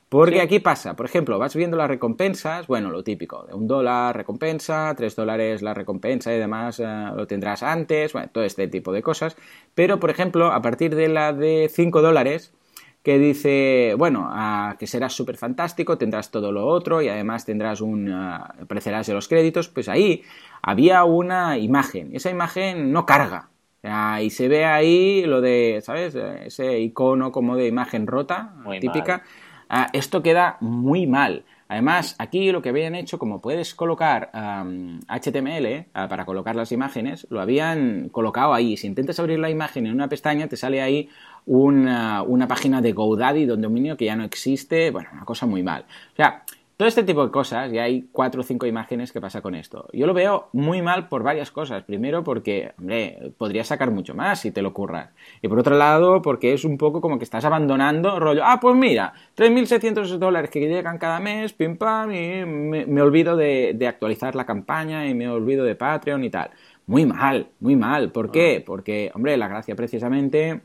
Porque 0.08 0.40
aquí 0.40 0.58
pasa, 0.58 0.96
por 0.96 1.04
ejemplo, 1.04 1.38
vas 1.38 1.54
viendo 1.54 1.76
las 1.76 1.88
recompensas, 1.88 2.66
bueno, 2.66 2.90
lo 2.90 3.04
típico, 3.04 3.44
de 3.46 3.54
un 3.54 3.66
dólar 3.66 4.16
recompensa, 4.16 4.94
tres 4.96 5.14
dólares 5.14 5.60
la 5.60 5.74
recompensa 5.74 6.34
y 6.34 6.38
demás 6.38 6.80
eh, 6.80 6.84
lo 7.14 7.26
tendrás 7.26 7.62
antes, 7.62 8.14
bueno, 8.14 8.30
todo 8.32 8.44
este 8.44 8.68
tipo 8.68 8.90
de 8.92 9.02
cosas. 9.02 9.36
Pero, 9.74 10.00
por 10.00 10.08
ejemplo, 10.08 10.46
a 10.46 10.62
partir 10.62 10.94
de 10.94 11.08
la 11.08 11.34
de 11.34 11.70
cinco 11.70 12.00
dólares, 12.00 12.54
que 13.02 13.18
dice, 13.18 13.94
bueno, 13.98 14.30
que 14.78 14.86
serás 14.86 15.12
súper 15.12 15.36
fantástico, 15.36 15.98
tendrás 15.98 16.30
todo 16.30 16.52
lo 16.52 16.66
otro 16.66 17.00
y 17.00 17.08
además 17.08 17.44
tendrás 17.44 17.80
un, 17.80 18.10
aparecerás 18.10 19.08
en 19.08 19.14
los 19.14 19.28
créditos, 19.28 19.68
pues 19.68 19.88
ahí 19.88 20.22
había 20.62 21.04
una 21.04 21.58
imagen, 21.58 22.14
esa 22.14 22.30
imagen 22.30 22.92
no 22.92 23.06
carga. 23.06 23.50
y 24.20 24.30
se 24.30 24.48
ve 24.48 24.64
ahí 24.64 25.24
lo 25.24 25.40
de, 25.40 25.80
¿sabes? 25.82 26.14
Ese 26.14 26.80
icono 26.80 27.30
como 27.30 27.56
de 27.56 27.66
imagen 27.66 28.06
rota, 28.06 28.54
típica. 28.80 29.22
Ah, 29.68 29.88
esto 29.92 30.22
queda 30.22 30.56
muy 30.60 31.06
mal. 31.06 31.44
Además, 31.68 32.16
aquí 32.18 32.50
lo 32.50 32.62
que 32.62 32.70
habían 32.70 32.94
hecho, 32.94 33.18
como 33.18 33.42
puedes 33.42 33.74
colocar 33.74 34.30
HTML 34.32 35.86
ah, 35.92 36.08
para 36.08 36.24
colocar 36.24 36.56
las 36.56 36.72
imágenes, 36.72 37.26
lo 37.28 37.42
habían 37.42 38.08
colocado 38.08 38.54
ahí. 38.54 38.78
Si 38.78 38.86
intentas 38.86 39.20
abrir 39.20 39.38
la 39.38 39.50
imagen 39.50 39.86
en 39.86 39.92
una 39.92 40.08
pestaña, 40.08 40.48
te 40.48 40.56
sale 40.56 40.80
ahí 40.80 41.10
una, 41.44 42.24
página 42.48 42.80
de 42.80 42.92
GoDaddy, 42.92 43.44
de 43.44 43.52
un 43.52 43.60
dominio 43.60 43.98
que 43.98 44.06
ya 44.06 44.16
no 44.16 44.24
existe. 44.24 44.90
Bueno, 44.90 45.10
una 45.12 45.26
cosa 45.26 45.44
muy 45.44 45.62
mal. 45.62 45.84
Todo 46.78 46.86
este 46.86 47.02
tipo 47.02 47.24
de 47.24 47.32
cosas, 47.32 47.72
y 47.72 47.78
hay 47.78 48.08
cuatro 48.12 48.42
o 48.42 48.44
cinco 48.44 48.64
imágenes 48.64 49.10
que 49.10 49.20
pasa 49.20 49.42
con 49.42 49.56
esto. 49.56 49.88
Yo 49.92 50.06
lo 50.06 50.14
veo 50.14 50.48
muy 50.52 50.80
mal 50.80 51.08
por 51.08 51.24
varias 51.24 51.50
cosas. 51.50 51.82
Primero 51.82 52.22
porque, 52.22 52.70
hombre, 52.78 53.32
podrías 53.36 53.66
sacar 53.66 53.90
mucho 53.90 54.14
más 54.14 54.42
si 54.42 54.52
te 54.52 54.62
lo 54.62 54.72
curras. 54.72 55.10
Y 55.42 55.48
por 55.48 55.58
otro 55.58 55.76
lado, 55.76 56.22
porque 56.22 56.52
es 56.52 56.64
un 56.64 56.78
poco 56.78 57.00
como 57.00 57.18
que 57.18 57.24
estás 57.24 57.44
abandonando 57.44 58.20
rollo, 58.20 58.42
ah, 58.44 58.60
pues 58.60 58.76
mira, 58.76 59.12
3.600 59.36 60.18
dólares 60.18 60.50
que 60.50 60.60
llegan 60.60 60.98
cada 60.98 61.18
mes, 61.18 61.52
pim 61.52 61.76
pam, 61.76 62.12
y 62.12 62.44
me, 62.44 63.02
olvido 63.02 63.36
de, 63.36 63.72
de 63.74 63.88
actualizar 63.88 64.36
la 64.36 64.46
campaña 64.46 65.08
y 65.08 65.14
me 65.14 65.28
olvido 65.28 65.64
de 65.64 65.74
Patreon 65.74 66.22
y 66.22 66.30
tal. 66.30 66.50
Muy 66.86 67.06
mal, 67.06 67.48
muy 67.58 67.74
mal. 67.74 68.12
¿Por 68.12 68.30
qué? 68.30 68.58
Ah. 68.60 68.64
Porque, 68.64 69.10
hombre, 69.16 69.36
la 69.36 69.48
gracia 69.48 69.74
precisamente 69.74 70.60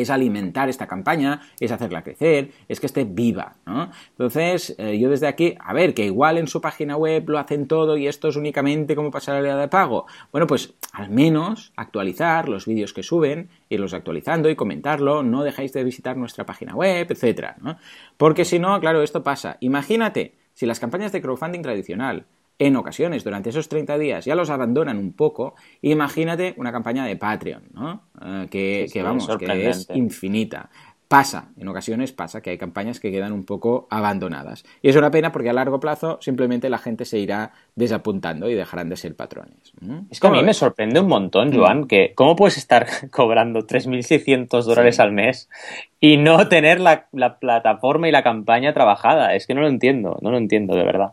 es 0.00 0.10
alimentar 0.10 0.68
esta 0.68 0.86
campaña, 0.86 1.42
es 1.60 1.70
hacerla 1.70 2.02
crecer, 2.02 2.50
es 2.68 2.80
que 2.80 2.86
esté 2.86 3.04
viva, 3.04 3.56
¿no? 3.66 3.90
Entonces, 4.10 4.74
eh, 4.78 4.98
yo 4.98 5.10
desde 5.10 5.26
aquí, 5.26 5.54
a 5.60 5.72
ver, 5.72 5.94
que 5.94 6.06
igual 6.06 6.38
en 6.38 6.48
su 6.48 6.60
página 6.60 6.96
web 6.96 7.28
lo 7.28 7.38
hacen 7.38 7.68
todo 7.68 7.96
y 7.96 8.08
esto 8.08 8.28
es 8.28 8.36
únicamente 8.36 8.96
como 8.96 9.10
pasarela 9.10 9.56
de 9.56 9.68
pago. 9.68 10.06
Bueno, 10.30 10.46
pues 10.46 10.74
al 10.92 11.10
menos 11.10 11.72
actualizar 11.76 12.48
los 12.48 12.66
vídeos 12.66 12.92
que 12.92 13.02
suben, 13.02 13.50
irlos 13.68 13.94
actualizando 13.94 14.48
y 14.48 14.56
comentarlo, 14.56 15.22
no 15.22 15.44
dejáis 15.44 15.72
de 15.72 15.84
visitar 15.84 16.16
nuestra 16.16 16.46
página 16.46 16.74
web, 16.74 17.06
etcétera, 17.10 17.56
¿no? 17.60 17.76
Porque 18.16 18.44
si 18.44 18.58
no, 18.58 18.78
claro, 18.80 19.02
esto 19.02 19.22
pasa. 19.22 19.56
Imagínate 19.60 20.34
si 20.54 20.66
las 20.66 20.80
campañas 20.80 21.12
de 21.12 21.22
crowdfunding 21.22 21.62
tradicional 21.62 22.26
en 22.66 22.76
ocasiones 22.76 23.24
durante 23.24 23.50
esos 23.50 23.68
30 23.68 23.98
días 23.98 24.24
ya 24.24 24.34
los 24.34 24.48
abandonan 24.50 24.96
un 24.96 25.12
poco, 25.12 25.54
imagínate 25.80 26.54
una 26.56 26.70
campaña 26.70 27.04
de 27.04 27.16
Patreon, 27.16 27.62
¿no? 27.74 28.02
Eh, 28.24 28.46
que, 28.92 29.02
vamos, 29.02 29.28
que 29.36 29.68
es 29.68 29.88
infinita. 29.94 30.70
Pasa, 31.08 31.50
en 31.58 31.68
ocasiones 31.68 32.12
pasa 32.12 32.40
que 32.40 32.50
hay 32.50 32.56
campañas 32.56 32.98
que 32.98 33.10
quedan 33.10 33.32
un 33.32 33.44
poco 33.44 33.86
abandonadas. 33.90 34.64
Y 34.80 34.88
es 34.88 34.96
una 34.96 35.10
pena 35.10 35.30
porque 35.30 35.50
a 35.50 35.52
largo 35.52 35.78
plazo 35.78 36.16
simplemente 36.22 36.70
la 36.70 36.78
gente 36.78 37.04
se 37.04 37.18
irá 37.18 37.52
desapuntando 37.74 38.48
y 38.48 38.54
dejarán 38.54 38.88
de 38.88 38.96
ser 38.96 39.14
patrones. 39.14 39.74
Es 40.08 40.20
que 40.20 40.26
a 40.28 40.30
mí 40.30 40.42
me 40.42 40.54
sorprende 40.54 41.00
un 41.00 41.08
montón, 41.08 41.50
mm. 41.50 41.54
Joan, 41.54 41.86
que 41.86 42.12
cómo 42.14 42.34
puedes 42.34 42.56
estar 42.56 42.86
cobrando 43.10 43.66
3.600 43.66 44.62
dólares 44.62 45.00
al 45.00 45.12
mes 45.12 45.50
y 46.00 46.16
no 46.16 46.48
tener 46.48 46.80
la, 46.80 47.08
la 47.12 47.38
plataforma 47.38 48.08
y 48.08 48.12
la 48.12 48.22
campaña 48.22 48.72
trabajada. 48.72 49.34
Es 49.34 49.46
que 49.46 49.52
no 49.52 49.60
lo 49.60 49.68
entiendo, 49.68 50.16
no 50.22 50.30
lo 50.30 50.38
entiendo 50.38 50.74
de 50.76 50.84
verdad. 50.84 51.12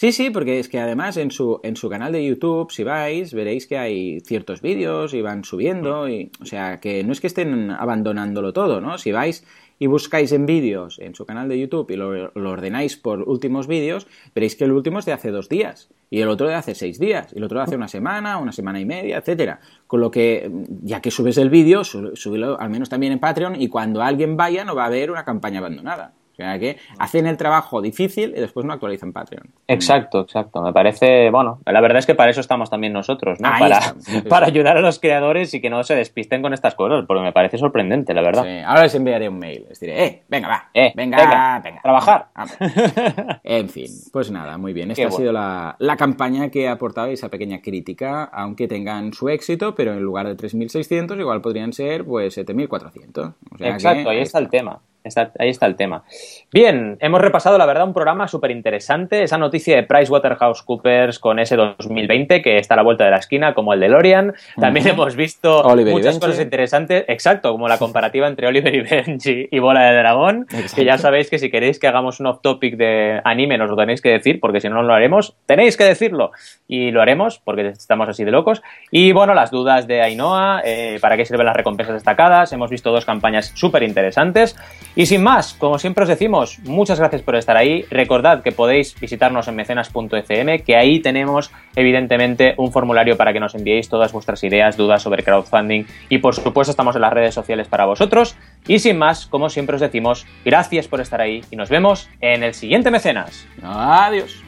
Sí, 0.00 0.12
sí, 0.12 0.30
porque 0.30 0.60
es 0.60 0.68
que 0.68 0.78
además 0.78 1.16
en 1.16 1.32
su, 1.32 1.58
en 1.64 1.74
su 1.74 1.88
canal 1.88 2.12
de 2.12 2.24
YouTube, 2.24 2.70
si 2.70 2.84
vais, 2.84 3.34
veréis 3.34 3.66
que 3.66 3.78
hay 3.78 4.20
ciertos 4.20 4.62
vídeos 4.62 5.12
y 5.12 5.22
van 5.22 5.42
subiendo, 5.42 6.08
y, 6.08 6.30
o 6.40 6.44
sea, 6.44 6.78
que 6.78 7.02
no 7.02 7.10
es 7.10 7.20
que 7.20 7.26
estén 7.26 7.72
abandonándolo 7.72 8.52
todo, 8.52 8.80
¿no? 8.80 8.96
Si 8.96 9.10
vais 9.10 9.44
y 9.80 9.88
buscáis 9.88 10.30
en 10.30 10.46
vídeos 10.46 11.00
en 11.00 11.16
su 11.16 11.26
canal 11.26 11.48
de 11.48 11.58
YouTube 11.58 11.90
y 11.90 11.96
lo, 11.96 12.30
ordenáis 12.32 12.96
por 12.96 13.28
últimos 13.28 13.66
vídeos, 13.66 14.06
veréis 14.36 14.54
que 14.54 14.66
el 14.66 14.70
último 14.70 15.00
es 15.00 15.04
de 15.04 15.14
hace 15.14 15.32
dos 15.32 15.48
días 15.48 15.88
y 16.10 16.20
el 16.20 16.28
otro 16.28 16.46
de 16.46 16.54
hace 16.54 16.76
seis 16.76 17.00
días 17.00 17.32
y 17.32 17.38
el 17.38 17.42
otro 17.42 17.58
de 17.58 17.64
hace 17.64 17.74
una 17.74 17.88
semana, 17.88 18.38
una 18.38 18.52
semana 18.52 18.78
y 18.78 18.84
media, 18.84 19.18
etcétera. 19.18 19.58
Con 19.88 20.00
lo 20.00 20.12
que, 20.12 20.48
ya 20.80 21.00
que 21.00 21.10
subes 21.10 21.38
el 21.38 21.50
vídeo, 21.50 21.82
súbelo 21.82 22.60
al 22.60 22.70
menos 22.70 22.88
también 22.88 23.14
en 23.14 23.18
Patreon 23.18 23.60
y 23.60 23.66
cuando 23.66 24.00
alguien 24.00 24.36
vaya 24.36 24.64
no 24.64 24.76
va 24.76 24.84
a 24.84 24.86
haber 24.86 25.10
una 25.10 25.24
campaña 25.24 25.58
abandonada 25.58 26.14
que 26.38 26.78
hacen 26.98 27.26
el 27.26 27.36
trabajo 27.36 27.82
difícil 27.82 28.32
y 28.36 28.40
después 28.40 28.64
no 28.64 28.72
actualizan 28.72 29.12
Patreon. 29.12 29.50
Exacto, 29.66 30.20
exacto. 30.20 30.62
Me 30.62 30.72
parece, 30.72 31.30
bueno, 31.30 31.60
la 31.66 31.80
verdad 31.80 31.98
es 31.98 32.06
que 32.06 32.14
para 32.14 32.30
eso 32.30 32.40
estamos 32.40 32.70
también 32.70 32.92
nosotros, 32.92 33.40
¿no? 33.40 33.50
para, 33.58 33.80
para 34.28 34.46
ayudar 34.46 34.76
a 34.76 34.80
los 34.80 35.00
creadores 35.00 35.52
y 35.54 35.60
que 35.60 35.68
no 35.68 35.82
se 35.82 35.96
despisten 35.96 36.40
con 36.40 36.54
estas 36.54 36.76
cosas, 36.76 37.04
porque 37.06 37.22
me 37.22 37.32
parece 37.32 37.58
sorprendente, 37.58 38.14
la 38.14 38.22
verdad. 38.22 38.44
Sí. 38.44 38.62
Ahora 38.64 38.82
les 38.82 38.94
enviaré 38.94 39.28
un 39.28 39.38
mail, 39.38 39.66
les 39.68 39.80
diré, 39.80 40.04
eh, 40.04 40.22
venga, 40.28 40.48
va, 40.48 40.70
eh, 40.74 40.92
venga, 40.94 41.60
venga, 41.62 41.82
trabajar. 41.82 42.28
en 43.42 43.68
fin, 43.68 43.90
pues 44.12 44.30
nada, 44.30 44.56
muy 44.58 44.72
bien. 44.72 44.92
Esta 44.92 45.08
ha 45.08 45.10
sido 45.10 45.32
la, 45.32 45.74
la, 45.80 45.96
campaña 45.96 46.50
que 46.50 46.68
ha 46.68 46.72
aportado 46.72 47.08
esa 47.08 47.28
pequeña 47.28 47.60
crítica, 47.60 48.24
aunque 48.24 48.68
tengan 48.68 49.12
su 49.12 49.28
éxito, 49.28 49.74
pero 49.74 49.92
en 49.92 50.00
lugar 50.00 50.28
de 50.28 50.36
3.600 50.36 51.18
igual 51.18 51.40
podrían 51.40 51.72
ser 51.72 52.04
pues 52.04 52.38
7.400. 52.38 53.34
Exacto, 53.58 54.10
ahí 54.10 54.20
está 54.20 54.38
el 54.38 54.48
tema 54.48 54.80
ahí 55.16 55.48
está 55.48 55.66
el 55.66 55.76
tema. 55.76 56.04
Bien, 56.52 56.96
hemos 57.00 57.20
repasado, 57.20 57.58
la 57.58 57.66
verdad, 57.66 57.86
un 57.86 57.94
programa 57.94 58.28
súper 58.28 58.50
interesante. 58.50 59.22
Esa 59.22 59.38
noticia 59.38 59.76
de 59.76 59.82
PricewaterhouseCoopers 59.82 61.18
con 61.18 61.38
ese 61.38 61.56
2020 61.56 62.42
que 62.42 62.58
está 62.58 62.74
a 62.74 62.76
la 62.76 62.82
vuelta 62.82 63.04
de 63.04 63.10
la 63.10 63.18
esquina, 63.18 63.54
como 63.54 63.72
el 63.74 63.80
de 63.80 63.88
Lorian. 63.88 64.34
También 64.58 64.86
hemos 64.88 65.16
visto 65.16 65.62
muchas 65.86 66.18
cosas 66.18 66.40
interesantes, 66.40 67.04
exacto, 67.08 67.52
como 67.52 67.68
la 67.68 67.78
comparativa 67.78 68.26
entre 68.26 68.46
Oliver 68.46 68.74
y 68.74 68.80
Benji 68.80 69.48
y 69.50 69.58
Bola 69.58 69.90
de 69.90 69.98
Dragón. 69.98 70.46
Que 70.74 70.84
ya 70.84 70.98
sabéis 70.98 71.30
que 71.30 71.38
si 71.38 71.50
queréis 71.50 71.78
que 71.78 71.88
hagamos 71.88 72.20
un 72.20 72.26
off-topic 72.26 72.76
de 72.76 73.20
anime, 73.24 73.58
nos 73.58 73.70
lo 73.70 73.76
tenéis 73.76 74.00
que 74.00 74.10
decir, 74.10 74.40
porque 74.40 74.60
si 74.60 74.68
no, 74.68 74.76
no 74.76 74.82
lo 74.82 74.94
haremos. 74.94 75.36
Tenéis 75.46 75.76
que 75.76 75.84
decirlo. 75.84 76.32
Y 76.66 76.90
lo 76.90 77.02
haremos, 77.02 77.38
porque 77.38 77.68
estamos 77.68 78.08
así 78.08 78.24
de 78.24 78.30
locos. 78.30 78.62
Y 78.90 79.12
bueno, 79.12 79.34
las 79.34 79.50
dudas 79.50 79.86
de 79.86 80.02
Ainhoa, 80.02 80.62
eh, 80.64 80.98
para 81.00 81.16
qué 81.16 81.24
sirven 81.24 81.46
las 81.46 81.56
recompensas 81.56 81.94
destacadas. 81.94 82.52
Hemos 82.52 82.70
visto 82.70 82.90
dos 82.90 83.04
campañas 83.04 83.52
súper 83.54 83.82
interesantes. 83.82 84.56
Y 84.98 85.06
sin 85.06 85.22
más, 85.22 85.54
como 85.54 85.78
siempre 85.78 86.02
os 86.02 86.08
decimos, 86.08 86.58
muchas 86.64 86.98
gracias 86.98 87.22
por 87.22 87.36
estar 87.36 87.56
ahí. 87.56 87.84
Recordad 87.88 88.42
que 88.42 88.50
podéis 88.50 88.98
visitarnos 88.98 89.46
en 89.46 89.54
mecenas.fm, 89.54 90.64
que 90.64 90.74
ahí 90.74 90.98
tenemos 90.98 91.52
evidentemente 91.76 92.54
un 92.56 92.72
formulario 92.72 93.16
para 93.16 93.32
que 93.32 93.38
nos 93.38 93.54
enviéis 93.54 93.88
todas 93.88 94.10
vuestras 94.10 94.42
ideas, 94.42 94.76
dudas 94.76 95.00
sobre 95.00 95.22
crowdfunding 95.22 95.84
y 96.08 96.18
por 96.18 96.34
supuesto 96.34 96.72
estamos 96.72 96.96
en 96.96 97.02
las 97.02 97.12
redes 97.12 97.32
sociales 97.32 97.68
para 97.68 97.86
vosotros. 97.86 98.34
Y 98.66 98.80
sin 98.80 98.98
más, 98.98 99.26
como 99.26 99.50
siempre 99.50 99.76
os 99.76 99.80
decimos, 99.80 100.26
gracias 100.44 100.88
por 100.88 101.00
estar 101.00 101.20
ahí 101.20 101.42
y 101.48 101.54
nos 101.54 101.70
vemos 101.70 102.10
en 102.20 102.42
el 102.42 102.54
siguiente 102.54 102.90
mecenas. 102.90 103.46
Adiós. 103.62 104.47